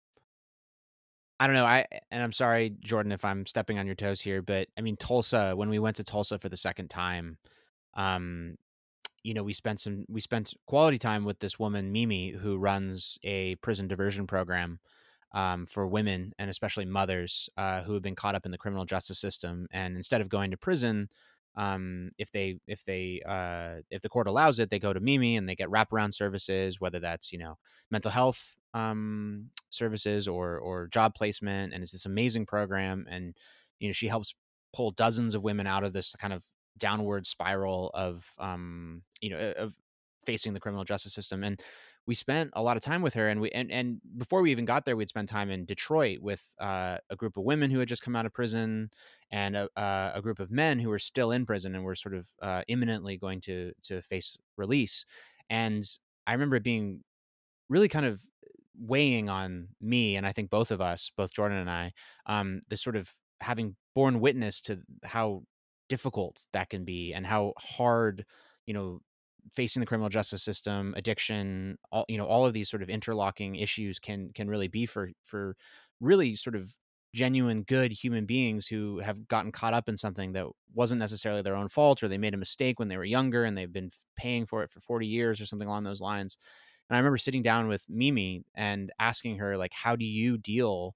I 1.39 1.47
don't 1.47 1.55
know. 1.55 1.65
I 1.65 1.85
and 2.11 2.21
I'm 2.21 2.31
sorry, 2.31 2.75
Jordan, 2.79 3.11
if 3.11 3.25
I'm 3.25 3.45
stepping 3.47 3.79
on 3.79 3.87
your 3.87 3.95
toes 3.95 4.21
here, 4.21 4.41
but 4.43 4.67
I 4.77 4.81
mean 4.81 4.97
Tulsa. 4.97 5.53
When 5.55 5.69
we 5.69 5.79
went 5.79 5.95
to 5.97 6.03
Tulsa 6.03 6.37
for 6.37 6.49
the 6.49 6.57
second 6.57 6.89
time, 6.89 7.37
um, 7.97 8.55
you 9.23 9.33
know, 9.33 9.43
we 9.43 9.51
spent 9.51 9.81
some 9.81 10.05
we 10.07 10.21
spent 10.21 10.53
quality 10.67 10.97
time 10.97 11.25
with 11.25 11.39
this 11.39 11.59
woman 11.59 11.91
Mimi 11.91 12.29
who 12.29 12.57
runs 12.57 13.17
a 13.23 13.55
prison 13.55 13.87
diversion 13.89 14.25
program 14.25 14.79
um, 15.33 15.65
for 15.65 15.85
women 15.85 16.31
and 16.39 16.49
especially 16.49 16.85
mothers 16.85 17.49
uh, 17.57 17.81
who 17.81 17.93
have 17.93 18.01
been 18.01 18.15
caught 18.15 18.35
up 18.35 18.45
in 18.45 18.51
the 18.51 18.57
criminal 18.57 18.85
justice 18.85 19.19
system. 19.19 19.67
And 19.71 19.97
instead 19.97 20.21
of 20.21 20.29
going 20.29 20.51
to 20.51 20.57
prison, 20.57 21.09
um, 21.57 22.11
if 22.17 22.31
they 22.31 22.59
if 22.67 22.85
they 22.85 23.21
uh, 23.27 23.81
if 23.89 24.01
the 24.01 24.09
court 24.09 24.27
allows 24.27 24.59
it, 24.59 24.69
they 24.69 24.79
go 24.79 24.93
to 24.93 24.99
Mimi 24.99 25.35
and 25.35 25.49
they 25.49 25.55
get 25.55 25.69
wraparound 25.69 26.13
services, 26.13 26.79
whether 26.79 26.99
that's 26.99 27.33
you 27.33 27.39
know 27.39 27.57
mental 27.91 28.11
health 28.11 28.55
um, 28.73 29.49
services 29.71 30.27
or 30.27 30.59
or 30.59 30.87
job 30.87 31.15
placement. 31.15 31.73
And 31.73 31.81
it's 31.81 31.91
this 31.91 32.05
amazing 32.05 32.45
program, 32.45 33.07
and 33.09 33.35
you 33.79 33.89
know 33.89 33.93
she 33.93 34.07
helps 34.07 34.35
pull 34.71 34.91
dozens 34.91 35.33
of 35.33 35.43
women 35.43 35.65
out 35.65 35.83
of 35.83 35.93
this 35.93 36.15
kind 36.19 36.31
of 36.31 36.45
downward 36.77 37.27
spiral 37.27 37.91
of 37.93 38.33
um, 38.39 39.01
you 39.21 39.29
know 39.29 39.53
of 39.57 39.75
facing 40.25 40.53
the 40.53 40.59
criminal 40.59 40.83
justice 40.83 41.13
system 41.13 41.43
and 41.43 41.61
we 42.05 42.15
spent 42.15 42.49
a 42.53 42.61
lot 42.61 42.77
of 42.77 42.83
time 42.83 43.01
with 43.01 43.13
her 43.13 43.27
and 43.29 43.39
we 43.39 43.49
and, 43.51 43.71
and 43.71 43.99
before 44.17 44.41
we 44.41 44.51
even 44.51 44.65
got 44.65 44.85
there 44.85 44.95
we'd 44.95 45.09
spent 45.09 45.29
time 45.29 45.49
in 45.49 45.65
detroit 45.65 46.19
with 46.21 46.53
uh, 46.59 46.97
a 47.09 47.15
group 47.15 47.37
of 47.37 47.43
women 47.43 47.69
who 47.69 47.79
had 47.79 47.87
just 47.87 48.01
come 48.01 48.15
out 48.15 48.25
of 48.25 48.33
prison 48.33 48.89
and 49.31 49.55
a, 49.55 49.69
uh, 49.77 50.11
a 50.15 50.21
group 50.21 50.39
of 50.39 50.51
men 50.51 50.79
who 50.79 50.89
were 50.89 50.99
still 50.99 51.31
in 51.31 51.45
prison 51.45 51.75
and 51.75 51.83
were 51.83 51.95
sort 51.95 52.15
of 52.15 52.27
uh, 52.41 52.61
imminently 52.67 53.17
going 53.17 53.39
to 53.41 53.71
to 53.83 54.01
face 54.01 54.37
release 54.57 55.05
and 55.49 55.85
i 56.25 56.33
remember 56.33 56.59
being 56.59 57.03
really 57.69 57.89
kind 57.89 58.05
of 58.05 58.21
weighing 58.79 59.29
on 59.29 59.67
me 59.81 60.15
and 60.15 60.25
i 60.25 60.31
think 60.31 60.49
both 60.49 60.71
of 60.71 60.81
us 60.81 61.11
both 61.15 61.31
jordan 61.33 61.57
and 61.57 61.69
i 61.69 61.91
um, 62.25 62.59
this 62.69 62.81
sort 62.81 62.95
of 62.95 63.11
having 63.41 63.75
borne 63.95 64.19
witness 64.19 64.61
to 64.61 64.79
how 65.03 65.41
difficult 65.89 66.45
that 66.53 66.69
can 66.69 66.83
be 66.83 67.13
and 67.13 67.25
how 67.25 67.53
hard 67.57 68.25
you 68.65 68.73
know 68.73 68.99
facing 69.53 69.79
the 69.79 69.85
criminal 69.85 70.09
justice 70.09 70.43
system 70.43 70.93
addiction 70.97 71.77
all 71.91 72.05
you 72.09 72.17
know 72.17 72.25
all 72.25 72.45
of 72.45 72.53
these 72.53 72.69
sort 72.69 72.83
of 72.83 72.89
interlocking 72.89 73.55
issues 73.55 73.99
can 73.99 74.29
can 74.33 74.49
really 74.49 74.67
be 74.67 74.85
for 74.85 75.09
for 75.23 75.55
really 75.99 76.35
sort 76.35 76.55
of 76.55 76.77
genuine 77.13 77.63
good 77.63 77.91
human 77.91 78.25
beings 78.25 78.67
who 78.67 78.99
have 78.99 79.27
gotten 79.27 79.51
caught 79.51 79.73
up 79.73 79.87
in 79.89 79.97
something 79.97 80.33
that 80.33 80.45
wasn't 80.73 80.99
necessarily 80.99 81.41
their 81.41 81.55
own 81.55 81.67
fault 81.69 82.03
or 82.03 82.07
they 82.07 82.17
made 82.17 82.33
a 82.33 82.37
mistake 82.37 82.77
when 82.79 82.89
they 82.89 82.97
were 82.97 83.05
younger 83.05 83.43
and 83.43 83.57
they've 83.57 83.73
been 83.73 83.89
paying 84.15 84.45
for 84.45 84.61
it 84.61 84.69
for 84.69 84.79
40 84.79 85.07
years 85.07 85.39
or 85.41 85.45
something 85.45 85.67
along 85.67 85.83
those 85.83 86.01
lines. 86.01 86.37
And 86.89 86.95
i 86.95 86.99
remember 86.99 87.17
sitting 87.17 87.41
down 87.41 87.67
with 87.67 87.85
mimi 87.89 88.43
and 88.55 88.91
asking 88.99 89.37
her 89.37 89.57
like 89.57 89.73
how 89.73 89.95
do 89.95 90.05
you 90.05 90.37
deal 90.37 90.95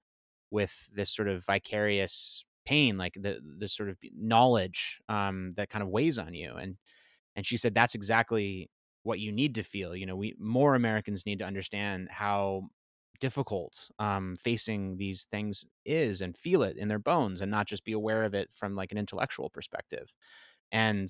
with 0.51 0.89
this 0.93 1.09
sort 1.09 1.27
of 1.29 1.45
vicarious 1.45 2.45
pain 2.65 2.97
like 2.97 3.13
the 3.15 3.41
the 3.57 3.67
sort 3.67 3.89
of 3.89 3.97
knowledge 4.13 5.01
um, 5.09 5.51
that 5.51 5.69
kind 5.69 5.83
of 5.83 5.89
weighs 5.89 6.19
on 6.19 6.33
you 6.33 6.53
and 6.53 6.77
and 7.35 7.45
she 7.45 7.57
said 7.57 7.73
that's 7.75 7.95
exactly 7.95 8.69
what 9.03 9.19
you 9.19 9.31
need 9.31 9.55
to 9.55 9.63
feel. 9.63 9.95
You 9.95 10.05
know 10.05 10.15
we 10.15 10.35
more 10.39 10.75
americans 10.75 11.25
need 11.25 11.39
to 11.39 11.45
understand 11.45 12.09
how 12.11 12.69
difficult 13.19 13.89
um, 13.99 14.35
facing 14.35 14.97
these 14.97 15.25
things 15.25 15.63
is 15.85 16.21
and 16.21 16.35
feel 16.37 16.63
it 16.63 16.77
in 16.77 16.87
their 16.87 16.99
bones 16.99 17.39
and 17.41 17.51
not 17.51 17.67
just 17.67 17.85
be 17.85 17.91
aware 17.91 18.23
of 18.23 18.33
it 18.33 18.51
from 18.53 18.75
like 18.75 18.91
an 18.91 18.97
intellectual 18.97 19.49
perspective. 19.49 20.13
And 20.71 21.09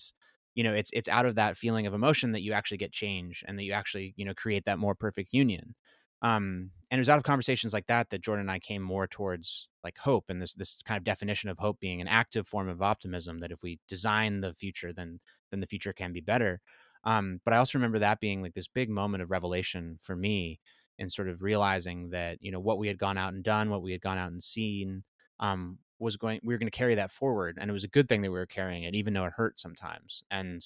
you 0.55 0.63
know 0.63 0.73
it's 0.73 0.91
it's 0.93 1.07
out 1.09 1.25
of 1.25 1.35
that 1.35 1.57
feeling 1.57 1.87
of 1.87 1.93
emotion 1.93 2.33
that 2.33 2.41
you 2.41 2.51
actually 2.53 2.77
get 2.77 2.91
change 2.91 3.43
and 3.47 3.57
that 3.57 3.63
you 3.63 3.71
actually 3.71 4.13
you 4.17 4.25
know 4.25 4.33
create 4.33 4.65
that 4.65 4.79
more 4.79 4.95
perfect 4.95 5.29
union 5.31 5.75
um, 6.21 6.71
and 6.89 6.99
it 6.99 7.01
was 7.01 7.09
out 7.09 7.17
of 7.17 7.23
conversations 7.23 7.73
like 7.73 7.87
that 7.87 8.09
that 8.09 8.21
Jordan 8.21 8.41
and 8.41 8.51
I 8.51 8.59
came 8.59 8.81
more 8.81 9.07
towards 9.07 9.69
like 9.83 9.97
hope 9.97 10.25
and 10.29 10.41
this 10.41 10.53
this 10.53 10.81
kind 10.83 10.97
of 10.97 11.03
definition 11.03 11.49
of 11.49 11.57
hope 11.57 11.79
being 11.79 12.01
an 12.01 12.07
active 12.07 12.47
form 12.47 12.67
of 12.67 12.81
optimism 12.81 13.39
that 13.39 13.51
if 13.51 13.63
we 13.63 13.79
design 13.87 14.41
the 14.41 14.53
future, 14.53 14.93
then 14.93 15.19
then 15.49 15.61
the 15.61 15.67
future 15.67 15.93
can 15.93 16.13
be 16.13 16.21
better. 16.21 16.59
Um, 17.03 17.39
but 17.43 17.53
I 17.53 17.57
also 17.57 17.77
remember 17.77 17.99
that 17.99 18.19
being 18.19 18.41
like 18.41 18.53
this 18.53 18.67
big 18.67 18.89
moment 18.89 19.23
of 19.23 19.31
revelation 19.31 19.97
for 20.01 20.15
me 20.15 20.59
in 20.99 21.09
sort 21.09 21.29
of 21.29 21.41
realizing 21.41 22.09
that 22.11 22.37
you 22.41 22.51
know 22.51 22.59
what 22.59 22.77
we 22.77 22.87
had 22.87 22.97
gone 22.97 23.17
out 23.17 23.33
and 23.33 23.43
done, 23.43 23.69
what 23.69 23.81
we 23.81 23.91
had 23.91 24.01
gone 24.01 24.17
out 24.17 24.31
and 24.31 24.43
seen, 24.43 25.03
um, 25.39 25.79
was 25.97 26.17
going 26.17 26.39
we 26.43 26.53
were 26.53 26.59
going 26.59 26.69
to 26.69 26.77
carry 26.77 26.95
that 26.95 27.11
forward, 27.11 27.57
and 27.59 27.69
it 27.69 27.73
was 27.73 27.83
a 27.83 27.89
good 27.89 28.09
thing 28.09 28.21
that 28.21 28.31
we 28.31 28.37
were 28.37 28.45
carrying 28.45 28.83
it, 28.83 28.95
even 28.95 29.13
though 29.13 29.25
it 29.25 29.33
hurt 29.33 29.59
sometimes. 29.59 30.23
And 30.29 30.61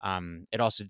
um, 0.00 0.44
it 0.52 0.60
also 0.60 0.84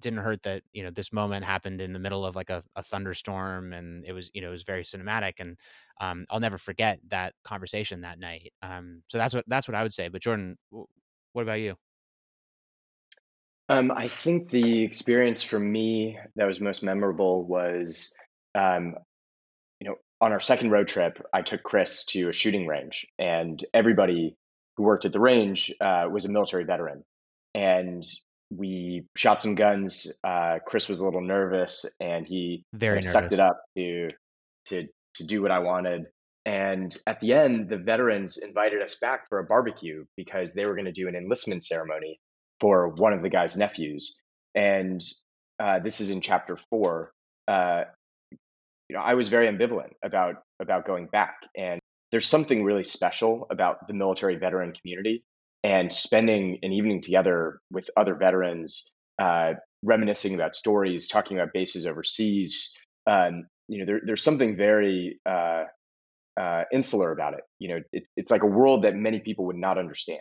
didn't 0.00 0.18
hurt 0.18 0.42
that 0.42 0.62
you 0.72 0.82
know 0.82 0.90
this 0.90 1.12
moment 1.12 1.44
happened 1.44 1.80
in 1.80 1.92
the 1.92 1.98
middle 1.98 2.24
of 2.24 2.36
like 2.36 2.50
a, 2.50 2.62
a 2.76 2.82
thunderstorm 2.82 3.72
and 3.72 4.04
it 4.04 4.12
was 4.12 4.30
you 4.34 4.40
know 4.40 4.48
it 4.48 4.52
was 4.52 4.62
very 4.62 4.82
cinematic 4.82 5.34
and 5.38 5.56
um, 6.00 6.26
i'll 6.30 6.40
never 6.40 6.58
forget 6.58 6.98
that 7.08 7.32
conversation 7.44 8.02
that 8.02 8.18
night 8.18 8.52
um, 8.62 9.02
so 9.06 9.18
that's 9.18 9.34
what 9.34 9.44
that's 9.46 9.66
what 9.66 9.74
i 9.74 9.82
would 9.82 9.94
say 9.94 10.08
but 10.08 10.20
jordan 10.20 10.56
what 11.32 11.42
about 11.42 11.60
you? 11.60 11.74
Um, 13.68 13.90
i 13.90 14.08
think 14.08 14.50
the 14.50 14.82
experience 14.82 15.42
for 15.42 15.58
me 15.58 16.18
that 16.36 16.46
was 16.46 16.60
most 16.60 16.82
memorable 16.82 17.44
was 17.44 18.14
um, 18.54 18.94
you 19.80 19.88
know 19.88 19.96
on 20.20 20.32
our 20.32 20.40
second 20.40 20.70
road 20.70 20.88
trip 20.88 21.24
i 21.32 21.42
took 21.42 21.62
chris 21.62 22.04
to 22.06 22.28
a 22.28 22.32
shooting 22.32 22.66
range 22.66 23.06
and 23.18 23.64
everybody 23.74 24.36
who 24.76 24.82
worked 24.82 25.06
at 25.06 25.12
the 25.12 25.20
range 25.20 25.74
uh, 25.80 26.06
was 26.10 26.26
a 26.26 26.30
military 26.30 26.64
veteran 26.64 27.02
and 27.54 28.04
we 28.50 29.04
shot 29.16 29.40
some 29.40 29.54
guns. 29.54 30.20
Uh, 30.22 30.58
Chris 30.66 30.88
was 30.88 31.00
a 31.00 31.04
little 31.04 31.20
nervous, 31.20 31.84
and 32.00 32.26
he 32.26 32.64
Very 32.74 32.96
kind 32.96 33.06
of 33.06 33.12
sucked 33.12 33.32
it 33.32 33.40
up 33.40 33.60
to 33.76 34.08
to 34.66 34.86
to 35.16 35.24
do 35.24 35.42
what 35.42 35.50
I 35.50 35.58
wanted. 35.58 36.06
And 36.44 36.96
at 37.06 37.20
the 37.20 37.32
end, 37.32 37.68
the 37.68 37.78
veterans 37.78 38.38
invited 38.38 38.80
us 38.80 38.98
back 39.00 39.28
for 39.28 39.40
a 39.40 39.44
barbecue 39.44 40.04
because 40.16 40.54
they 40.54 40.64
were 40.64 40.74
going 40.74 40.84
to 40.84 40.92
do 40.92 41.08
an 41.08 41.16
enlistment 41.16 41.64
ceremony 41.64 42.20
for 42.60 42.88
one 42.88 43.12
of 43.12 43.22
the 43.22 43.28
guy's 43.28 43.56
nephews. 43.56 44.20
And 44.54 45.02
uh, 45.58 45.80
this 45.80 46.00
is 46.00 46.10
in 46.10 46.20
chapter 46.20 46.56
four. 46.70 47.12
Uh, 47.48 47.84
you 48.88 48.94
know, 48.94 49.02
I 49.02 49.14
was 49.14 49.28
very 49.28 49.48
ambivalent 49.48 49.92
about 50.04 50.36
about 50.60 50.86
going 50.86 51.06
back, 51.06 51.36
and 51.56 51.80
there's 52.12 52.26
something 52.26 52.62
really 52.62 52.84
special 52.84 53.46
about 53.50 53.86
the 53.88 53.94
military 53.94 54.36
veteran 54.36 54.72
community 54.72 55.24
and 55.66 55.92
spending 55.92 56.60
an 56.62 56.72
evening 56.72 57.00
together 57.00 57.58
with 57.72 57.90
other 57.96 58.14
veterans, 58.14 58.92
uh, 59.18 59.54
reminiscing 59.84 60.32
about 60.32 60.54
stories, 60.54 61.08
talking 61.08 61.36
about 61.36 61.52
bases 61.52 61.86
overseas. 61.86 62.72
Um, 63.08 63.48
you 63.66 63.80
know, 63.80 63.84
there, 63.84 64.00
there's 64.04 64.22
something 64.22 64.56
very 64.56 65.18
uh, 65.28 65.64
uh, 66.40 66.62
insular 66.72 67.10
about 67.10 67.34
it. 67.34 67.40
You 67.58 67.68
know, 67.70 67.80
it, 67.92 68.04
it's 68.16 68.30
like 68.30 68.44
a 68.44 68.46
world 68.46 68.84
that 68.84 68.94
many 68.94 69.18
people 69.18 69.46
would 69.46 69.56
not 69.56 69.76
understand. 69.76 70.20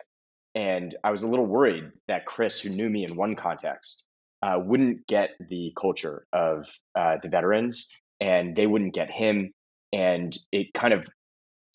And 0.55 0.95
I 1.03 1.11
was 1.11 1.21
a 1.21 1.27
little 1.27 1.45
worried 1.45 1.91
that 2.07 2.25
Chris, 2.25 2.59
who 2.59 2.71
knew 2.71 2.89
me 2.89 3.05
in 3.05 3.15
one 3.15 3.35
context, 3.35 4.03
uh, 4.41 4.57
wouldn't 4.57 5.05
get 5.05 5.29
the 5.47 5.73
culture 5.79 6.25
of 6.33 6.65
uh, 6.97 7.17
the 7.21 7.29
veterans, 7.29 7.87
and 8.19 8.55
they 8.55 8.65
wouldn't 8.65 8.95
get 8.95 9.11
him. 9.11 9.51
And 9.93 10.35
it 10.51 10.73
kind 10.73 10.95
of 10.95 11.05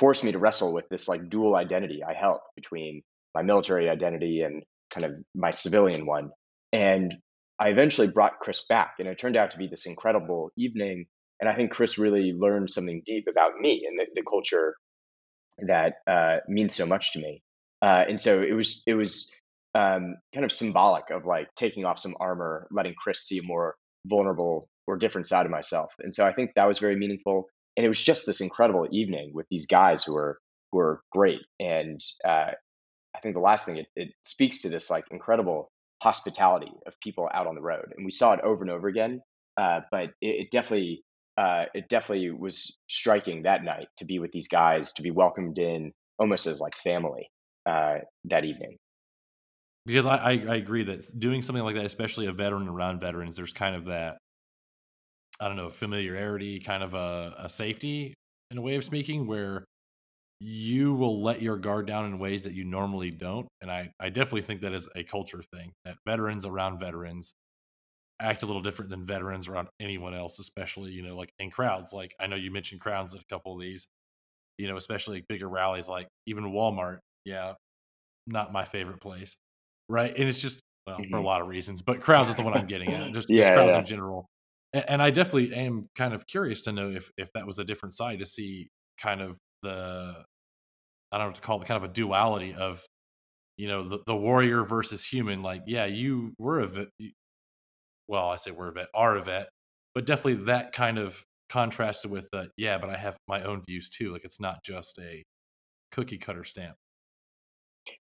forced 0.01 0.25
me 0.25 0.33
to 0.33 0.41
wrestle 0.41 0.75
with 0.75 0.89
this 0.89 1.07
like 1.07 1.29
dual 1.29 1.55
identity 1.55 2.03
I 2.03 2.15
held 2.15 2.41
between 2.57 3.03
my 3.35 3.43
military 3.43 3.89
identity 3.89 4.43
and 4.43 4.63
kind 4.91 5.07
of 5.07 5.13
my 5.35 5.51
civilian 5.51 6.07
one. 6.07 6.31
And 6.73 7.15
I 7.59 7.69
eventually 7.69 8.09
brought 8.09 8.39
Chris 8.41 8.65
back, 8.69 8.95
and 8.99 9.09
it 9.09 9.19
turned 9.19 9.37
out 9.37 9.51
to 9.53 9.59
be 9.59 9.67
this 9.67 9.87
incredible 9.87 10.51
evening. 10.57 11.07
And 11.41 11.49
I 11.49 11.55
think 11.55 11.71
Chris 11.71 11.99
really 11.99 12.33
learned 12.33 12.71
something 12.71 13.03
deep 13.05 13.27
about 13.31 13.59
me 13.59 13.87
and 13.89 13.99
the, 13.99 14.07
the 14.15 14.23
culture 14.29 14.75
that 15.67 15.95
uh, 16.07 16.39
means 16.49 16.75
so 16.75 16.87
much 16.87 17.13
to 17.13 17.19
me. 17.19 17.43
Uh, 17.83 18.05
and 18.09 18.21
so 18.21 18.43
it 18.43 18.53
was 18.53 18.83
it 18.87 18.95
was 18.95 19.33
um, 19.75 20.17
kind 20.35 20.45
of 20.45 20.53
symbolic 20.53 21.11
of 21.11 21.27
like 21.27 21.49
taking 21.57 21.85
off 21.85 21.99
some 21.99 22.15
armor, 22.21 22.67
letting 22.71 22.95
Chris 22.95 23.21
see 23.21 23.39
a 23.39 23.43
more 23.43 23.75
vulnerable 24.07 24.69
or 24.87 24.97
different 24.97 25.27
side 25.27 25.47
of 25.47 25.53
myself. 25.53 25.93
And 26.01 26.15
so 26.15 26.27
I 26.27 26.33
think 26.33 26.53
that 26.57 26.67
was 26.67 26.79
very 26.79 26.97
meaningful. 26.97 27.47
And 27.77 27.85
it 27.85 27.89
was 27.89 28.03
just 28.03 28.27
this 28.27 28.41
incredible 28.41 28.87
evening 28.91 29.31
with 29.35 29.47
these 29.51 29.67
guys 29.67 30.03
who 30.03 30.15
were 30.15 30.39
who 30.73 30.79
were 30.79 31.01
great. 31.13 31.41
And 31.59 32.01
uh, 32.27 32.53
I 33.15 33.21
think 33.21 33.35
the 33.35 33.41
last 33.41 33.67
thing 33.67 33.77
it, 33.77 33.87
it 33.97 34.09
speaks 34.23 34.63
to 34.63 34.69
this 34.69 34.91
like 34.91 35.05
incredible 35.11 35.71
hospitality 36.03 36.73
of 36.87 36.95
people 37.03 37.29
out 37.35 37.47
on 37.47 37.55
the 37.55 37.61
road, 37.61 37.93
and 37.97 38.05
we 38.05 38.11
saw 38.11 38.33
it 38.33 38.41
over 38.43 38.63
and 38.63 38.71
over 38.71 38.89
again. 38.89 39.21
Uh, 39.61 39.81
but 39.91 40.11
it, 40.21 40.47
it 40.47 40.51
definitely 40.51 41.03
uh, 41.37 41.65
it 41.75 41.89
definitely 41.89 42.31
was 42.31 42.77
striking 42.89 43.43
that 43.43 43.65
night 43.65 43.89
to 43.99 44.05
be 44.05 44.19
with 44.19 44.33
these 44.33 44.49
guys, 44.49 44.93
to 44.95 45.03
be 45.03 45.11
welcomed 45.11 45.59
in 45.59 45.93
almost 46.19 46.47
as 46.47 46.61
like 46.61 46.77
family 46.77 47.29
uh, 47.67 47.99
that 48.25 48.45
evening. 48.45 48.77
because 49.87 50.07
I, 50.07 50.17
I 50.17 50.31
I 50.31 50.57
agree 50.57 50.85
that 50.85 51.05
doing 51.19 51.43
something 51.43 51.65
like 51.65 51.75
that, 51.77 51.85
especially 51.85 52.27
a 52.27 52.33
veteran 52.33 52.69
around 52.69 53.01
veterans, 53.01 53.37
there's 53.37 53.53
kind 53.53 53.75
of 53.75 53.87
that 53.87 54.19
I 55.41 55.49
don't 55.49 55.57
know 55.57 55.69
familiarity, 55.71 56.61
kind 56.61 56.83
of 56.83 56.95
a, 56.95 57.35
a 57.39 57.49
safety 57.49 58.15
in 58.51 58.59
a 58.59 58.61
way 58.61 58.77
of 58.77 58.85
speaking, 58.85 59.27
where 59.27 59.65
you 60.41 60.95
will 60.95 61.23
let 61.23 61.43
your 61.43 61.59
guard 61.59 61.87
down 61.87 62.07
in 62.07 62.19
ways 62.19 62.45
that 62.45 62.55
you 62.55 62.65
normally 62.65 63.11
don't. 63.11 63.49
And 63.61 63.71
I 63.71 63.93
I 64.01 64.09
definitely 64.11 64.43
think 64.43 64.63
that 64.63 64.73
is 64.73 64.89
a 64.97 65.05
culture 65.05 65.43
thing 65.43 65.73
that 65.85 65.99
veterans 66.07 66.47
around 66.47 66.81
veterans 66.81 67.35
act 68.21 68.43
a 68.43 68.47
little 68.47 68.63
different 68.63 68.91
than 68.91 69.07
veterans 69.07 69.49
around 69.49 69.69
anyone 69.81 70.15
else, 70.15 70.39
especially 70.39 70.93
you 70.93 71.03
know 71.03 71.17
like 71.17 71.33
in 71.39 71.51
crowds. 71.51 71.93
Like 71.93 72.15
I 72.21 72.27
know 72.27 72.37
you 72.37 72.51
mentioned 72.51 72.81
crowds 72.81 73.15
at 73.15 73.21
a 73.23 73.27
couple 73.27 73.55
of 73.55 73.61
these, 73.61 73.89
you 74.59 74.69
know, 74.69 74.77
especially 74.77 75.25
bigger 75.29 75.49
rallies, 75.49 75.89
like 75.89 76.09
even 76.27 76.45
Walmart. 76.47 77.01
Yeah, 77.25 77.55
not 78.27 78.53
my 78.53 78.65
favorite 78.65 79.01
place 79.01 79.37
right? 79.89 80.15
And 80.17 80.29
it's 80.29 80.41
just 80.41 80.61
well 80.87 81.07
for 81.11 81.19
a 81.19 81.23
Mhm. 81.23 81.27
lot 81.27 81.43
of 81.43 81.49
reasons, 81.49 81.83
but 81.83 82.01
crowds 82.01 82.31
is 82.31 82.37
the 82.37 82.43
one 82.43 82.55
I'm 82.55 82.67
getting 82.67 82.93
at. 82.95 83.13
Just, 83.13 83.29
just 83.37 83.53
crowds 83.53 83.75
yeah. 83.75 83.77
in 83.77 83.85
general. 83.85 84.27
And, 84.73 84.85
and 84.89 85.03
I 85.03 85.11
definitely 85.11 85.55
am 85.55 85.89
kind 85.97 86.15
of 86.15 86.27
curious 86.27 86.63
to 86.63 86.73
know 86.73 86.91
if 86.91 87.11
if 87.19 87.31
that 87.35 87.47
was 87.47 87.59
a 87.59 87.65
different 87.65 87.95
side 87.95 88.21
to 88.21 88.27
see 88.27 88.71
kind 88.99 89.21
of 89.23 89.39
the 89.63 90.25
I 91.13 91.19
don't 91.19 91.27
know 91.27 91.29
what 91.31 91.37
to 91.37 91.43
call 91.43 91.61
it, 91.61 91.69
kind 91.69 91.83
of 91.83 91.91
a 91.91 91.93
duality 91.93 92.55
of 92.55 92.85
you 93.57 93.69
know 93.69 93.89
the, 93.89 93.99
the 94.07 94.17
warrior 94.17 94.65
versus 94.65 95.05
human. 95.05 95.43
Like, 95.43 95.63
yeah, 95.67 95.87
you 95.87 96.35
were 96.39 96.61
a 96.61 96.67
vet. 96.67 96.89
Well, 98.09 98.29
I 98.29 98.37
say 98.37 98.51
we're 98.51 98.69
a 98.69 98.73
vet, 98.73 98.89
are 98.95 99.17
a 99.17 99.23
vet, 99.23 99.49
but 99.95 100.07
definitely 100.07 100.45
that 100.45 100.73
kind 100.73 100.99
of 100.99 101.23
contrasted 101.49 102.11
with 102.11 102.29
the 102.33 102.51
yeah, 102.57 102.79
but 102.79 102.91
I 102.91 102.97
have 102.97 103.17
my 103.29 103.43
own 103.43 103.63
views 103.67 103.91
too. 103.91 104.13
Like, 104.13 104.25
it's 104.25 104.41
not 104.41 104.65
just 104.65 104.99
a 104.99 105.25
cookie 105.93 106.19
cutter 106.19 106.45
stamp. 106.45 106.77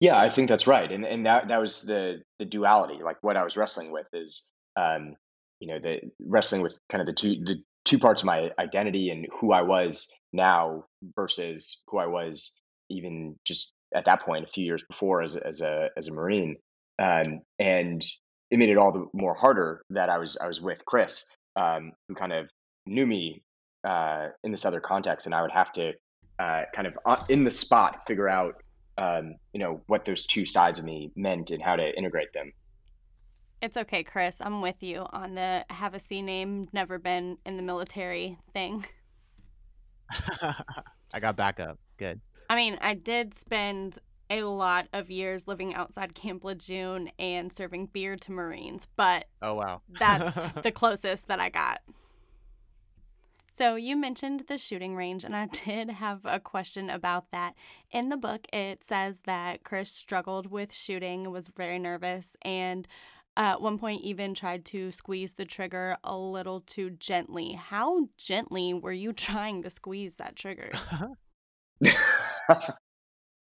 Yeah, 0.01 0.19
I 0.19 0.29
think 0.29 0.49
that's 0.49 0.67
right, 0.67 0.91
and 0.91 1.05
and 1.05 1.27
that 1.27 1.49
that 1.49 1.61
was 1.61 1.83
the 1.83 2.23
the 2.39 2.45
duality. 2.45 3.01
Like 3.03 3.17
what 3.23 3.37
I 3.37 3.45
was 3.45 3.57
wrestling 3.57 3.91
with 3.91 4.07
is, 4.13 4.53
um, 4.77 5.15
you 5.61 5.69
know, 5.69 5.79
the 5.81 6.01
wrestling 6.21 6.63
with 6.63 6.79
kind 6.89 7.01
of 7.01 7.07
the 7.07 7.15
two 7.15 7.35
the 7.45 7.63
two 7.85 7.99
parts 7.99 8.23
of 8.23 8.27
my 8.27 8.51
identity 8.59 9.11
and 9.11 9.27
who 9.41 9.53
I 9.53 9.63
was 9.63 10.13
now 10.33 10.85
versus 11.17 11.83
who 11.89 11.99
I 11.99 12.07
was 12.07 12.61
even 12.89 13.37
just 13.45 13.75
at 13.95 14.05
that 14.05 14.23
point 14.23 14.45
a 14.45 14.49
few 14.49 14.65
years 14.65 14.83
before 14.89 15.23
as 15.23 15.37
a- 15.37 15.47
as 15.47 15.61
a 15.61 15.91
as 15.97 16.09
a 16.09 16.13
Marine, 16.13 16.57
um, 16.99 17.41
and 17.59 18.03
it 18.51 18.59
made 18.59 18.69
it 18.69 18.79
all 18.79 18.93
the 18.93 19.07
more 19.13 19.35
harder 19.35 19.83
that 19.91 20.09
I 20.09 20.19
was 20.19 20.37
I 20.37 20.47
was 20.47 20.61
with 20.61 20.85
Chris, 20.85 21.31
um, 21.57 21.93
who 22.09 22.15
kind 22.15 22.33
of 22.33 22.49
knew 22.87 23.07
me 23.07 23.43
uh, 23.85 24.29
in 24.45 24.51
this 24.51 24.65
other 24.65 24.81
context, 24.81 25.27
and 25.27 25.35
I 25.35 25.43
would 25.43 25.53
have 25.53 25.73
to 25.73 25.93
uh, 26.39 26.63
kind 26.75 26.87
of 26.87 26.99
uh, 27.05 27.25
in 27.29 27.45
the 27.45 27.51
spot 27.51 28.07
figure 28.07 28.29
out 28.29 28.63
um, 28.97 29.37
you 29.53 29.61
know 29.61 29.83
what 29.87 30.05
those 30.05 30.27
two 30.27 30.47
sides 30.47 30.79
of 30.79 30.85
me 30.85 31.11
meant 31.17 31.51
and 31.51 31.63
how 31.63 31.77
to 31.77 31.97
integrate 31.97 32.33
them. 32.33 32.53
It's 33.61 33.77
okay, 33.77 34.05
Chris. 34.05 34.41
I'm 34.41 34.63
with 34.63 34.83
you 34.83 35.07
on 35.11 35.35
the 35.35 35.65
have 35.71 35.95
a 35.95 36.01
C 36.01 36.23
name, 36.23 36.69
never 36.73 36.99
been 36.99 37.39
in 37.45 37.57
the 37.57 37.63
military 37.63 38.39
thing. 38.53 38.85
I 41.13 41.21
got 41.21 41.37
backup. 41.37 41.79
Good. 41.97 42.21
I 42.49 42.57
mean, 42.57 42.79
I 42.81 42.95
did 42.95 43.35
spend 43.35 43.99
a 44.31 44.43
lot 44.43 44.89
of 44.93 45.11
years 45.11 45.47
living 45.49 45.75
outside 45.75 46.15
Camp 46.15 46.45
Lejeune 46.45 47.11
and 47.19 47.53
serving 47.53 47.87
beer 47.87 48.17
to 48.17 48.33
Marines, 48.33 48.87
but 48.97 49.27
Oh 49.41 49.55
wow. 49.55 49.83
that's 49.89 50.35
the 50.63 50.71
closest 50.73 51.29
that 51.29 51.41
I 51.41 51.49
got. 51.49 51.81
So 53.55 53.75
you 53.75 53.97
mentioned 53.97 54.45
the 54.47 54.57
shooting 54.57 54.95
range, 54.95 55.25
and 55.25 55.35
I 55.35 55.47
did 55.47 55.91
have 55.91 56.21
a 56.25 56.39
question 56.39 56.89
about 56.91 57.33
that. 57.33 57.55
In 57.91 58.09
the 58.09 58.17
book, 58.17 58.47
it 58.53 58.85
says 58.85 59.23
that 59.25 59.65
Chris 59.65 59.91
struggled 59.91 60.49
with 60.49 60.73
shooting, 60.73 61.31
was 61.33 61.49
very 61.49 61.79
nervous, 61.79 62.37
and 62.43 62.87
at 63.37 63.61
one 63.61 63.79
point 63.79 64.03
even 64.03 64.35
tried 64.35 64.65
to 64.67 64.93
squeeze 64.93 65.35
the 65.35 65.45
trigger 65.45 65.97
a 66.05 66.17
little 66.17 66.61
too 66.61 66.91
gently. 66.91 67.55
How 67.55 68.09
gently 68.17 68.75
were 68.75 68.93
you 68.93 69.13
trying 69.15 69.63
to 69.63 69.71
squeeze 69.71 70.17
that 70.17 70.37
trigger? 70.37 70.71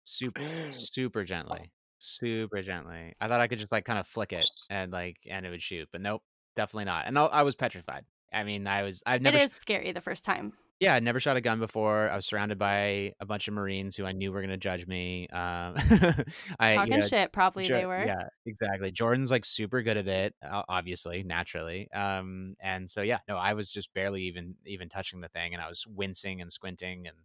super 0.03 0.41
super 0.71 1.23
gently. 1.23 1.71
Super 1.97 2.61
gently. 2.61 3.13
I 3.19 3.27
thought 3.27 3.41
I 3.41 3.47
could 3.47 3.59
just 3.59 3.71
like 3.71 3.85
kind 3.85 3.99
of 3.99 4.07
flick 4.07 4.31
it 4.33 4.47
and 4.69 4.91
like 4.91 5.17
and 5.29 5.45
it 5.45 5.49
would 5.49 5.61
shoot, 5.61 5.89
but 5.91 6.01
nope, 6.01 6.23
definitely 6.55 6.85
not. 6.85 7.07
And 7.07 7.17
I, 7.19 7.25
I 7.25 7.41
was 7.43 7.55
petrified. 7.55 8.05
I 8.31 8.43
mean, 8.43 8.67
I 8.67 8.83
was 8.83 9.03
I've 9.05 9.21
It 9.21 9.23
never 9.23 9.39
sh- 9.39 9.51
scary 9.51 9.91
the 9.91 10.01
first 10.01 10.23
time. 10.23 10.53
yeah, 10.79 10.93
I'd 10.95 11.03
never 11.03 11.19
shot 11.19 11.35
a 11.35 11.41
gun 11.41 11.59
before. 11.59 12.09
I 12.09 12.15
was 12.15 12.25
surrounded 12.25 12.57
by 12.57 13.13
a 13.19 13.25
bunch 13.25 13.49
of 13.49 13.53
Marines 13.53 13.97
who 13.97 14.05
I 14.05 14.13
knew 14.13 14.31
were 14.31 14.39
going 14.39 14.49
to 14.51 14.57
judge 14.57 14.87
me. 14.87 15.27
Um, 15.27 15.75
I, 16.59 16.73
you 16.73 16.75
Talking 16.77 16.99
know, 16.99 17.05
shit, 17.05 17.33
probably 17.33 17.65
Jo- 17.65 17.79
they 17.79 17.85
were. 17.85 18.05
Yeah, 18.05 18.27
exactly. 18.45 18.91
Jordan's 18.91 19.29
like 19.29 19.43
super 19.43 19.81
good 19.81 19.97
at 19.97 20.07
it, 20.07 20.35
obviously, 20.41 21.23
naturally. 21.23 21.91
Um, 21.91 22.55
and 22.61 22.89
so 22.89 23.01
yeah, 23.01 23.17
no, 23.27 23.35
I 23.35 23.55
was 23.55 23.69
just 23.69 23.93
barely 23.93 24.21
even 24.23 24.55
even 24.65 24.87
touching 24.87 25.19
the 25.19 25.27
thing, 25.27 25.53
and 25.53 25.61
I 25.61 25.67
was 25.67 25.85
wincing 25.85 26.39
and 26.39 26.49
squinting 26.49 27.07
and 27.07 27.17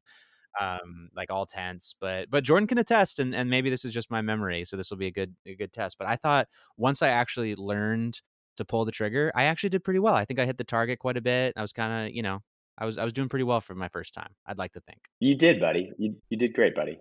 um 0.61 1.09
like 1.15 1.31
all 1.31 1.47
tense. 1.47 1.95
But 2.01 2.31
but 2.31 2.45
Jordan 2.45 2.67
can 2.67 2.79
attest, 2.79 3.19
and 3.19 3.35
and 3.35 3.51
maybe 3.51 3.71
this 3.71 3.85
is 3.85 3.93
just 3.93 4.11
my 4.11 4.23
memory, 4.23 4.65
so 4.65 4.77
this 4.77 4.91
will 4.91 4.99
be 4.99 5.07
a 5.07 5.13
good 5.13 5.35
a 5.47 5.55
good 5.55 5.73
test. 5.73 5.99
But 5.99 6.09
I 6.09 6.17
thought 6.17 6.49
once 6.77 7.03
I 7.03 7.09
actually 7.09 7.55
learned 7.57 8.21
to 8.57 8.65
pull 8.65 8.85
the 8.85 8.93
trigger, 8.93 9.33
I 9.35 9.45
actually 9.45 9.71
did 9.71 9.83
pretty 9.85 10.01
well. 10.01 10.15
I 10.15 10.25
think 10.25 10.39
I 10.39 10.47
hit 10.47 10.59
the 10.59 10.65
target 10.65 10.99
quite 10.99 11.17
a 11.17 11.23
bit. 11.23 11.55
I 11.57 11.63
was 11.63 11.73
kind 11.73 12.07
of 12.09 12.15
you 12.15 12.23
know. 12.23 12.41
I 12.77 12.87
was 12.87 12.99
I 12.99 13.05
was 13.05 13.13
doing 13.13 13.29
pretty 13.29 13.45
well 13.45 13.61
for 13.61 13.77
my 13.77 13.89
first 13.89 14.15
time. 14.15 14.31
I'd 14.47 14.59
like 14.59 14.73
to 14.73 14.81
think. 14.81 14.99
you 15.21 15.37
did, 15.37 15.61
buddy. 15.61 15.93
You 15.97 16.17
you 16.29 16.37
did 16.37 16.55
great, 16.55 16.75
buddy. 16.75 16.99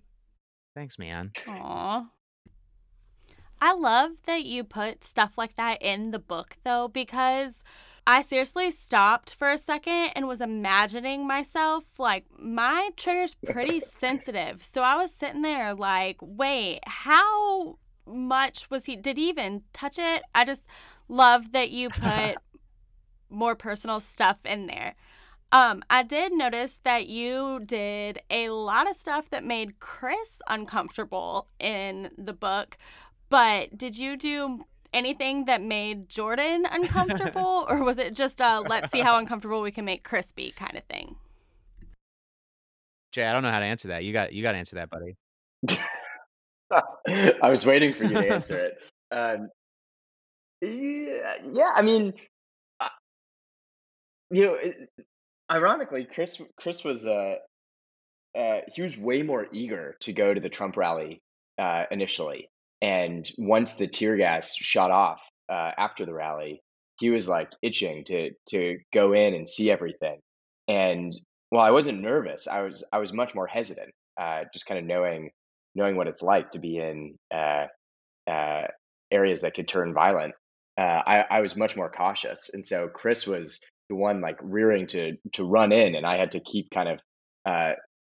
Thanks, 0.75 0.99
man. 0.99 1.31
Aw. 1.47 2.05
I 3.61 3.73
love 3.73 4.11
that 4.25 4.43
you 4.43 4.63
put 4.63 5.03
stuff 5.03 5.37
like 5.37 5.55
that 5.55 5.81
in 5.81 6.11
the 6.11 6.19
book 6.19 6.57
though, 6.63 6.87
because 6.87 7.63
I 8.05 8.21
seriously 8.21 8.69
stopped 8.71 9.33
for 9.33 9.49
a 9.49 9.57
second 9.57 10.11
and 10.15 10.27
was 10.27 10.41
imagining 10.41 11.25
myself 11.25 11.85
like 11.97 12.25
my 12.37 12.89
trigger's 12.97 13.35
pretty 13.35 13.79
sensitive. 13.79 14.61
So 14.61 14.81
I 14.81 14.95
was 14.95 15.13
sitting 15.13 15.41
there 15.41 15.73
like, 15.73 16.17
wait, 16.21 16.79
how 16.85 17.77
much 18.05 18.69
was 18.69 18.85
he? 18.85 18.97
Did 18.97 19.17
he 19.17 19.29
even 19.29 19.63
touch 19.71 19.97
it? 19.97 20.23
I 20.35 20.43
just 20.43 20.65
love 21.07 21.53
that 21.53 21.71
you 21.71 21.89
put 21.89 22.35
more 23.29 23.55
personal 23.55 24.01
stuff 24.01 24.39
in 24.45 24.65
there. 24.65 24.95
Um, 25.53 25.83
I 25.89 26.03
did 26.03 26.33
notice 26.33 26.79
that 26.83 27.07
you 27.07 27.61
did 27.63 28.19
a 28.29 28.49
lot 28.49 28.89
of 28.89 28.95
stuff 28.95 29.29
that 29.29 29.43
made 29.45 29.79
Chris 29.79 30.41
uncomfortable 30.49 31.47
in 31.59 32.09
the 32.17 32.33
book, 32.33 32.75
but 33.29 33.77
did 33.77 33.97
you 33.97 34.17
do 34.17 34.65
anything 34.93 35.45
that 35.45 35.61
made 35.61 36.09
Jordan 36.09 36.65
uncomfortable, 36.71 37.65
or 37.69 37.83
was 37.83 37.97
it 37.97 38.15
just 38.15 38.41
a 38.41 38.61
let's 38.61 38.91
see 38.91 39.01
how 39.01 39.17
uncomfortable 39.17 39.61
we 39.61 39.71
can 39.71 39.85
make 39.85 40.03
Crispy 40.03 40.51
kind 40.51 40.75
of 40.77 40.83
thing? 40.83 41.15
Jay, 43.11 43.25
I 43.25 43.33
don't 43.33 43.43
know 43.43 43.51
how 43.51 43.59
to 43.59 43.65
answer 43.65 43.89
that. 43.89 44.03
You 44.03 44.13
got 44.13 44.33
you 44.33 44.41
got 44.41 44.53
to 44.53 44.57
answer 44.57 44.75
that, 44.77 44.89
buddy. 44.89 45.15
I 46.71 47.49
was 47.49 47.65
waiting 47.65 47.93
for 47.93 48.05
you 48.05 48.13
to 48.15 48.31
answer 48.31 48.57
it. 48.57 48.77
Um, 49.11 49.49
yeah, 50.61 51.35
yeah, 51.51 51.71
I 51.75 51.81
mean, 51.83 52.13
uh, 52.79 52.89
you 54.31 54.43
know, 54.43 54.53
it, 54.55 54.89
ironically, 55.51 56.05
Chris 56.05 56.41
Chris 56.57 56.83
was 56.83 57.05
uh, 57.05 57.35
uh, 58.35 58.61
he 58.73 58.81
was 58.81 58.97
way 58.97 59.21
more 59.21 59.47
eager 59.51 59.95
to 60.01 60.13
go 60.13 60.33
to 60.33 60.39
the 60.39 60.49
Trump 60.49 60.77
rally 60.77 61.21
uh, 61.59 61.83
initially, 61.91 62.49
and 62.83 63.31
once 63.37 63.75
the 63.75 63.87
tear 63.87 64.17
gas 64.17 64.53
shot 64.55 64.91
off 64.91 65.21
uh, 65.49 65.71
after 65.77 66.05
the 66.05 66.13
rally, 66.13 66.61
he 66.99 67.09
was 67.09 67.29
like 67.29 67.49
itching 67.61 68.03
to 68.03 68.31
to 68.49 68.77
go 68.93 69.13
in 69.13 69.33
and 69.33 69.47
see 69.47 69.71
everything. 69.71 70.19
And 70.67 71.13
while 71.49 71.65
I 71.65 71.71
wasn't 71.71 72.01
nervous, 72.01 72.45
I 72.45 72.63
was 72.63 72.83
I 72.91 72.97
was 72.97 73.13
much 73.13 73.33
more 73.33 73.47
hesitant, 73.47 73.93
uh, 74.19 74.43
just 74.53 74.65
kind 74.65 74.79
of 74.79 74.85
knowing 74.85 75.31
knowing 75.75 75.95
what 75.95 76.07
it's 76.07 76.21
like 76.21 76.51
to 76.51 76.59
be 76.59 76.77
in 76.77 77.15
uh, 77.33 77.67
uh, 78.29 78.67
areas 79.11 79.41
that 79.41 79.55
could 79.55 79.67
turn 79.67 79.93
violent. 79.93 80.35
Uh, 80.77 81.01
I, 81.07 81.25
I 81.31 81.39
was 81.39 81.55
much 81.55 81.77
more 81.77 81.89
cautious, 81.89 82.49
and 82.53 82.65
so 82.65 82.89
Chris 82.89 83.25
was 83.25 83.61
the 83.89 83.95
one 83.95 84.19
like 84.19 84.39
rearing 84.41 84.87
to 84.87 85.15
to 85.33 85.45
run 85.45 85.71
in, 85.71 85.95
and 85.95 86.05
I 86.05 86.17
had 86.17 86.31
to 86.31 86.41
keep 86.41 86.69
kind 86.69 86.89
of 86.89 86.99
uh, 87.45 87.73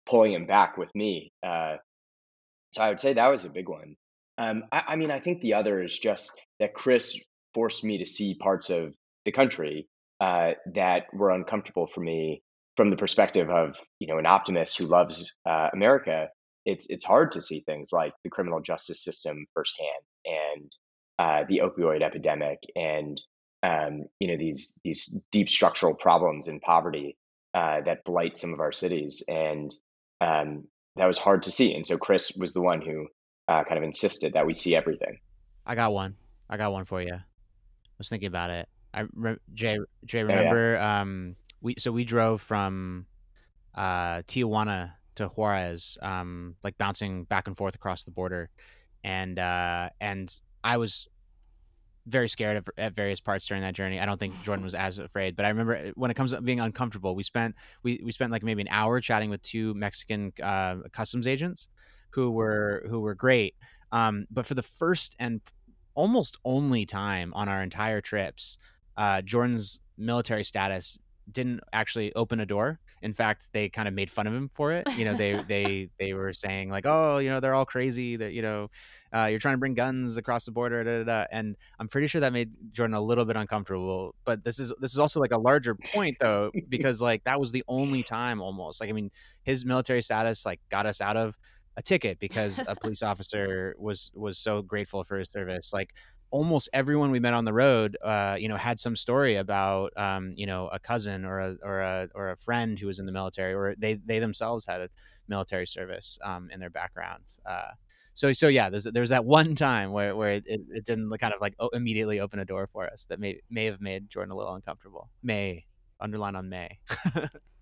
pulling 0.06 0.32
him 0.32 0.46
back 0.46 0.78
with 0.78 0.94
me. 0.94 1.32
So 1.42 2.82
I 2.82 2.88
would 2.88 2.98
say 2.98 3.12
that 3.12 3.28
was 3.28 3.44
a 3.44 3.50
big 3.50 3.68
one. 3.68 3.94
Um, 4.38 4.64
I, 4.72 4.82
I 4.88 4.96
mean, 4.96 5.10
I 5.10 5.20
think 5.20 5.40
the 5.40 5.54
other 5.54 5.82
is 5.82 5.96
just 5.98 6.40
that 6.60 6.74
Chris 6.74 7.18
forced 7.52 7.84
me 7.84 7.98
to 7.98 8.06
see 8.06 8.34
parts 8.34 8.70
of 8.70 8.94
the 9.24 9.32
country 9.32 9.88
uh, 10.20 10.52
that 10.74 11.04
were 11.12 11.30
uncomfortable 11.30 11.86
for 11.86 12.00
me 12.00 12.42
from 12.76 12.90
the 12.90 12.96
perspective 12.96 13.50
of 13.50 13.76
you 14.00 14.08
know 14.08 14.18
an 14.18 14.26
optimist 14.26 14.78
who 14.78 14.86
loves 14.86 15.32
uh, 15.48 15.68
America. 15.72 16.28
It's 16.64 16.88
it's 16.88 17.04
hard 17.04 17.32
to 17.32 17.42
see 17.42 17.60
things 17.60 17.90
like 17.92 18.12
the 18.24 18.30
criminal 18.30 18.60
justice 18.60 19.02
system 19.02 19.46
firsthand 19.54 20.04
and 20.24 20.72
uh, 21.18 21.44
the 21.48 21.60
opioid 21.60 22.02
epidemic 22.02 22.58
and 22.74 23.20
um, 23.62 24.04
you 24.18 24.28
know 24.28 24.36
these 24.36 24.78
these 24.84 25.22
deep 25.30 25.48
structural 25.48 25.94
problems 25.94 26.48
in 26.48 26.60
poverty 26.60 27.16
uh, 27.54 27.80
that 27.82 28.04
blight 28.04 28.36
some 28.36 28.52
of 28.52 28.60
our 28.60 28.72
cities 28.72 29.22
and 29.28 29.74
um, 30.20 30.64
that 30.96 31.06
was 31.06 31.18
hard 31.18 31.42
to 31.44 31.50
see 31.50 31.74
and 31.74 31.86
so 31.86 31.96
chris 31.96 32.32
was 32.38 32.52
the 32.52 32.62
one 32.62 32.80
who 32.80 33.06
uh, 33.48 33.64
kind 33.64 33.78
of 33.78 33.84
insisted 33.84 34.34
that 34.34 34.46
we 34.46 34.54
see 34.54 34.74
everything 34.74 35.18
I 35.66 35.74
got 35.74 35.92
one. 35.92 36.16
I 36.48 36.56
got 36.56 36.72
one 36.72 36.84
for 36.84 37.00
you. 37.00 37.14
I 37.14 37.22
was 37.98 38.08
thinking 38.08 38.26
about 38.26 38.50
it. 38.50 38.68
I 38.92 39.04
re- 39.14 39.38
Jay 39.54 39.78
Jay 40.04 40.22
remember 40.22 40.78
um 40.78 41.36
we 41.60 41.74
so 41.78 41.90
we 41.90 42.04
drove 42.04 42.40
from 42.40 43.06
uh 43.74 44.22
Tijuana 44.22 44.92
to 45.16 45.28
Juarez 45.28 45.98
um 46.02 46.56
like 46.62 46.78
bouncing 46.78 47.24
back 47.24 47.48
and 47.48 47.56
forth 47.56 47.74
across 47.74 48.04
the 48.04 48.10
border 48.10 48.50
and 49.02 49.38
uh 49.38 49.88
and 50.00 50.32
I 50.62 50.76
was 50.76 51.08
very 52.06 52.28
scared 52.28 52.58
of, 52.58 52.68
at 52.76 52.94
various 52.94 53.20
parts 53.20 53.46
during 53.48 53.62
that 53.62 53.74
journey. 53.74 53.98
I 53.98 54.04
don't 54.04 54.20
think 54.20 54.40
Jordan 54.42 54.62
was 54.62 54.74
as 54.74 54.98
afraid, 54.98 55.36
but 55.36 55.46
I 55.46 55.48
remember 55.48 55.76
uh, 55.76 55.90
when 55.94 56.10
it 56.10 56.14
comes 56.14 56.32
to 56.32 56.40
being 56.42 56.60
uncomfortable, 56.60 57.14
we 57.14 57.22
spent 57.22 57.54
we, 57.82 58.00
we 58.04 58.12
spent 58.12 58.30
like 58.30 58.42
maybe 58.42 58.60
an 58.60 58.68
hour 58.70 59.00
chatting 59.00 59.30
with 59.30 59.40
two 59.42 59.72
Mexican 59.74 60.32
uh, 60.42 60.76
customs 60.92 61.26
agents 61.26 61.68
who 62.14 62.30
were 62.30 62.84
who 62.88 63.00
were 63.00 63.14
great. 63.14 63.54
Um, 63.92 64.26
but 64.30 64.46
for 64.46 64.54
the 64.54 64.62
first 64.62 65.16
and 65.18 65.40
almost 65.94 66.38
only 66.44 66.86
time 66.86 67.32
on 67.34 67.48
our 67.48 67.62
entire 67.62 68.00
trips, 68.00 68.58
uh, 68.96 69.22
Jordan's 69.22 69.80
military 69.96 70.44
status 70.44 70.98
didn't 71.30 71.60
actually 71.72 72.14
open 72.14 72.40
a 72.40 72.46
door. 72.46 72.78
In 73.02 73.12
fact, 73.12 73.48
they 73.52 73.68
kind 73.68 73.88
of 73.88 73.94
made 73.94 74.10
fun 74.10 74.26
of 74.26 74.34
him 74.34 74.50
for 74.54 74.72
it. 74.72 74.86
You 74.96 75.04
know, 75.04 75.14
they 75.14 75.42
they 75.48 75.88
they 75.98 76.14
were 76.14 76.32
saying 76.32 76.70
like, 76.70 76.84
"Oh, 76.86 77.18
you 77.18 77.30
know, 77.30 77.40
they're 77.40 77.54
all 77.54 77.64
crazy. 77.64 78.16
That 78.16 78.32
you 78.32 78.42
know, 78.42 78.70
uh, 79.12 79.26
you're 79.30 79.40
trying 79.40 79.54
to 79.54 79.58
bring 79.58 79.74
guns 79.74 80.16
across 80.16 80.44
the 80.44 80.52
border." 80.52 80.84
Da, 80.84 80.98
da, 80.98 81.04
da. 81.04 81.26
And 81.32 81.56
I'm 81.78 81.88
pretty 81.88 82.06
sure 82.06 82.20
that 82.20 82.32
made 82.32 82.52
Jordan 82.72 82.94
a 82.94 83.00
little 83.00 83.24
bit 83.24 83.36
uncomfortable. 83.36 84.14
But 84.24 84.44
this 84.44 84.58
is 84.58 84.72
this 84.80 84.92
is 84.92 84.98
also 84.98 85.20
like 85.20 85.32
a 85.32 85.38
larger 85.38 85.74
point 85.74 86.16
though, 86.20 86.50
because 86.68 87.00
like 87.00 87.24
that 87.24 87.40
was 87.40 87.52
the 87.52 87.64
only 87.68 88.02
time 88.02 88.40
almost. 88.40 88.80
Like 88.80 88.90
I 88.90 88.92
mean, 88.92 89.10
his 89.42 89.64
military 89.64 90.02
status 90.02 90.46
like 90.46 90.60
got 90.70 90.86
us 90.86 91.00
out 91.00 91.16
of 91.16 91.36
a 91.76 91.82
ticket 91.82 92.18
because 92.18 92.62
a 92.66 92.74
police 92.80 93.02
officer 93.02 93.74
was 93.78 94.12
was 94.14 94.38
so 94.38 94.62
grateful 94.62 95.04
for 95.04 95.18
his 95.18 95.28
service. 95.30 95.72
Like 95.72 95.94
almost 96.30 96.68
everyone 96.72 97.10
we 97.10 97.20
met 97.20 97.32
on 97.34 97.44
the 97.44 97.52
road, 97.52 97.96
uh, 98.02 98.36
you 98.38 98.48
know, 98.48 98.56
had 98.56 98.80
some 98.80 98.96
story 98.96 99.36
about, 99.36 99.92
um, 99.96 100.32
you 100.34 100.46
know, 100.46 100.68
a 100.68 100.78
cousin 100.78 101.24
or 101.24 101.38
a 101.38 101.56
or 101.62 101.80
a 101.80 102.08
or 102.14 102.30
a 102.30 102.36
friend 102.36 102.78
who 102.78 102.86
was 102.86 102.98
in 102.98 103.06
the 103.06 103.12
military, 103.12 103.54
or 103.54 103.74
they 103.78 103.94
they 103.94 104.18
themselves 104.18 104.66
had 104.66 104.80
a 104.80 104.88
military 105.28 105.66
service 105.66 106.18
um, 106.24 106.50
in 106.50 106.60
their 106.60 106.70
background. 106.70 107.32
Uh, 107.46 107.70
so 108.14 108.32
so 108.32 108.48
yeah, 108.48 108.70
there's 108.70 108.84
there's 108.84 109.10
that 109.10 109.24
one 109.24 109.54
time 109.54 109.92
where 109.92 110.14
where 110.16 110.32
it, 110.32 110.44
it 110.46 110.84
didn't 110.84 111.10
kind 111.18 111.34
of 111.34 111.40
like 111.40 111.54
immediately 111.72 112.20
open 112.20 112.38
a 112.38 112.44
door 112.44 112.68
for 112.72 112.86
us 112.86 113.04
that 113.06 113.20
may 113.20 113.40
may 113.50 113.66
have 113.66 113.80
made 113.80 114.08
Jordan 114.08 114.32
a 114.32 114.36
little 114.36 114.54
uncomfortable. 114.54 115.10
May 115.22 115.66
underline 116.00 116.36
on 116.36 116.48
May. 116.48 116.78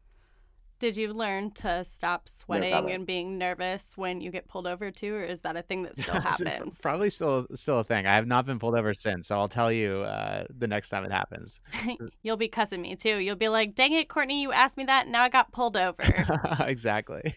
Did 0.83 0.97
you 0.97 1.12
learn 1.12 1.53
to 1.53 1.85
stop 1.85 2.28
sweating 2.28 2.91
and 2.91 3.07
being 3.07 3.39
nervous 3.39 3.93
when 3.95 4.20
you 4.20 4.33
get 4.33 4.49
pulled 4.49 4.66
over 4.66 4.91
too, 4.91 5.14
or 5.14 5.22
is 5.22 5.43
that 5.43 5.57
a 5.57 5.62
thing 5.62 5.85
that 5.85 5.97
still 5.97 6.20
happens? 6.20 6.80
Probably 6.80 7.09
still 7.09 7.47
still 7.55 7.78
a 7.78 7.85
thing. 7.85 8.05
I 8.05 8.16
have 8.16 8.26
not 8.26 8.47
been 8.47 8.59
pulled 8.59 8.74
over 8.74 8.93
since, 8.93 9.28
so 9.28 9.39
I'll 9.39 9.47
tell 9.47 9.70
you 9.70 9.99
uh, 9.99 10.47
the 10.51 10.66
next 10.66 10.91
time 10.91 11.05
it 11.05 11.12
happens. 11.12 11.61
You'll 12.24 12.37
be 12.37 12.49
cussing 12.49 12.83
me 12.83 12.97
too. 12.97 13.18
You'll 13.18 13.37
be 13.37 13.49
like, 13.49 13.76
"Dang 13.76 13.93
it, 13.93 14.09
Courtney! 14.09 14.43
You 14.43 14.51
asked 14.51 14.76
me 14.76 14.83
that, 14.87 15.05
and 15.05 15.12
now 15.12 15.22
I 15.22 15.28
got 15.28 15.53
pulled 15.53 15.76
over." 15.76 16.03
exactly. 16.66 17.33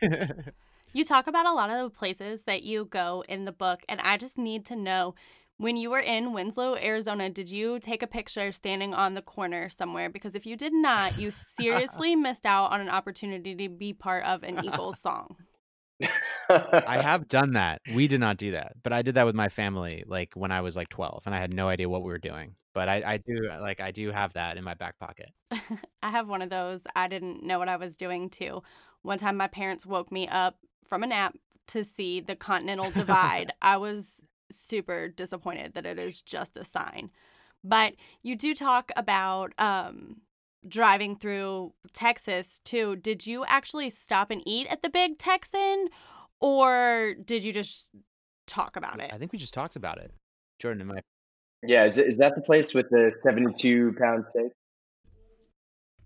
you 0.93 1.06
talk 1.06 1.28
about 1.28 1.46
a 1.46 1.54
lot 1.54 1.70
of 1.70 1.78
the 1.84 1.96
places 1.96 2.46
that 2.46 2.64
you 2.64 2.86
go 2.86 3.24
in 3.30 3.46
the 3.46 3.52
book, 3.52 3.82
and 3.88 4.02
I 4.02 4.18
just 4.18 4.39
need 4.39 4.66
to 4.66 4.76
know 4.76 5.14
when 5.58 5.78
you 5.78 5.89
were 5.89 5.99
in 5.99 6.34
Winslow, 6.34 6.76
Arizona, 6.76 7.30
did 7.30 7.49
you 7.49 7.80
take 7.80 8.03
a 8.03 8.08
picture 8.08 8.51
standing 8.51 8.93
on 8.93 9.14
the 9.14 9.22
corner 9.22 9.70
somewhere? 9.70 10.10
Because 10.10 10.36
if 10.36 10.45
you 10.45 10.58
did 10.58 10.74
not, 10.74 11.18
you 11.18 11.32
seriously 11.32 12.16
missed 12.16 12.45
out 12.45 12.72
on 12.72 12.82
an 12.82 12.89
opportunity 12.89 13.56
to 13.56 13.70
be 13.70 13.93
part 13.93 14.26
of 14.26 14.43
an 14.43 14.64
Eagles 14.66 14.99
song. 15.01 15.38
I 16.49 16.97
have 17.01 17.28
done 17.28 17.53
that. 17.53 17.82
We 17.93 18.08
did 18.08 18.20
not 18.20 18.38
do 18.38 18.51
that, 18.51 18.74
but 18.84 18.91
I 18.91 19.01
did 19.01 19.16
that 19.16 19.26
with 19.26 19.36
my 19.36 19.47
family, 19.47 20.03
like 20.06 20.34
when 20.34 20.51
I 20.51 20.62
was 20.62 20.76
like 20.76 20.89
12, 20.89 21.24
and 21.26 21.34
I 21.34 21.39
had 21.39 21.53
no 21.53 21.70
idea 21.70 21.88
what 21.88 22.03
we 22.03 22.12
were 22.12 22.20
doing. 22.20 22.56
But 22.74 22.89
I, 22.89 23.01
I 23.06 23.18
do 23.18 23.49
uh, 23.49 23.62
like 23.62 23.80
I 23.80 23.91
do 23.91 24.12
have 24.12 24.34
that 24.34 24.58
in 24.58 24.64
my 24.66 24.74
back 24.74 24.99
pocket. 24.99 25.30
I 26.03 26.10
have 26.10 26.28
one 26.28 26.41
of 26.41 26.49
those. 26.49 26.86
I 26.93 27.08
didn't 27.08 27.41
know 27.41 27.58
what 27.58 27.70
I 27.70 27.78
was 27.78 27.95
doing 27.95 28.30
too. 28.30 28.62
One 29.01 29.18
time, 29.18 29.38
my 29.38 29.47
parents 29.47 29.86
woke 29.86 30.12
me 30.12 30.28
up 30.28 30.58
from 30.86 31.01
a 31.01 31.08
nap 31.08 31.36
to 31.68 31.86
see 31.86 32.20
the 32.20 32.36
Continental 32.36 32.91
Divide. 32.91 33.53
I 33.62 33.78
was 33.78 34.26
super 34.52 35.08
disappointed 35.08 35.74
that 35.74 35.86
it 35.86 36.00
is 36.00 36.22
just 36.22 36.58
a 36.58 36.64
sign. 36.64 37.10
But 37.64 37.96
you 38.22 38.36
do 38.36 38.54
talk 38.54 38.91
about 38.96 39.54
um, 39.58 40.18
driving 40.68 41.16
through 41.16 41.74
Texas 41.93 42.60
too. 42.64 42.96
Did 42.96 43.26
you 43.26 43.43
actually 43.46 43.89
stop 43.89 44.30
and 44.32 44.41
eat 44.46 44.68
at 44.68 44.82
the 44.82 44.89
Big 44.89 45.18
Texan, 45.18 45.88
or 46.39 47.16
did 47.26 47.43
you 47.43 47.52
just 47.52 47.89
talk 48.46 48.76
about 48.76 49.00
it? 49.00 49.12
I 49.12 49.18
think 49.18 49.32
we 49.32 49.39
just 49.39 49.54
talked 49.54 49.76
about 49.76 49.98
it. 49.98 50.12
Jordan 50.60 50.82
and 50.82 50.89
my. 50.91 51.00
Yeah, 51.64 51.86
is, 51.86 51.98
it, 51.98 52.08
is 52.08 52.18
that 52.18 52.36
the 52.36 52.41
place 52.41 52.76
with 52.76 52.89
the 52.91 53.12
seventy-two 53.22 53.96
pound 54.00 54.26
steak? 54.30 54.52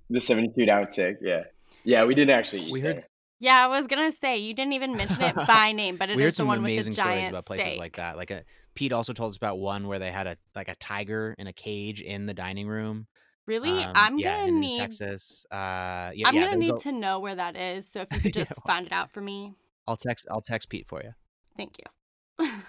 The 0.10 0.22
seventy-two 0.22 0.72
ounce 0.72 0.94
steak, 0.94 1.18
yeah, 1.22 1.44
yeah. 1.84 2.06
We 2.06 2.16
didn't 2.16 2.34
actually 2.34 2.64
eat. 2.64 2.72
We 2.72 2.80
heard 2.80 2.98
there. 2.98 3.08
Yeah, 3.42 3.64
I 3.64 3.68
was 3.68 3.88
gonna 3.88 4.12
say 4.12 4.38
you 4.38 4.54
didn't 4.54 4.74
even 4.74 4.96
mention 4.98 5.22
it 5.22 5.34
by 5.48 5.72
name, 5.72 5.96
but 5.96 6.10
it 6.10 6.18
we 6.18 6.24
is 6.24 6.28
heard 6.28 6.32
the 6.34 6.36
some 6.36 6.48
one 6.48 6.62
with 6.62 6.68
the 6.70 6.76
amazing 6.76 6.94
stories 6.94 7.28
about 7.30 7.46
places 7.46 7.68
steak. 7.68 7.80
like 7.80 7.96
that. 7.96 8.18
Like 8.18 8.32
a 8.32 8.44
Pete 8.76 8.92
also 8.92 9.14
told 9.14 9.30
us 9.32 9.38
about 9.38 9.60
one 9.60 9.88
where 9.88 9.98
they 10.00 10.12
had 10.12 10.28
a 10.28 10.38
like 10.56 10.68
a 10.68 10.76
tiger 10.76 11.36
in 11.38 11.48
a 11.48 11.54
cage 11.54 12.02
in 12.02 12.26
the 12.26 12.34
dining 12.34 12.68
room. 12.68 13.08
Really, 13.46 13.82
Um, 13.84 13.94
I'm 13.96 14.18
yeah, 14.20 14.46
gonna 14.46 14.60
need. 14.60 14.78
Texas. 14.78 15.46
Uh, 15.50 16.12
yeah, 16.14 16.28
I'm 16.28 16.36
yeah. 16.36 16.46
gonna 16.46 16.58
need 16.58 16.74
a- 16.74 16.80
to 16.80 16.92
know 16.92 17.20
where 17.20 17.36
that 17.36 17.56
is. 17.56 17.90
So 17.90 18.02
if 18.02 18.10
you 18.14 18.20
could 18.22 18.34
just 18.34 18.52
well- 18.52 18.64
find 18.76 18.86
it 18.86 18.92
out 18.92 19.10
for 19.10 19.22
me, 19.22 19.54
I'll 19.88 19.98
text. 19.98 20.28
I'll 20.30 20.42
text 20.42 20.70
Pete 20.70 20.88
for 20.88 21.02
you. 21.02 21.14
thank 21.58 21.78
you. 21.80 22.46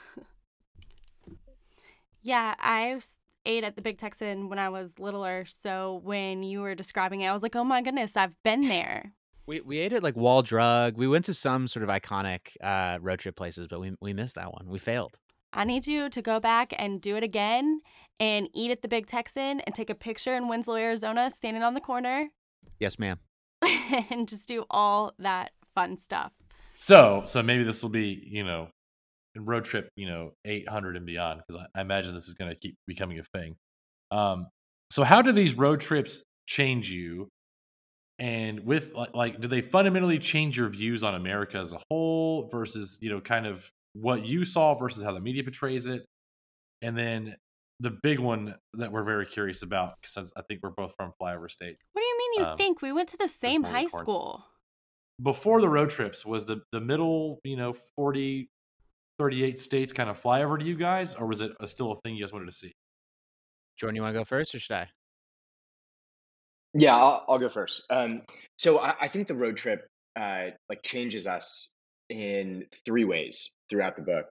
yeah, 2.22 2.54
I 2.58 3.00
ate 3.46 3.64
at 3.64 3.76
the 3.76 3.82
Big 3.82 3.98
Texan 3.98 4.48
when 4.48 4.58
I 4.58 4.68
was 4.68 4.98
littler. 4.98 5.44
So 5.46 6.00
when 6.04 6.42
you 6.42 6.60
were 6.60 6.74
describing 6.74 7.22
it, 7.22 7.28
I 7.28 7.32
was 7.32 7.42
like, 7.42 7.56
oh 7.56 7.64
my 7.64 7.82
goodness, 7.82 8.16
I've 8.16 8.40
been 8.42 8.62
there. 8.62 9.12
We 9.50 9.60
we 9.62 9.78
ate 9.78 9.92
at 9.92 10.04
like 10.04 10.16
Wall 10.16 10.42
Drug. 10.42 10.96
We 10.96 11.08
went 11.08 11.24
to 11.24 11.34
some 11.34 11.66
sort 11.66 11.82
of 11.82 11.88
iconic 11.88 12.56
uh, 12.62 12.98
road 13.02 13.18
trip 13.18 13.34
places, 13.34 13.66
but 13.66 13.80
we 13.80 13.92
we 14.00 14.12
missed 14.12 14.36
that 14.36 14.52
one. 14.52 14.68
We 14.68 14.78
failed. 14.78 15.18
I 15.52 15.64
need 15.64 15.88
you 15.88 16.08
to 16.08 16.22
go 16.22 16.38
back 16.38 16.72
and 16.78 17.00
do 17.00 17.16
it 17.16 17.24
again 17.24 17.80
and 18.20 18.48
eat 18.54 18.70
at 18.70 18.82
the 18.82 18.88
Big 18.88 19.08
Texan 19.08 19.58
and 19.58 19.74
take 19.74 19.90
a 19.90 19.96
picture 19.96 20.36
in 20.36 20.46
Winslow, 20.46 20.76
Arizona, 20.76 21.32
standing 21.32 21.64
on 21.64 21.74
the 21.74 21.80
corner 21.80 22.28
Yes, 22.80 22.98
ma'am. 22.98 23.18
and 24.10 24.28
just 24.28 24.48
do 24.48 24.64
all 24.70 25.12
that 25.18 25.50
fun 25.74 25.96
stuff. 25.96 26.32
So, 26.78 27.22
so 27.26 27.42
maybe 27.42 27.62
this 27.62 27.82
will 27.82 27.90
be, 27.90 28.26
you 28.26 28.42
know, 28.42 28.68
road 29.36 29.64
trip, 29.64 29.90
you 29.96 30.08
know, 30.08 30.32
800 30.46 30.96
and 30.96 31.04
beyond, 31.04 31.42
because 31.46 31.62
I, 31.74 31.78
I 31.78 31.82
imagine 31.82 32.14
this 32.14 32.26
is 32.26 32.34
going 32.34 32.50
to 32.50 32.56
keep 32.56 32.76
becoming 32.86 33.18
a 33.18 33.22
thing. 33.22 33.56
Um, 34.10 34.46
so 34.90 35.04
how 35.04 35.20
do 35.20 35.30
these 35.30 35.54
road 35.54 35.80
trips 35.80 36.24
change 36.46 36.90
you? 36.90 37.28
And 38.20 38.60
with 38.66 38.92
like, 38.94 39.14
like, 39.14 39.40
do 39.40 39.48
they 39.48 39.62
fundamentally 39.62 40.18
change 40.18 40.56
your 40.56 40.68
views 40.68 41.02
on 41.02 41.14
America 41.14 41.56
as 41.56 41.72
a 41.72 41.80
whole 41.90 42.48
versus, 42.48 42.98
you 43.00 43.10
know, 43.10 43.20
kind 43.20 43.46
of 43.46 43.68
what 43.94 44.26
you 44.26 44.44
saw 44.44 44.74
versus 44.74 45.02
how 45.02 45.12
the 45.12 45.20
media 45.20 45.42
portrays 45.42 45.86
it? 45.86 46.04
And 46.82 46.96
then 46.96 47.34
the 47.80 47.96
big 48.02 48.18
one 48.18 48.54
that 48.74 48.92
we're 48.92 49.04
very 49.04 49.24
curious 49.24 49.62
about, 49.62 49.94
because 50.02 50.32
I 50.36 50.42
think 50.42 50.60
we're 50.62 50.70
both 50.70 50.94
from 50.96 51.12
flyover 51.20 51.50
state. 51.50 51.78
What 51.94 52.02
do 52.02 52.06
you 52.06 52.18
mean 52.18 52.44
you 52.44 52.50
Um, 52.50 52.56
think? 52.58 52.82
We 52.82 52.92
went 52.92 53.08
to 53.08 53.16
the 53.16 53.26
same 53.28 53.64
high 53.64 53.80
unicorn. 53.80 54.04
school. 54.04 54.44
Before 55.22 55.62
the 55.62 55.68
road 55.68 55.88
trips, 55.88 56.24
was 56.24 56.44
the 56.44 56.62
the 56.72 56.80
middle, 56.80 57.40
you 57.42 57.56
know, 57.56 57.74
40, 57.96 58.50
38 59.18 59.58
states 59.60 59.92
kind 59.94 60.10
of 60.10 60.20
flyover 60.22 60.58
to 60.58 60.64
you 60.64 60.76
guys, 60.76 61.14
or 61.14 61.26
was 61.26 61.40
it 61.40 61.52
a, 61.60 61.66
still 61.66 61.92
a 61.92 61.96
thing 61.96 62.16
you 62.16 62.22
guys 62.22 62.32
wanted 62.34 62.46
to 62.46 62.52
see? 62.52 62.72
Jordan, 63.78 63.96
you 63.96 64.02
want 64.02 64.14
to 64.14 64.20
go 64.20 64.24
first 64.24 64.54
or 64.54 64.58
should 64.58 64.76
I? 64.76 64.88
Yeah, 66.74 66.96
I'll, 66.96 67.24
I'll 67.28 67.38
go 67.38 67.48
first. 67.48 67.84
Um, 67.90 68.22
so 68.56 68.78
I, 68.78 68.94
I 69.02 69.08
think 69.08 69.26
the 69.26 69.34
road 69.34 69.56
trip 69.56 69.86
uh, 70.18 70.46
like 70.68 70.82
changes 70.82 71.26
us 71.26 71.74
in 72.08 72.66
three 72.84 73.04
ways 73.04 73.54
throughout 73.68 73.96
the 73.96 74.02
book. 74.02 74.26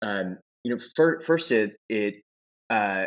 Um, 0.00 0.38
you 0.64 0.74
know, 0.74 0.80
fir- 0.96 1.20
first 1.20 1.52
it 1.52 1.76
it 1.88 2.22
uh, 2.70 3.06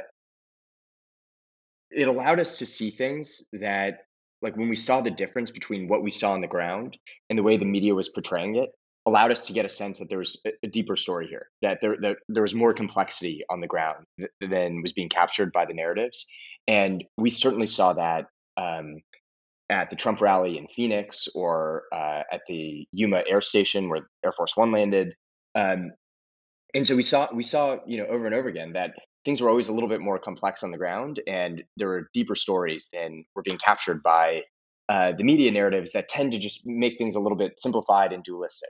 it 1.92 2.08
allowed 2.08 2.40
us 2.40 2.60
to 2.60 2.66
see 2.66 2.90
things 2.90 3.48
that 3.54 4.02
like 4.42 4.58
when 4.58 4.70
we 4.70 4.76
saw 4.76 5.02
the 5.02 5.12
difference 5.12 5.50
between 5.50 5.88
what 5.88 6.04
we 6.04 6.12
saw 6.12 6.34
on 6.34 6.42
the 6.42 6.48
ground 6.48 6.98
and 7.30 7.40
the 7.40 7.44
way 7.44 7.58
the 7.58 7.66
media 7.66 7.96
was 7.96 8.10
portraying 8.10 8.56
it 8.56 8.70
allowed 9.08 9.32
us 9.32 9.46
to 9.46 9.54
get 9.54 9.66
a 9.66 9.70
sense 9.70 10.00
that 10.00 10.10
there 10.10 10.18
was 10.18 10.42
a, 10.64 10.68
deeper 10.68 10.96
story 10.96 11.28
here 11.28 11.48
that 11.62 11.80
there 11.82 11.96
that 12.02 12.18
there 12.28 12.42
was 12.44 12.54
more 12.54 12.74
complexity 12.74 13.44
on 13.50 13.62
the 13.62 13.68
ground 13.68 14.04
th- 14.20 14.30
than 14.42 14.82
was 14.82 14.94
being 14.94 15.10
captured 15.10 15.52
by 15.52 15.66
the 15.66 15.74
narratives 15.74 16.28
and 16.68 17.04
we 17.18 17.30
certainly 17.30 17.68
saw 17.68 17.94
that 17.94 18.26
um, 18.58 19.02
at 19.70 19.90
the 19.90 19.96
Trump 19.96 20.22
rally 20.22 20.58
in 20.58 20.68
Phoenix 20.68 21.28
or 21.34 21.84
uh, 21.94 22.22
at 22.32 22.42
the 22.48 22.88
Yuma 22.92 23.24
Air 23.28 23.42
Station 23.42 23.90
where 23.90 24.08
Air 24.24 24.32
Force 24.32 24.56
One 24.56 24.72
landed. 24.72 25.16
Um, 25.56 25.92
and 26.74 26.88
so 26.88 26.96
we 26.96 27.04
saw 27.04 27.34
we 27.34 27.44
saw 27.44 27.78
you 27.88 27.98
know 27.98 28.06
over 28.06 28.26
and 28.26 28.36
over 28.36 28.50
again 28.50 28.74
that 28.74 28.92
things 29.24 29.42
were 29.42 29.50
always 29.50 29.70
a 29.70 29.74
little 29.74 29.90
bit 29.90 30.02
more 30.02 30.20
complex 30.20 30.64
on 30.64 30.72
the 30.72 30.78
ground, 30.78 31.22
and 31.28 31.64
there 31.78 31.88
were 31.88 32.10
deeper 32.14 32.36
stories 32.36 32.90
than 32.94 33.26
were 33.36 33.42
being 33.42 33.58
captured 33.58 34.04
by 34.04 34.42
uh, 34.90 35.14
the 35.18 35.24
media 35.24 35.52
narratives 35.52 35.94
that 35.94 36.08
tend 36.08 36.32
to 36.34 36.38
just 36.38 36.62
make 36.66 36.98
things 36.98 37.16
a 37.16 37.20
little 37.20 37.38
bit 37.38 37.58
simplified 37.58 38.14
and 38.14 38.24
dualistic. 38.24 38.70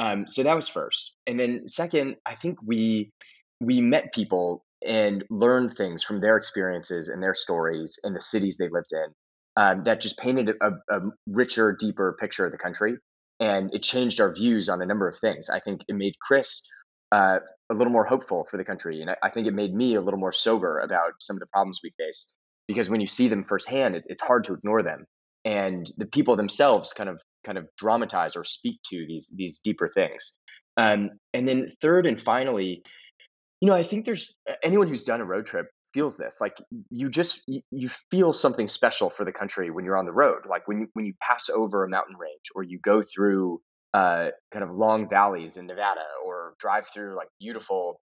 Um, 0.00 0.26
so 0.26 0.42
that 0.42 0.56
was 0.56 0.68
first, 0.68 1.14
and 1.26 1.38
then 1.38 1.68
second, 1.68 2.16
I 2.26 2.34
think 2.34 2.58
we 2.64 3.12
we 3.60 3.80
met 3.80 4.12
people 4.12 4.64
and 4.86 5.24
learn 5.30 5.74
things 5.74 6.02
from 6.02 6.20
their 6.20 6.36
experiences 6.36 7.08
and 7.08 7.22
their 7.22 7.34
stories 7.34 7.98
and 8.04 8.14
the 8.14 8.20
cities 8.20 8.56
they 8.58 8.68
lived 8.68 8.92
in 8.92 9.12
um, 9.56 9.84
that 9.84 10.00
just 10.00 10.18
painted 10.18 10.50
a, 10.60 10.70
a 10.90 11.00
richer, 11.28 11.76
deeper 11.78 12.16
picture 12.18 12.44
of 12.44 12.52
the 12.52 12.58
country, 12.58 12.96
and 13.40 13.70
it 13.72 13.82
changed 13.82 14.20
our 14.20 14.32
views 14.32 14.68
on 14.68 14.82
a 14.82 14.86
number 14.86 15.08
of 15.08 15.18
things. 15.18 15.48
I 15.48 15.60
think 15.60 15.82
it 15.88 15.94
made 15.94 16.14
Chris 16.20 16.66
uh, 17.12 17.38
a 17.70 17.74
little 17.74 17.92
more 17.92 18.04
hopeful 18.04 18.44
for 18.44 18.56
the 18.56 18.64
country, 18.64 19.00
and 19.00 19.10
I, 19.10 19.16
I 19.22 19.30
think 19.30 19.46
it 19.46 19.54
made 19.54 19.74
me 19.74 19.94
a 19.94 20.00
little 20.00 20.18
more 20.18 20.32
sober 20.32 20.80
about 20.80 21.12
some 21.20 21.36
of 21.36 21.40
the 21.40 21.46
problems 21.46 21.80
we 21.82 21.92
face. 21.98 22.34
Because 22.66 22.88
when 22.88 23.00
you 23.00 23.06
see 23.06 23.28
them 23.28 23.42
firsthand, 23.42 23.94
it, 23.94 24.04
it's 24.06 24.22
hard 24.22 24.44
to 24.44 24.54
ignore 24.54 24.82
them, 24.82 25.04
and 25.44 25.86
the 25.98 26.06
people 26.06 26.34
themselves 26.36 26.92
kind 26.92 27.10
of 27.10 27.20
kind 27.44 27.58
of 27.58 27.68
dramatize 27.78 28.36
or 28.36 28.44
speak 28.44 28.80
to 28.90 29.04
these 29.06 29.30
these 29.36 29.60
deeper 29.62 29.90
things. 29.94 30.34
Um, 30.76 31.10
and 31.32 31.46
then 31.46 31.72
third 31.80 32.06
and 32.06 32.20
finally, 32.20 32.82
you 33.64 33.70
know, 33.70 33.76
I 33.76 33.82
think 33.82 34.04
there's 34.04 34.36
anyone 34.62 34.88
who's 34.88 35.04
done 35.04 35.22
a 35.22 35.24
road 35.24 35.46
trip 35.46 35.68
feels 35.94 36.18
this. 36.18 36.38
Like 36.38 36.58
you 36.90 37.08
just 37.08 37.42
you, 37.46 37.88
feel 38.10 38.34
something 38.34 38.68
special 38.68 39.08
for 39.08 39.24
the 39.24 39.32
country 39.32 39.70
when 39.70 39.86
you're 39.86 39.96
on 39.96 40.04
the 40.04 40.12
road. 40.12 40.42
Like 40.46 40.68
when 40.68 40.80
you, 40.80 40.88
when 40.92 41.06
you 41.06 41.14
pass 41.18 41.48
over 41.48 41.82
a 41.82 41.88
mountain 41.88 42.14
range 42.18 42.50
or 42.54 42.62
you 42.62 42.78
go 42.78 43.00
through 43.00 43.62
uh, 43.94 44.28
kind 44.52 44.64
of 44.64 44.70
long 44.70 45.08
valleys 45.08 45.56
in 45.56 45.66
Nevada 45.66 46.04
or 46.26 46.52
drive 46.58 46.88
through 46.92 47.16
like 47.16 47.28
beautiful 47.40 48.02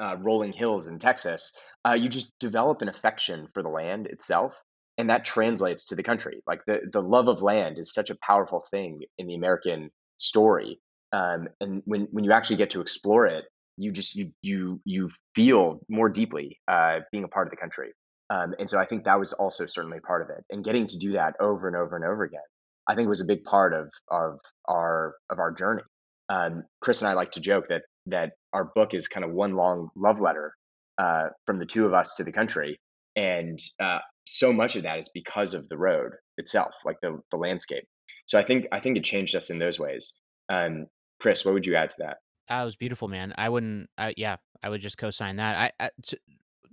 uh, 0.00 0.16
rolling 0.18 0.54
hills 0.54 0.86
in 0.86 0.98
Texas, 0.98 1.58
uh, 1.86 1.92
you 1.92 2.08
just 2.08 2.32
develop 2.38 2.80
an 2.80 2.88
affection 2.88 3.48
for 3.52 3.62
the 3.62 3.68
land 3.68 4.06
itself, 4.06 4.58
and 4.96 5.10
that 5.10 5.26
translates 5.26 5.88
to 5.88 5.94
the 5.94 6.02
country. 6.02 6.40
Like 6.46 6.62
the 6.66 6.80
the 6.90 7.02
love 7.02 7.28
of 7.28 7.42
land 7.42 7.78
is 7.78 7.92
such 7.92 8.08
a 8.08 8.16
powerful 8.26 8.64
thing 8.70 9.00
in 9.18 9.26
the 9.26 9.34
American 9.34 9.90
story, 10.16 10.80
um, 11.12 11.48
and 11.60 11.82
when 11.84 12.08
when 12.12 12.24
you 12.24 12.32
actually 12.32 12.56
get 12.56 12.70
to 12.70 12.80
explore 12.80 13.26
it, 13.26 13.44
you 13.76 13.92
just 13.92 14.14
you 14.14 14.32
you 14.42 14.80
you 14.84 15.08
feel 15.34 15.80
more 15.88 16.08
deeply 16.08 16.58
uh, 16.68 17.00
being 17.12 17.24
a 17.24 17.28
part 17.28 17.46
of 17.46 17.50
the 17.50 17.56
country. 17.56 17.92
Um, 18.28 18.54
and 18.58 18.70
so 18.70 18.78
I 18.78 18.86
think 18.86 19.04
that 19.04 19.18
was 19.18 19.32
also 19.32 19.66
certainly 19.66 19.98
part 20.00 20.22
of 20.22 20.28
it, 20.30 20.44
and 20.50 20.64
getting 20.64 20.86
to 20.86 20.98
do 20.98 21.12
that 21.12 21.34
over 21.40 21.66
and 21.66 21.76
over 21.76 21.96
and 21.96 22.04
over 22.04 22.22
again. 22.24 22.40
I 22.88 22.94
think 22.94 23.08
was 23.08 23.20
a 23.20 23.26
big 23.26 23.44
part 23.44 23.72
of 23.74 23.90
of 24.10 24.40
our 24.68 25.14
of 25.28 25.38
our 25.38 25.52
journey. 25.52 25.82
Um, 26.28 26.64
Chris 26.80 27.02
and 27.02 27.08
I 27.08 27.14
like 27.14 27.32
to 27.32 27.40
joke 27.40 27.66
that 27.68 27.82
that 28.06 28.32
our 28.52 28.70
book 28.74 28.94
is 28.94 29.08
kind 29.08 29.24
of 29.24 29.32
one 29.32 29.54
long 29.54 29.90
love 29.96 30.20
letter 30.20 30.54
uh, 30.98 31.28
from 31.46 31.58
the 31.58 31.66
two 31.66 31.86
of 31.86 31.94
us 31.94 32.16
to 32.16 32.24
the 32.24 32.32
country, 32.32 32.78
and 33.16 33.58
uh, 33.80 33.98
so 34.26 34.52
much 34.52 34.76
of 34.76 34.84
that 34.84 34.98
is 34.98 35.10
because 35.12 35.54
of 35.54 35.68
the 35.68 35.78
road 35.78 36.12
itself, 36.36 36.74
like 36.84 36.96
the 37.02 37.20
the 37.30 37.36
landscape. 37.36 37.84
So 38.26 38.38
I 38.38 38.42
think 38.42 38.68
I 38.70 38.80
think 38.80 38.96
it 38.96 39.04
changed 39.04 39.34
us 39.34 39.50
in 39.50 39.58
those 39.58 39.78
ways. 39.78 40.18
Um, 40.48 40.86
Chris, 41.20 41.44
what 41.44 41.54
would 41.54 41.66
you 41.66 41.76
add 41.76 41.90
to 41.90 41.96
that? 41.98 42.18
That 42.50 42.64
was 42.64 42.76
beautiful, 42.76 43.08
man. 43.08 43.34
I 43.38 43.48
wouldn't. 43.48 43.90
I, 43.98 44.14
yeah, 44.16 44.38
I 44.62 44.70
would 44.70 44.82
just 44.82 44.98
co-sign 44.98 45.36
that. 45.36 45.72
I, 45.80 45.86
I 45.86 45.90
to, 46.06 46.18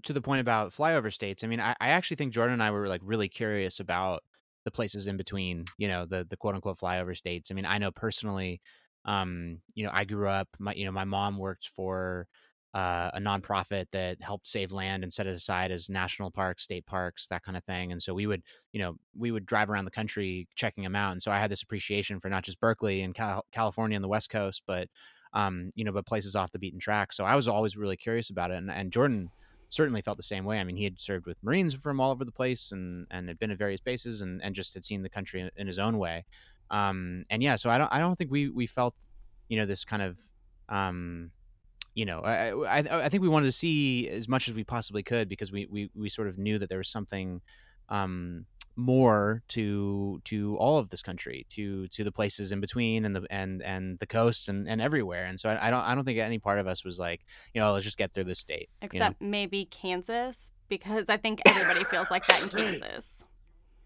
to 0.03 0.13
the 0.13 0.21
point 0.21 0.41
about 0.41 0.71
flyover 0.71 1.13
states. 1.13 1.43
I 1.43 1.47
mean, 1.47 1.61
I, 1.61 1.75
I 1.82 1.89
actually 1.89 2.17
think 2.17 2.34
Jordan 2.34 2.53
and 2.55 2.63
I 2.63 2.71
were 2.71 2.88
like 2.88 3.01
really 3.03 3.30
curious 3.30 3.80
about 3.80 4.23
the 4.65 4.71
places 4.71 5.07
in 5.07 5.17
between. 5.17 5.65
You 5.78 5.89
know, 5.89 6.05
the 6.05 6.25
the 6.30 6.38
quote 6.38 6.55
unquote 6.55 6.80
flyover 6.80 7.17
states. 7.17 7.51
I 7.51 7.55
mean, 7.55 7.65
I 7.65 7.80
know 7.80 7.91
personally. 7.91 8.61
Um, 9.05 9.61
you 9.75 9.86
know, 9.86 9.91
I 9.93 10.05
grew 10.05 10.30
up. 10.30 10.49
My 10.59 10.73
you 10.75 10.86
know, 10.86 10.93
my 10.93 11.05
mom 11.05 11.38
worked 11.38 11.69
for 11.75 12.28
uh, 12.75 13.11
a 13.15 13.19
nonprofit 13.19 13.88
that 13.93 14.21
helped 14.21 14.47
save 14.47 14.71
land 14.71 15.03
and 15.03 15.13
set 15.13 15.28
it 15.28 15.32
aside 15.36 15.71
as 15.71 15.89
national 15.89 16.32
parks, 16.32 16.63
state 16.63 16.86
parks, 16.86 17.28
that 17.28 17.43
kind 17.43 17.57
of 17.57 17.65
thing. 17.65 17.91
And 17.91 18.01
so 18.01 18.13
we 18.13 18.28
would, 18.28 18.43
you 18.73 18.80
know, 18.80 18.97
we 19.17 19.32
would 19.32 19.45
drive 19.47 19.69
around 19.71 19.86
the 19.86 19.91
country 19.91 20.47
checking 20.55 20.84
them 20.84 20.95
out. 20.95 21.13
And 21.13 21.23
so 21.23 21.32
I 21.32 21.39
had 21.39 21.51
this 21.51 21.63
appreciation 21.63 22.19
for 22.19 22.30
not 22.30 22.43
just 22.45 22.59
Berkeley 22.59 23.01
and 23.01 23.15
Cal- 23.15 23.45
California 23.51 23.95
and 23.95 24.03
the 24.03 24.09
West 24.09 24.30
Coast, 24.30 24.63
but 24.67 24.89
um, 25.38 25.69
you 25.75 25.83
know, 25.83 25.91
but 25.91 26.07
places 26.07 26.35
off 26.35 26.51
the 26.51 26.57
beaten 26.57 26.79
track. 26.79 27.13
So 27.13 27.23
I 27.23 27.35
was 27.35 27.47
always 27.47 27.77
really 27.77 27.95
curious 27.95 28.31
about 28.31 28.49
it, 28.49 28.57
and, 28.57 28.71
and 28.71 28.91
Jordan 28.91 29.29
certainly 29.69 30.01
felt 30.01 30.17
the 30.17 30.23
same 30.23 30.45
way. 30.45 30.59
I 30.59 30.63
mean, 30.63 30.75
he 30.75 30.83
had 30.83 30.99
served 30.99 31.27
with 31.27 31.38
Marines 31.43 31.75
from 31.75 31.99
all 31.99 32.11
over 32.11 32.25
the 32.25 32.31
place, 32.31 32.71
and 32.71 33.05
and 33.11 33.27
had 33.27 33.38
been 33.38 33.51
at 33.51 33.59
various 33.59 33.79
bases, 33.79 34.21
and, 34.21 34.41
and 34.43 34.55
just 34.55 34.73
had 34.73 34.83
seen 34.83 35.03
the 35.03 35.09
country 35.09 35.47
in, 35.55 35.67
his 35.67 35.77
own 35.77 35.99
way. 35.99 36.25
Um, 36.71 37.23
and 37.29 37.43
yeah, 37.43 37.55
so 37.55 37.69
I 37.69 37.77
don't 37.77 37.93
I 37.93 37.99
don't 37.99 38.15
think 38.15 38.31
we 38.31 38.49
we 38.49 38.65
felt, 38.65 38.95
you 39.47 39.57
know, 39.57 39.67
this 39.67 39.85
kind 39.85 40.01
of 40.01 40.19
um, 40.69 41.29
you 41.93 42.05
know, 42.05 42.21
I, 42.21 42.53
I 42.53 43.05
I 43.05 43.09
think 43.09 43.21
we 43.21 43.29
wanted 43.29 43.45
to 43.45 43.51
see 43.51 44.09
as 44.09 44.27
much 44.27 44.47
as 44.47 44.55
we 44.55 44.63
possibly 44.63 45.03
could 45.03 45.29
because 45.29 45.51
we 45.51 45.67
we 45.69 45.91
we 45.93 46.09
sort 46.09 46.29
of 46.29 46.39
knew 46.39 46.57
that 46.57 46.67
there 46.67 46.79
was 46.79 46.89
something 46.89 47.41
um 47.89 48.47
more 48.78 49.41
to 49.47 50.21
to 50.23 50.55
all 50.57 50.78
of 50.78 50.89
this 50.89 51.01
country 51.01 51.45
to 51.49 51.88
to 51.88 52.03
the 52.03 52.11
places 52.11 52.51
in 52.51 52.59
between 52.59 53.05
and 53.05 53.15
the 53.15 53.25
and 53.32 53.63
and 53.63 53.97
the 53.99 54.05
coasts 54.05 54.47
and, 54.47 54.69
and 54.69 54.80
everywhere 54.80 55.25
and 55.25 55.39
so 55.39 55.49
I, 55.49 55.67
I 55.67 55.71
don't 55.71 55.82
I 55.82 55.95
don't 55.95 56.05
think 56.05 56.19
any 56.19 56.38
part 56.38 56.59
of 56.59 56.67
us 56.67 56.86
was 56.86 56.99
like 56.99 57.25
you 57.53 57.61
know 57.61 57.73
let's 57.73 57.86
just 57.86 57.97
get 57.97 58.13
through 58.13 58.25
this 58.25 58.38
state 58.39 58.69
you 58.82 58.88
know? 58.99 59.07
Except 59.07 59.21
maybe 59.21 59.65
Kansas, 59.65 60.51
because 60.69 61.05
I 61.09 61.17
think 61.17 61.41
everybody 61.45 61.84
feels 61.86 62.11
like 62.11 62.25
that 62.28 62.43
in 62.43 62.49
Kansas. 62.49 63.23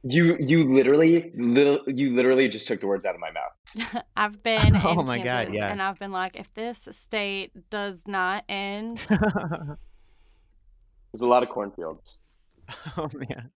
You 0.04 0.36
you 0.40 0.66
literally 0.66 1.32
lit- 1.36 1.88
you 1.88 2.12
literally 2.12 2.50
just 2.50 2.68
took 2.68 2.82
the 2.82 2.88
words 2.88 3.06
out 3.06 3.16
of 3.16 3.22
my 3.22 3.32
mouth. 3.32 4.04
I've 4.18 4.44
been 4.44 4.76
oh 4.84 4.92
in 4.92 5.00
Oh 5.00 5.04
my 5.04 5.20
God, 5.20 5.54
yeah. 5.54 5.70
and 5.72 5.82
I've 5.82 6.00
been 6.00 6.12
like, 6.12 6.36
if 6.36 6.54
this 6.54 6.88
state 6.92 7.70
does 7.70 8.08
not 8.08 8.44
end, 8.50 8.98
There's 9.08 9.22
a 11.22 11.28
lot 11.28 11.44
of 11.44 11.50
cornfields. 11.50 12.18
oh 12.98 13.10
man 13.14 13.52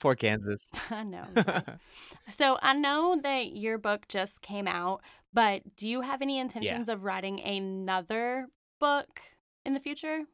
poor 0.00 0.14
Kansas 0.16 0.70
I 0.90 1.04
know. 1.04 1.26
So 2.30 2.58
I 2.62 2.74
know 2.74 3.18
that 3.22 3.56
your 3.56 3.78
book 3.78 4.08
just 4.08 4.42
came 4.42 4.66
out, 4.68 5.02
but 5.32 5.76
do 5.76 5.88
you 5.88 6.02
have 6.02 6.22
any 6.22 6.38
intentions 6.38 6.88
of 6.88 7.04
writing 7.04 7.40
another 7.40 8.48
book 8.78 9.20
in 9.64 9.74
the 9.74 9.80
future? 9.80 10.24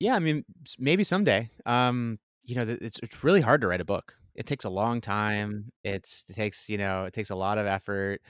yeah 0.00 0.14
I 0.14 0.18
mean 0.18 0.44
maybe 0.78 1.04
someday 1.04 1.48
um 1.66 2.18
you 2.46 2.54
know 2.56 2.62
it's 2.62 2.98
it's 3.00 3.24
really 3.24 3.40
hard 3.40 3.60
to 3.62 3.66
write 3.68 3.80
a 3.80 3.84
book 3.84 4.16
it 4.34 4.46
takes 4.46 4.64
a 4.64 4.70
long 4.70 5.00
time 5.00 5.70
it's 5.84 6.24
it 6.28 6.34
takes 6.34 6.68
you 6.68 6.78
know 6.78 7.04
it 7.04 7.12
takes 7.12 7.30
a 7.30 7.36
lot 7.36 7.58
of 7.58 7.66
effort 7.66 8.20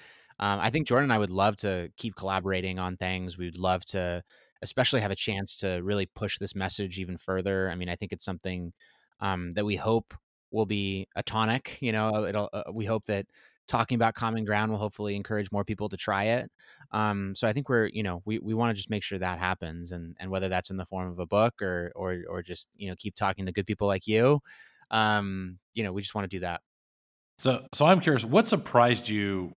Um, 0.40 0.60
I 0.60 0.70
think 0.70 0.88
Jordan 0.88 1.04
and 1.04 1.12
I 1.12 1.18
would 1.18 1.30
love 1.30 1.56
to 1.58 1.90
keep 1.96 2.16
collaborating 2.16 2.80
on 2.80 2.96
things. 2.96 3.38
We'd 3.38 3.56
love 3.58 3.84
to, 3.94 4.22
especially 4.62 5.00
have 5.00 5.10
a 5.10 5.16
chance 5.16 5.56
to 5.56 5.80
really 5.82 6.06
push 6.06 6.38
this 6.38 6.54
message 6.54 6.98
even 6.98 7.16
further. 7.16 7.70
I 7.70 7.74
mean, 7.74 7.88
I 7.88 7.96
think 7.96 8.12
it's 8.12 8.24
something 8.24 8.72
um, 9.20 9.50
that 9.52 9.64
we 9.64 9.76
hope 9.76 10.14
will 10.50 10.66
be 10.66 11.08
a 11.16 11.22
tonic. 11.22 11.78
You 11.80 11.92
know, 11.92 12.24
it'll. 12.24 12.48
Uh, 12.52 12.64
we 12.72 12.86
hope 12.86 13.04
that 13.06 13.26
talking 13.68 13.94
about 13.94 14.14
common 14.14 14.44
ground 14.44 14.70
will 14.70 14.78
hopefully 14.78 15.16
encourage 15.16 15.50
more 15.52 15.64
people 15.64 15.88
to 15.88 15.96
try 15.96 16.24
it. 16.24 16.50
Um, 16.90 17.34
so 17.34 17.46
I 17.46 17.52
think 17.52 17.68
we're, 17.68 17.86
you 17.86 18.02
know, 18.02 18.20
we, 18.24 18.38
we 18.38 18.54
want 18.54 18.70
to 18.70 18.74
just 18.74 18.90
make 18.90 19.02
sure 19.02 19.18
that 19.18 19.38
happens, 19.38 19.92
and 19.92 20.16
and 20.20 20.30
whether 20.30 20.48
that's 20.48 20.70
in 20.70 20.76
the 20.76 20.86
form 20.86 21.10
of 21.10 21.18
a 21.18 21.26
book 21.26 21.60
or 21.62 21.92
or 21.94 22.18
or 22.28 22.42
just 22.42 22.68
you 22.76 22.88
know 22.88 22.96
keep 22.96 23.16
talking 23.16 23.46
to 23.46 23.52
good 23.52 23.66
people 23.66 23.86
like 23.86 24.06
you, 24.06 24.40
um, 24.90 25.58
you 25.74 25.82
know, 25.82 25.92
we 25.92 26.02
just 26.02 26.14
want 26.14 26.28
to 26.28 26.36
do 26.36 26.40
that. 26.40 26.60
So 27.38 27.66
so 27.72 27.86
I'm 27.86 28.00
curious, 28.00 28.24
what 28.24 28.46
surprised 28.46 29.08
you 29.08 29.52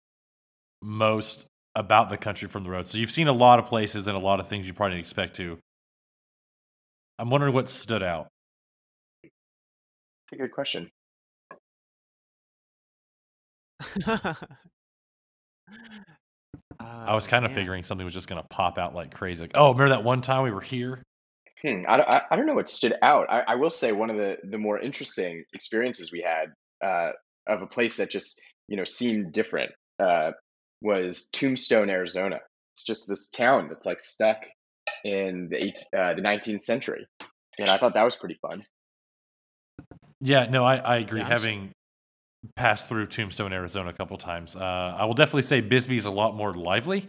most 0.82 1.46
about 1.76 2.08
the 2.08 2.16
country 2.16 2.48
from 2.48 2.64
the 2.64 2.70
road? 2.70 2.86
So 2.86 2.98
you've 2.98 3.10
seen 3.10 3.28
a 3.28 3.32
lot 3.32 3.58
of 3.58 3.66
places 3.66 4.06
and 4.08 4.16
a 4.16 4.20
lot 4.20 4.40
of 4.40 4.48
things 4.48 4.66
you 4.66 4.74
probably 4.74 4.96
didn't 4.96 5.04
expect 5.06 5.36
to. 5.36 5.58
I'm 7.18 7.30
wondering 7.30 7.54
what 7.54 7.68
stood 7.68 8.02
out. 8.02 8.28
It's 9.22 10.32
a 10.32 10.36
good 10.36 10.52
question. 10.52 10.90
I 16.80 17.14
was 17.14 17.26
Oh 17.26 17.30
kind 17.30 17.44
of 17.44 17.50
man. 17.50 17.54
figuring 17.54 17.84
something 17.84 18.04
was 18.04 18.14
just 18.14 18.28
going 18.28 18.40
to 18.40 18.46
pop 18.48 18.78
out 18.78 18.94
like 18.94 19.12
crazy. 19.14 19.42
Like, 19.42 19.52
oh, 19.54 19.72
remember 19.72 19.90
that 19.90 20.04
one 20.04 20.20
time 20.20 20.42
we 20.42 20.50
were 20.50 20.60
here? 20.60 21.02
Hmm, 21.62 21.82
I, 21.88 21.96
don't- 21.96 22.08
I, 22.08 22.22
I 22.30 22.36
don't 22.36 22.46
know 22.46 22.54
what 22.54 22.68
stood 22.68 22.94
out. 23.02 23.30
I, 23.30 23.40
I 23.48 23.54
will 23.56 23.70
say 23.70 23.92
one 23.92 24.10
of 24.10 24.16
the, 24.16 24.36
the 24.44 24.58
more 24.58 24.78
interesting 24.78 25.44
experiences 25.54 26.12
we 26.12 26.20
had 26.20 26.52
uh, 26.84 27.12
of 27.46 27.62
a 27.62 27.66
place 27.66 27.96
that 27.98 28.10
just 28.10 28.40
you 28.68 28.76
know 28.76 28.84
seemed 28.84 29.32
different 29.32 29.72
uh, 29.98 30.32
was 30.84 31.28
Tombstone, 31.32 31.88
Arizona. 31.90 32.40
It's 32.74 32.84
just 32.84 33.08
this 33.08 33.30
town 33.30 33.68
that's 33.68 33.86
like 33.86 33.98
stuck 33.98 34.44
in 35.04 35.48
the 35.50 35.64
eight, 35.64 35.78
uh, 35.96 36.14
the 36.14 36.20
19th 36.20 36.62
century, 36.62 37.06
and 37.58 37.70
I 37.70 37.78
thought 37.78 37.94
that 37.94 38.04
was 38.04 38.16
pretty 38.16 38.38
fun. 38.42 38.62
Yeah, 40.20 40.46
no, 40.46 40.64
I, 40.64 40.76
I 40.76 40.96
agree. 40.98 41.20
Yeah, 41.20 41.26
I'm 41.26 41.30
Having 41.32 41.72
passed 42.56 42.88
through 42.88 43.06
Tombstone, 43.06 43.52
Arizona 43.52 43.88
a 43.88 43.92
couple 43.92 44.16
times, 44.18 44.54
uh, 44.54 44.60
I 44.60 45.06
will 45.06 45.14
definitely 45.14 45.42
say 45.42 45.60
Bisbee 45.62 45.96
is 45.96 46.04
a 46.04 46.10
lot 46.10 46.36
more 46.36 46.52
lively. 46.54 47.08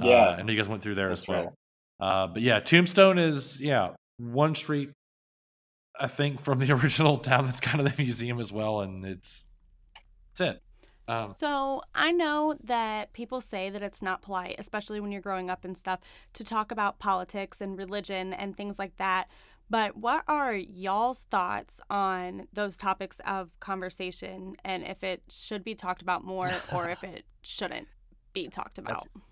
Uh, 0.00 0.04
Yeah, 0.06 0.36
I 0.38 0.42
know 0.42 0.52
you 0.52 0.58
guys 0.58 0.68
went 0.68 0.82
through 0.82 0.96
there 0.96 1.10
as 1.10 1.20
that's 1.20 1.28
right. 1.28 1.44
well. 1.44 1.54
Uh, 2.00 2.26
but 2.28 2.42
yeah, 2.42 2.60
Tombstone 2.60 3.18
is, 3.18 3.60
yeah, 3.60 3.90
one 4.18 4.54
street, 4.54 4.90
I 5.98 6.06
think, 6.08 6.40
from 6.40 6.58
the 6.58 6.72
original 6.80 7.18
town 7.18 7.46
that's 7.46 7.60
kind 7.60 7.80
of 7.80 7.96
the 7.96 8.02
museum 8.02 8.38
as 8.38 8.52
well. 8.52 8.82
And 8.82 9.04
it's, 9.04 9.48
that's 10.36 10.56
it. 10.56 10.60
Um, 11.08 11.34
So 11.38 11.82
I 11.94 12.12
know 12.12 12.56
that 12.64 13.12
people 13.12 13.40
say 13.40 13.70
that 13.70 13.82
it's 13.82 14.02
not 14.02 14.22
polite, 14.22 14.56
especially 14.58 15.00
when 15.00 15.10
you're 15.10 15.22
growing 15.22 15.50
up 15.50 15.64
and 15.64 15.76
stuff, 15.76 16.00
to 16.34 16.44
talk 16.44 16.70
about 16.70 16.98
politics 16.98 17.60
and 17.60 17.76
religion 17.76 18.32
and 18.32 18.56
things 18.56 18.78
like 18.78 18.96
that. 18.98 19.28
But 19.70 19.96
what 19.96 20.24
are 20.28 20.54
y'all's 20.54 21.22
thoughts 21.30 21.80
on 21.90 22.46
those 22.52 22.78
topics 22.78 23.20
of 23.26 23.50
conversation 23.60 24.56
and 24.64 24.82
if 24.84 25.02
it 25.02 25.22
should 25.30 25.64
be 25.64 25.74
talked 25.74 26.02
about 26.02 26.24
more 26.24 26.50
or 26.74 26.88
if 26.88 27.02
it 27.04 27.24
shouldn't 27.42 27.88
be 28.32 28.48
talked 28.48 28.78
about? 28.78 29.04
That's 29.04 29.24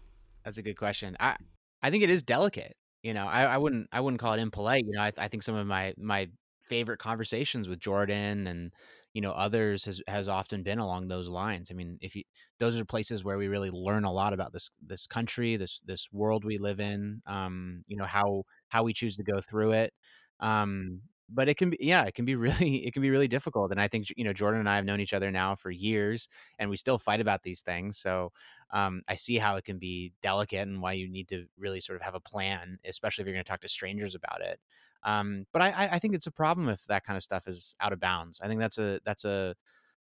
that's 0.45 0.59
a 0.59 0.63
good 0.63 0.77
question. 0.77 1.17
I 1.21 1.37
I 1.83 1.91
think 1.91 2.03
it 2.03 2.11
is 2.11 2.23
delicate. 2.23 2.77
You 3.03 3.15
know, 3.15 3.27
I, 3.27 3.45
I 3.45 3.59
wouldn't 3.59 3.89
I 3.93 4.01
wouldn't 4.01 4.21
call 4.21 4.35
it 4.35 4.41
impolite. 4.41 4.85
You 4.87 4.93
know, 4.93 5.03
I 5.03 5.13
I 5.17 5.29
think 5.29 5.43
some 5.43 5.55
of 5.55 5.67
my 5.67 5.95
my 5.99 6.29
favorite 6.67 6.99
conversations 6.99 7.69
with 7.69 7.79
Jordan 7.79 8.47
and 8.47 8.73
you 9.17 9.23
know 9.23 9.33
others 9.33 9.85
has 9.87 10.03
has 10.09 10.29
often 10.29 10.63
been 10.63 10.79
along 10.79 11.09
those 11.09 11.29
lines. 11.31 11.71
I 11.71 11.75
mean, 11.75 11.99
if 12.03 12.15
you 12.17 12.23
those 12.59 12.79
are 12.81 12.85
places 12.85 13.25
where 13.25 13.39
we 13.39 13.49
really 13.49 13.71
learn 13.71 14.05
a 14.05 14.13
lot 14.13 14.33
about 14.35 14.53
this 14.53 14.71
this 14.87 15.07
country, 15.07 15.57
this 15.57 15.81
this 15.87 16.09
world 16.13 16.45
we 16.45 16.59
live 16.59 16.81
in. 16.81 17.23
Um, 17.27 17.83
you 17.89 17.97
know 17.97 18.05
how 18.07 18.45
how 18.69 18.83
we 18.85 18.93
choose 18.93 19.17
to 19.17 19.25
go 19.25 19.41
through 19.41 19.73
it. 19.73 19.93
Um, 20.41 21.01
but 21.29 21.49
it 21.49 21.57
can 21.57 21.71
be 21.71 21.79
yeah, 21.81 22.05
it 22.05 22.15
can 22.15 22.25
be 22.25 22.37
really 22.37 22.77
it 22.87 22.93
can 22.93 23.03
be 23.03 23.11
really 23.11 23.29
difficult. 23.29 23.71
And 23.73 23.81
I 23.81 23.89
think 23.89 24.07
you 24.17 24.25
know 24.25 24.33
Jordan 24.33 24.61
and 24.61 24.69
I 24.69 24.77
have 24.77 24.85
known 24.85 25.01
each 25.01 25.15
other 25.15 25.31
now 25.31 25.55
for 25.55 25.71
years, 25.71 26.29
and 26.59 26.71
we 26.71 26.77
still 26.77 26.99
fight 26.99 27.21
about 27.21 27.43
these 27.43 27.63
things. 27.63 27.99
So 27.99 28.33
um, 28.71 29.03
I 29.09 29.15
see 29.15 29.37
how 29.39 29.57
it 29.57 29.65
can 29.65 29.79
be 29.79 30.13
delicate 30.23 30.67
and 30.69 30.81
why 30.83 30.93
you 30.93 31.09
need 31.09 31.29
to 31.29 31.47
really 31.59 31.81
sort 31.81 31.97
of 31.97 32.03
have 32.03 32.15
a 32.15 32.21
plan, 32.21 32.79
especially 32.85 33.23
if 33.23 33.27
you're 33.27 33.35
going 33.35 33.45
to 33.45 33.49
talk 33.51 33.61
to 33.63 33.69
strangers 33.69 34.15
about 34.15 34.41
it. 34.41 34.61
Um, 35.05 35.47
but 35.53 35.63
I, 35.63 35.89
I 35.93 35.99
think 35.99 36.15
it's 36.15 36.27
a 36.27 36.33
problem 36.33 36.69
if 36.69 36.85
that 36.87 37.05
kind 37.05 37.17
of 37.17 37.23
stuff 37.23 37.47
is 37.47 37.77
out 37.81 37.93
of 37.93 38.01
bounds. 38.01 38.41
I 38.41 38.49
think 38.49 38.61
that's 38.61 38.79
a 38.79 39.01
that's 39.05 39.25
a 39.25 39.55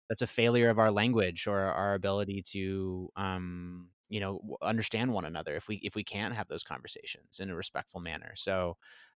that's 0.09 0.23
a 0.23 0.27
failure 0.27 0.69
of 0.69 0.79
our 0.79 0.91
language 0.91 1.47
or 1.47 1.59
our 1.61 1.95
ability 1.95 2.43
to 2.43 3.09
um, 3.17 3.89
you 4.09 4.21
know 4.21 4.41
understand 4.63 5.13
one 5.13 5.25
another 5.25 5.57
if 5.57 5.69
we 5.69 5.77
if 5.77 5.95
we 5.95 6.05
can't 6.05 6.35
have 6.35 6.49
those 6.49 6.63
conversations 6.65 7.41
in 7.41 7.51
a 7.51 7.57
respectful 7.57 8.01
manner. 8.01 8.33
So 8.37 8.77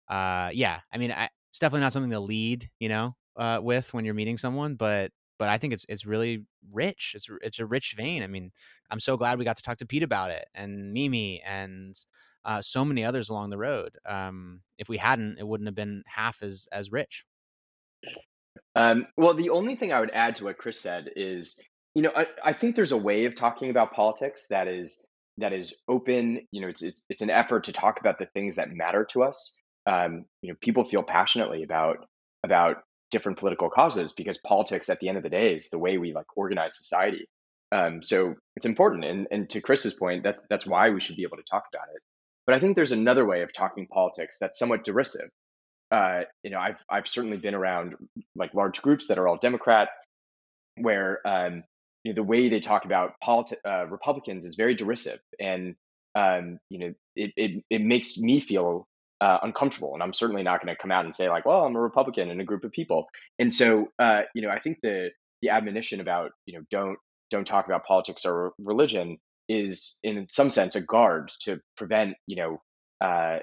uh, 0.08 0.50
yeah, 0.52 0.80
I 0.92 0.98
mean, 0.98 1.12
I, 1.12 1.28
it's 1.50 1.58
definitely 1.58 1.82
not 1.82 1.92
something 1.92 2.10
to 2.10 2.20
lead, 2.20 2.68
you 2.80 2.88
know, 2.88 3.14
uh, 3.36 3.60
with 3.62 3.92
when 3.94 4.04
you're 4.04 4.14
meeting 4.14 4.36
someone, 4.36 4.74
but 4.74 5.12
but 5.38 5.48
I 5.48 5.58
think 5.58 5.72
it's 5.72 5.86
it's 5.88 6.06
really 6.06 6.44
rich. 6.72 7.12
It's 7.16 7.28
it's 7.42 7.58
a 7.58 7.66
rich 7.66 7.94
vein. 7.96 8.22
I 8.22 8.26
mean, 8.26 8.52
I'm 8.90 9.00
so 9.00 9.16
glad 9.16 9.38
we 9.38 9.44
got 9.44 9.56
to 9.56 9.62
talk 9.62 9.78
to 9.78 9.86
Pete 9.86 10.02
about 10.02 10.30
it 10.30 10.46
and 10.54 10.92
Mimi 10.92 11.42
and 11.42 11.94
uh, 12.44 12.62
so 12.62 12.84
many 12.84 13.04
others 13.04 13.28
along 13.28 13.50
the 13.50 13.58
road. 13.58 13.96
Um, 14.06 14.60
if 14.78 14.88
we 14.88 14.96
hadn't, 14.96 15.38
it 15.38 15.46
wouldn't 15.46 15.68
have 15.68 15.74
been 15.74 16.02
half 16.06 16.42
as 16.42 16.68
as 16.70 16.92
rich. 16.92 17.24
Um, 18.76 19.06
well, 19.16 19.34
the 19.34 19.50
only 19.50 19.76
thing 19.76 19.92
I 19.92 20.00
would 20.00 20.10
add 20.10 20.34
to 20.36 20.44
what 20.44 20.58
Chris 20.58 20.80
said 20.80 21.10
is, 21.16 21.60
you 21.94 22.02
know, 22.02 22.12
I, 22.14 22.26
I 22.42 22.52
think 22.52 22.76
there's 22.76 22.92
a 22.92 22.96
way 22.96 23.24
of 23.24 23.34
talking 23.34 23.70
about 23.70 23.92
politics 23.92 24.48
that 24.48 24.68
is 24.68 25.06
that 25.38 25.52
is 25.52 25.82
open. 25.88 26.46
You 26.50 26.60
know, 26.62 26.68
it's 26.68 26.82
it's 26.82 27.06
it's 27.08 27.22
an 27.22 27.30
effort 27.30 27.64
to 27.64 27.72
talk 27.72 28.00
about 28.00 28.18
the 28.18 28.26
things 28.26 28.56
that 28.56 28.72
matter 28.72 29.04
to 29.10 29.22
us. 29.24 29.62
Um, 29.86 30.24
you 30.42 30.50
know, 30.50 30.56
people 30.60 30.84
feel 30.84 31.02
passionately 31.02 31.62
about 31.62 32.06
about 32.42 32.82
different 33.10 33.38
political 33.38 33.70
causes 33.70 34.12
because 34.12 34.38
politics, 34.38 34.88
at 34.90 35.00
the 35.00 35.08
end 35.08 35.16
of 35.16 35.22
the 35.22 35.30
day, 35.30 35.54
is 35.54 35.70
the 35.70 35.78
way 35.78 35.98
we 35.98 36.12
like 36.12 36.26
organize 36.36 36.76
society. 36.76 37.26
Um, 37.72 38.02
so 38.02 38.34
it's 38.56 38.66
important, 38.66 39.04
and 39.04 39.26
and 39.30 39.50
to 39.50 39.60
Chris's 39.60 39.94
point, 39.94 40.22
that's 40.22 40.46
that's 40.48 40.66
why 40.66 40.90
we 40.90 41.00
should 41.00 41.16
be 41.16 41.24
able 41.24 41.38
to 41.38 41.44
talk 41.50 41.64
about 41.72 41.88
it. 41.94 42.02
But 42.46 42.56
I 42.56 42.58
think 42.60 42.76
there's 42.76 42.92
another 42.92 43.24
way 43.24 43.42
of 43.42 43.52
talking 43.52 43.86
politics 43.86 44.38
that's 44.38 44.58
somewhat 44.58 44.84
derisive 44.84 45.30
uh, 45.90 46.22
you 46.42 46.50
know, 46.50 46.58
I've 46.58 46.82
I've 46.90 47.06
certainly 47.06 47.36
been 47.36 47.54
around 47.54 47.94
like 48.34 48.54
large 48.54 48.82
groups 48.82 49.08
that 49.08 49.18
are 49.18 49.28
all 49.28 49.36
Democrat, 49.36 49.90
where 50.76 51.26
um, 51.26 51.62
you 52.02 52.12
know 52.12 52.16
the 52.16 52.22
way 52.22 52.48
they 52.48 52.60
talk 52.60 52.84
about 52.84 53.12
politi- 53.22 53.64
uh, 53.64 53.86
Republicans 53.86 54.44
is 54.44 54.56
very 54.56 54.74
derisive, 54.74 55.20
and 55.38 55.76
um, 56.14 56.58
you 56.68 56.78
know 56.78 56.94
it, 57.14 57.32
it 57.36 57.64
it 57.70 57.82
makes 57.82 58.18
me 58.18 58.40
feel 58.40 58.86
uh, 59.24 59.38
uncomfortable, 59.42 59.94
and 59.94 60.02
I'm 60.02 60.12
certainly 60.12 60.42
not 60.42 60.62
going 60.62 60.74
to 60.74 60.80
come 60.80 60.90
out 60.90 61.06
and 61.06 61.14
say 61.14 61.30
like, 61.30 61.46
well, 61.46 61.64
I'm 61.64 61.74
a 61.74 61.80
Republican 61.80 62.28
in 62.28 62.40
a 62.40 62.44
group 62.44 62.62
of 62.62 62.72
people, 62.72 63.06
and 63.38 63.50
so 63.50 63.88
uh, 63.98 64.22
you 64.34 64.42
know 64.42 64.50
I 64.50 64.60
think 64.60 64.78
the 64.82 65.12
the 65.40 65.48
admonition 65.48 66.00
about 66.00 66.32
you 66.44 66.58
know 66.58 66.64
don't 66.70 66.98
don't 67.30 67.46
talk 67.46 67.64
about 67.64 67.86
politics 67.86 68.26
or 68.26 68.52
religion 68.58 69.16
is 69.48 69.98
in 70.02 70.26
some 70.28 70.50
sense 70.50 70.76
a 70.76 70.82
guard 70.82 71.32
to 71.40 71.58
prevent 71.74 72.16
you 72.26 72.36
know 72.36 72.60
uh, 73.00 73.38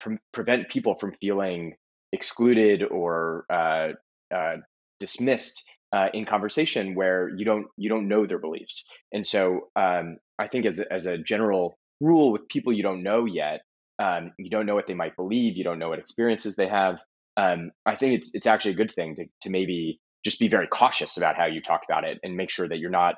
pre- 0.00 0.18
prevent 0.32 0.68
people 0.68 0.96
from 0.96 1.12
feeling 1.12 1.76
excluded 2.12 2.82
or 2.82 3.44
uh, 3.48 3.90
uh, 4.34 4.56
dismissed 4.98 5.62
uh, 5.92 6.08
in 6.12 6.24
conversation 6.24 6.96
where 6.96 7.30
you 7.36 7.44
don't 7.44 7.66
you 7.76 7.88
don't 7.88 8.08
know 8.08 8.26
their 8.26 8.40
beliefs. 8.40 8.90
And 9.12 9.24
so 9.24 9.68
um, 9.76 10.16
I 10.36 10.48
think 10.48 10.66
as 10.66 10.80
as 10.80 11.06
a 11.06 11.16
general 11.16 11.78
rule 12.00 12.32
with 12.32 12.48
people 12.48 12.72
you 12.72 12.82
don't 12.82 13.04
know 13.04 13.24
yet, 13.24 13.60
um, 14.02 14.32
you 14.38 14.50
don't 14.50 14.66
know 14.66 14.74
what 14.74 14.86
they 14.86 14.94
might 14.94 15.16
believe, 15.16 15.56
you 15.56 15.64
don't 15.64 15.78
know 15.78 15.88
what 15.88 15.98
experiences 15.98 16.56
they 16.56 16.66
have. 16.66 16.96
Um, 17.36 17.70
I 17.86 17.94
think 17.94 18.14
it's 18.14 18.34
it's 18.34 18.46
actually 18.46 18.72
a 18.72 18.76
good 18.76 18.92
thing 18.92 19.14
to 19.16 19.26
to 19.42 19.50
maybe 19.50 20.00
just 20.24 20.38
be 20.38 20.48
very 20.48 20.66
cautious 20.66 21.16
about 21.16 21.36
how 21.36 21.46
you 21.46 21.60
talk 21.60 21.82
about 21.88 22.04
it 22.04 22.18
and 22.22 22.36
make 22.36 22.50
sure 22.50 22.68
that 22.68 22.78
you're 22.78 22.90
not 22.90 23.14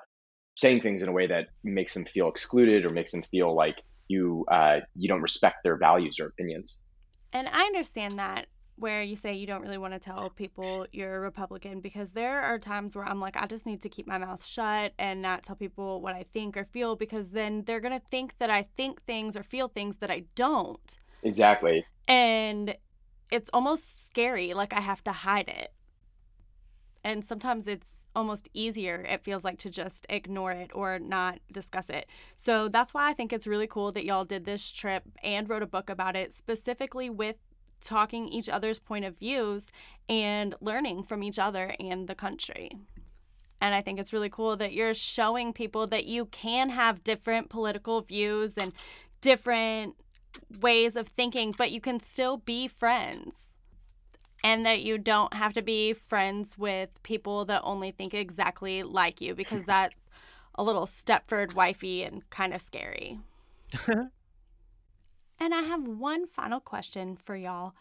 saying 0.57 0.81
things 0.81 1.03
in 1.03 1.09
a 1.09 1.13
way 1.13 1.27
that 1.27 1.49
makes 1.63 1.95
them 1.95 2.05
feel 2.05 2.29
excluded 2.29 2.87
or 2.87 2.91
makes 2.91 3.13
them 3.13 3.23
feel 3.23 3.55
like 3.55 3.77
you 4.09 4.45
uh, 4.51 4.81
you 4.95 5.09
don't 5.09 5.23
respect 5.23 5.57
their 5.65 5.77
values 5.77 6.21
or 6.21 6.27
opinions. 6.27 6.81
And 7.33 7.49
I 7.49 7.63
understand 7.63 8.13
that 8.13 8.47
where 8.77 9.03
you 9.03 9.15
say 9.15 9.35
you 9.35 9.47
don't 9.47 9.63
really 9.63 9.79
want 9.79 9.93
to 9.93 10.01
tell 10.01 10.31
people 10.31 10.87
you're 10.93 11.17
a 11.17 11.21
Republican 11.21 11.81
because 11.81 12.13
there 12.13 12.43
are 12.43 12.59
times 12.59 12.97
where 12.97 13.05
I'm 13.05 13.21
like, 13.21 13.41
I 13.41 13.47
just 13.47 13.67
need 13.67 13.81
to 13.83 13.89
keep 13.89 14.07
my 14.07 14.19
mouth 14.19 14.45
shut 14.45 14.93
and 14.99 15.23
not 15.23 15.45
tell 15.45 15.57
people 15.57 16.01
what 16.01 16.15
I 16.15 16.25
think 16.33 16.57
or 16.57 16.65
feel 16.65 16.97
because 16.97 17.31
then 17.31 17.63
they're 17.67 17.81
going 17.81 17.99
to 17.99 18.05
think 18.05 18.39
that 18.39 18.51
I 18.51 18.63
think 18.63 19.05
things 19.05 19.37
or 19.37 19.43
feel 19.43 19.69
things 19.69 19.99
that 19.99 20.11
I 20.11 20.25
don't. 20.35 20.97
Exactly. 21.23 21.87
And 22.09 22.77
it's 23.31 23.51
almost 23.53 24.07
scary, 24.07 24.53
like 24.55 24.73
I 24.73 24.81
have 24.81 25.05
to 25.05 25.13
hide 25.13 25.49
it. 25.49 25.73
And 27.07 27.23
sometimes 27.23 27.69
it's 27.69 28.07
almost 28.17 28.49
easier, 28.55 29.05
it 29.07 29.23
feels 29.23 29.45
like, 29.45 29.59
to 29.59 29.71
just 29.71 30.07
ignore 30.09 30.53
it 30.53 30.71
or 30.75 30.99
not 30.99 31.39
discuss 31.53 31.91
it. 31.91 32.09
So 32.35 32.69
that's 32.69 32.95
why 32.95 33.11
I 33.11 33.13
think 33.13 33.31
it's 33.31 33.47
really 33.47 33.67
cool 33.67 33.93
that 33.93 34.07
y'all 34.07 34.25
did 34.25 34.47
this 34.47 34.73
trip 34.73 35.05
and 35.23 35.49
wrote 35.49 35.63
a 35.63 35.67
book 35.67 35.91
about 35.91 36.17
it, 36.17 36.33
specifically 36.33 37.11
with 37.11 37.41
talking 37.85 38.29
each 38.29 38.49
other's 38.49 38.79
point 38.79 39.05
of 39.05 39.19
views 39.19 39.71
and 40.09 40.55
learning 40.61 41.05
from 41.05 41.23
each 41.23 41.39
other 41.39 41.75
and 41.79 42.09
the 42.09 42.15
country. 42.15 42.71
And 43.61 43.75
I 43.75 43.81
think 43.81 43.99
it's 43.99 44.13
really 44.13 44.29
cool 44.29 44.57
that 44.57 44.73
you're 44.73 44.95
showing 44.95 45.53
people 45.53 45.87
that 45.87 46.07
you 46.07 46.27
can 46.27 46.71
have 46.71 47.05
different 47.05 47.49
political 47.49 48.01
views 48.01 48.59
and 48.59 48.73
different 49.21 49.97
ways 50.61 50.97
of 50.97 51.09
thinking, 51.09 51.55
but 51.57 51.71
you 51.71 51.81
can 51.81 52.01
still 52.01 52.39
be 52.39 52.69
friends. 52.69 53.51
And 54.43 54.67
that 54.67 54.83
you 54.83 54.99
don't 54.99 55.33
have 55.33 55.55
to 55.55 55.63
be 55.63 55.95
friends 55.95 56.59
with 56.59 56.91
people 57.03 57.47
that 57.47 57.63
only 57.65 57.91
think 57.91 58.13
exactly 58.13 58.83
like 58.83 59.23
you 59.23 59.35
because 59.35 59.65
that's 59.67 59.95
a 60.57 60.63
little 60.63 60.87
Stepford 60.87 61.55
wifey 61.55 62.03
and 62.03 62.29
kind 62.31 62.53
of 62.53 62.61
scary. 62.61 63.19
and 65.41 65.55
I 65.55 65.63
have 65.63 65.87
one 65.87 66.27
final 66.27 66.61
question 66.61 67.17
for 67.17 67.37
y'all, 67.37 67.75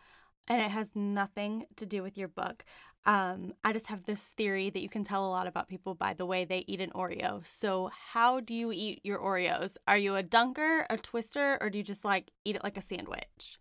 and 0.48 0.62
it 0.62 0.72
has 0.72 0.92
nothing 0.96 1.66
to 1.78 1.86
do 1.86 2.04
with 2.04 2.18
your 2.18 2.28
book. 2.28 2.64
Um, 3.06 3.54
I 3.64 3.74
just 3.74 3.88
have 3.88 4.06
this 4.06 4.30
theory 4.30 4.70
that 4.70 4.82
you 4.82 4.88
can 4.88 5.04
tell 5.04 5.26
a 5.26 5.30
lot 5.30 5.46
about 5.46 5.68
people 5.68 5.94
by 5.94 6.14
the 6.14 6.26
way 6.26 6.46
they 6.46 6.64
eat 6.68 6.80
an 6.80 6.92
Oreo. 6.92 7.46
So, 7.46 7.90
how 8.12 8.40
do 8.40 8.56
you 8.56 8.72
eat 8.72 9.02
your 9.04 9.20
Oreos? 9.20 9.76
Are 9.88 9.98
you 9.98 10.16
a 10.16 10.24
dunker, 10.24 10.86
a 10.90 10.98
twister, 10.98 11.58
or 11.60 11.70
do 11.70 11.78
you 11.78 11.84
just 11.84 12.06
like 12.06 12.32
eat 12.46 12.56
it 12.56 12.64
like 12.64 12.78
a 12.78 12.82
sandwich? 12.82 13.60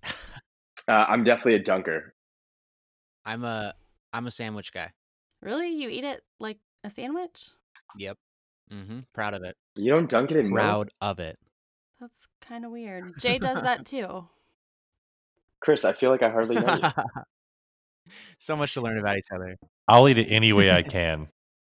Uh, 0.89 1.05
I'm 1.09 1.23
definitely 1.23 1.55
a 1.55 1.63
dunker. 1.63 2.15
I'm 3.25 3.45
a 3.45 3.75
I'm 4.13 4.27
a 4.27 4.31
sandwich 4.31 4.73
guy. 4.73 4.91
Really? 5.41 5.71
You 5.71 5.89
eat 5.89 6.05
it 6.05 6.23
like 6.41 6.59
a 6.83 6.91
sandwich? 6.91 7.51
Yep. 7.97 8.19
Mm-hmm. 8.73 9.01
Proud 9.13 9.35
of 9.35 9.45
it. 9.45 9.57
You 9.77 9.93
don't 9.93 10.09
dunk 10.09 10.31
it 10.31 10.39
in 10.39 10.49
milk? 10.49 10.59
Proud 10.59 10.91
of 11.01 11.21
it. 11.21 11.39
That's 12.03 12.27
kind 12.41 12.65
of 12.65 12.73
weird. 12.73 13.13
Jay 13.21 13.39
does 13.39 13.63
that 13.63 13.87
too. 13.87 14.27
Chris, 15.61 15.85
I 15.85 15.93
feel 15.93 16.11
like 16.11 16.25
I 16.25 16.31
hardly 16.31 16.57
know 16.57 16.75
you. 16.75 18.13
so 18.39 18.57
much 18.57 18.75
to 18.75 18.81
learn 18.81 18.99
about 18.99 19.19
each 19.19 19.29
other. 19.33 19.57
I'll 19.87 20.09
eat 20.09 20.19
it 20.19 20.27
any 20.33 20.53
way 20.53 20.73
I 20.73 20.83
can. 20.83 21.29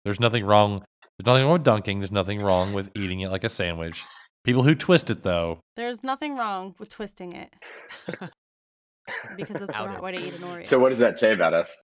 There's 0.03 0.19
nothing 0.19 0.45
wrong. 0.45 0.83
There's 1.17 1.25
nothing 1.25 1.43
wrong 1.45 1.53
with 1.53 1.63
dunking. 1.63 1.99
There's 1.99 2.11
nothing 2.11 2.39
wrong 2.39 2.73
with 2.73 2.91
eating 2.93 3.21
it 3.21 3.31
like 3.31 3.45
a 3.45 3.49
sandwich. 3.49 4.03
People 4.43 4.63
who 4.63 4.75
twist 4.75 5.09
it, 5.09 5.23
though, 5.23 5.59
There's 5.77 6.03
nothing 6.03 6.35
wrong 6.35 6.75
with 6.77 6.89
twisting 6.89 7.31
it 7.31 7.53
because 9.37 9.61
it's 9.61 9.77
the 9.77 9.85
right 9.85 10.03
way 10.03 10.11
to 10.11 10.27
eat 10.27 10.33
an 10.33 10.41
Oreo. 10.41 10.65
So 10.65 10.77
what 10.77 10.89
does 10.89 10.99
that 10.99 11.17
say 11.17 11.31
about 11.31 11.53
us? 11.53 11.81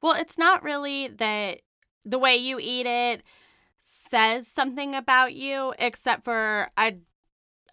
Well, 0.00 0.14
it's 0.14 0.38
not 0.38 0.62
really 0.62 1.08
that 1.08 1.60
the 2.06 2.18
way 2.18 2.36
you 2.36 2.58
eat 2.58 2.86
it 2.86 3.22
says 3.80 4.46
something 4.46 4.94
about 4.94 5.34
you, 5.34 5.74
except 5.78 6.24
for 6.24 6.70
I 6.76 6.96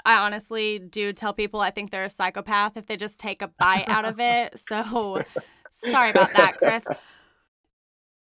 I 0.08 0.26
honestly 0.26 0.80
do 0.80 1.12
tell 1.12 1.34
people 1.34 1.60
I 1.60 1.70
think 1.70 1.92
they're 1.92 2.06
a 2.06 2.10
psychopath 2.10 2.78
if 2.78 2.88
they 2.88 2.96
just 2.96 3.20
take 3.20 3.42
a 3.42 3.50
bite 3.50 3.90
out 3.90 4.06
of 4.06 4.20
it. 4.20 4.56
So 4.68 5.22
sorry 5.70 6.12
about 6.12 6.34
that, 6.34 6.58
Chris. 6.58 6.86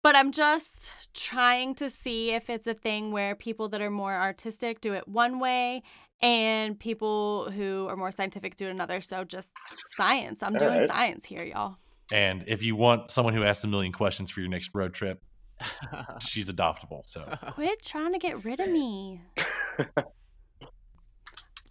But 0.01 0.15
I'm 0.15 0.31
just 0.31 0.91
trying 1.13 1.75
to 1.75 1.89
see 1.89 2.31
if 2.31 2.49
it's 2.49 2.67
a 2.67 2.73
thing 2.73 3.11
where 3.11 3.35
people 3.35 3.67
that 3.69 3.81
are 3.81 3.89
more 3.91 4.13
artistic 4.13 4.79
do 4.81 4.93
it 4.93 5.07
one 5.07 5.39
way 5.39 5.83
and 6.21 6.79
people 6.79 7.51
who 7.51 7.87
are 7.89 7.97
more 7.97 8.11
scientific 8.11 8.55
do 8.55 8.67
it 8.67 8.71
another. 8.71 9.01
So 9.01 9.25
just 9.25 9.51
science. 9.95 10.41
I'm 10.41 10.53
All 10.53 10.59
doing 10.59 10.79
right. 10.79 10.89
science 10.89 11.25
here, 11.25 11.43
y'all. 11.43 11.77
and 12.13 12.45
if 12.47 12.63
you 12.63 12.75
want 12.77 13.11
someone 13.11 13.33
who 13.33 13.43
asks 13.43 13.63
a 13.65 13.67
million 13.67 13.91
questions 13.91 14.31
for 14.31 14.39
your 14.39 14.49
next 14.49 14.71
road 14.73 14.93
trip, 14.93 15.21
she's 16.19 16.49
adoptable. 16.49 17.05
So 17.05 17.23
Quit 17.51 17.83
trying 17.83 18.13
to 18.13 18.19
get 18.19 18.43
rid 18.45 18.59
of 18.61 18.69
me. 18.69 19.21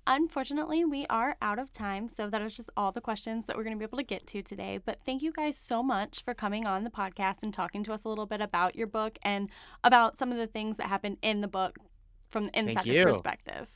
Unfortunately, 0.07 0.85
we 0.85 1.07
are 1.07 1.37
out 1.41 1.61
of 1.61 1.71
time, 1.71 2.09
so 2.09 2.29
that 2.29 2.43
is 2.43 2.57
just 2.57 2.71
all 2.77 2.91
the 2.91 3.01
questions 3.01 3.47
that 3.47 3.57
we're 3.57 3.63
going 3.63 3.75
to 3.75 3.79
be 3.79 3.85
able 3.85 3.99
to 3.99 4.05
get 4.05 4.27
to 4.27 4.43
today. 4.43 4.81
But 4.85 4.99
thank 5.07 5.23
you 5.23 5.33
guys 5.33 5.57
so 5.57 5.81
much 5.81 6.25
for 6.25 6.35
coming 6.35 6.67
on 6.67 6.83
the 6.83 6.91
podcast 6.91 7.45
and 7.45 7.55
talking 7.55 7.85
to 7.85 7.93
us 7.93 8.05
a 8.05 8.09
little 8.09 8.27
bit 8.27 8.41
about 8.41 8.75
your 8.75 8.89
book 8.89 9.17
and 9.23 9.49
about 9.85 10.17
some 10.17 10.33
of 10.33 10.39
the 10.39 10.49
things 10.49 10.77
that 10.79 10.89
happened 10.89 11.19
in 11.23 11.41
the 11.41 11.47
book 11.47 11.77
from 12.29 12.47
the 12.47 12.59
insider's 12.59 13.05
perspective. 13.05 13.69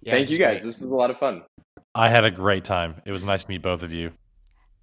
Yeah, 0.00 0.12
Thank 0.12 0.30
you 0.30 0.38
guys. 0.38 0.60
great. 0.60 0.66
This 0.66 0.80
was 0.80 0.90
a 0.90 0.94
lot 0.94 1.10
of 1.10 1.18
fun. 1.18 1.42
I 1.94 2.08
had 2.08 2.24
a 2.24 2.30
great 2.30 2.64
time. 2.64 3.02
It 3.04 3.12
was 3.12 3.26
nice 3.26 3.44
to 3.44 3.50
meet 3.50 3.60
both 3.60 3.82
of 3.82 3.92
you. 3.92 4.12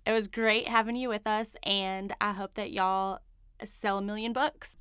It 0.06 0.12
was 0.12 0.28
great 0.28 0.68
having 0.68 0.96
you 0.96 1.10
with 1.10 1.26
us, 1.26 1.56
and 1.64 2.14
I 2.22 2.34
hope 2.34 2.54
that 2.54 2.72
y'all 2.72 3.20
sell 3.64 3.98
a 3.98 4.02
million 4.02 4.32
books 4.32 4.78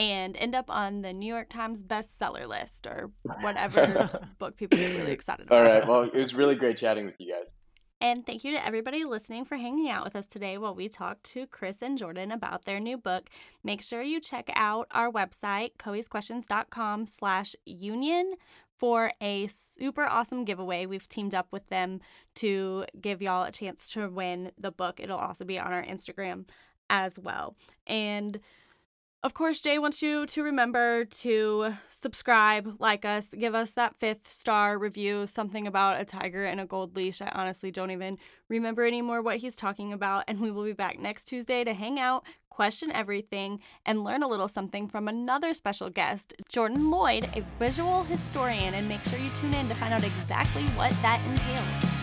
and 0.00 0.34
end 0.38 0.54
up 0.54 0.70
on 0.70 1.02
the 1.02 1.12
New 1.12 1.26
York 1.26 1.50
Times 1.50 1.82
bestseller 1.82 2.48
list 2.48 2.86
or 2.86 3.10
whatever 3.42 4.08
book 4.38 4.56
people 4.56 4.78
get 4.78 4.96
really 4.96 5.12
excited 5.12 5.46
about. 5.46 5.58
All 5.58 5.70
right. 5.70 5.86
Well, 5.86 6.02
it 6.04 6.14
was 6.14 6.34
really 6.34 6.54
great 6.54 6.78
chatting 6.78 7.04
with 7.04 7.16
you 7.18 7.34
guys. 7.34 7.52
And 8.00 8.24
thank 8.24 8.42
you 8.42 8.52
to 8.52 8.64
everybody 8.64 9.04
listening 9.04 9.44
for 9.44 9.58
hanging 9.58 9.90
out 9.90 10.04
with 10.04 10.16
us 10.16 10.26
today 10.26 10.56
while 10.56 10.74
we 10.74 10.88
talk 10.88 11.22
to 11.24 11.46
Chris 11.46 11.82
and 11.82 11.98
Jordan 11.98 12.32
about 12.32 12.64
their 12.64 12.80
new 12.80 12.96
book. 12.96 13.28
Make 13.62 13.82
sure 13.82 14.00
you 14.00 14.20
check 14.20 14.48
out 14.56 14.86
our 14.90 15.12
website, 15.12 15.72
coesquestions.com 15.76 17.04
slash 17.04 17.54
union 17.66 18.32
for 18.78 19.12
a 19.20 19.48
super 19.48 20.04
awesome 20.06 20.46
giveaway. 20.46 20.86
We've 20.86 21.10
teamed 21.10 21.34
up 21.34 21.48
with 21.52 21.68
them 21.68 22.00
to 22.36 22.86
give 22.98 23.20
y'all 23.20 23.44
a 23.44 23.52
chance 23.52 23.90
to 23.92 24.08
win 24.08 24.52
the 24.56 24.72
book. 24.72 24.98
It'll 24.98 25.18
also 25.18 25.44
be 25.44 25.58
on 25.58 25.74
our 25.74 25.84
Instagram 25.84 26.46
as 26.88 27.18
well. 27.18 27.54
And 27.86 28.40
of 29.22 29.34
course, 29.34 29.60
Jay 29.60 29.78
wants 29.78 30.00
you 30.00 30.24
to 30.26 30.42
remember 30.42 31.04
to 31.04 31.74
subscribe, 31.90 32.76
like 32.78 33.04
us, 33.04 33.34
give 33.38 33.54
us 33.54 33.72
that 33.72 33.94
fifth 33.96 34.26
star 34.26 34.78
review, 34.78 35.26
something 35.26 35.66
about 35.66 36.00
a 36.00 36.06
tiger 36.06 36.46
and 36.46 36.58
a 36.58 36.64
gold 36.64 36.96
leash. 36.96 37.20
I 37.20 37.30
honestly 37.34 37.70
don't 37.70 37.90
even 37.90 38.16
remember 38.48 38.86
anymore 38.86 39.20
what 39.20 39.36
he's 39.36 39.56
talking 39.56 39.92
about. 39.92 40.24
And 40.26 40.40
we 40.40 40.50
will 40.50 40.64
be 40.64 40.72
back 40.72 40.98
next 40.98 41.26
Tuesday 41.26 41.64
to 41.64 41.74
hang 41.74 41.98
out, 41.98 42.24
question 42.48 42.90
everything, 42.92 43.60
and 43.84 44.04
learn 44.04 44.22
a 44.22 44.28
little 44.28 44.48
something 44.48 44.88
from 44.88 45.06
another 45.06 45.52
special 45.52 45.90
guest, 45.90 46.32
Jordan 46.48 46.90
Lloyd, 46.90 47.28
a 47.36 47.42
visual 47.58 48.04
historian. 48.04 48.72
And 48.72 48.88
make 48.88 49.04
sure 49.04 49.18
you 49.18 49.30
tune 49.34 49.52
in 49.52 49.68
to 49.68 49.74
find 49.74 49.92
out 49.92 50.02
exactly 50.02 50.62
what 50.62 50.92
that 51.02 51.22
entails. 51.26 51.99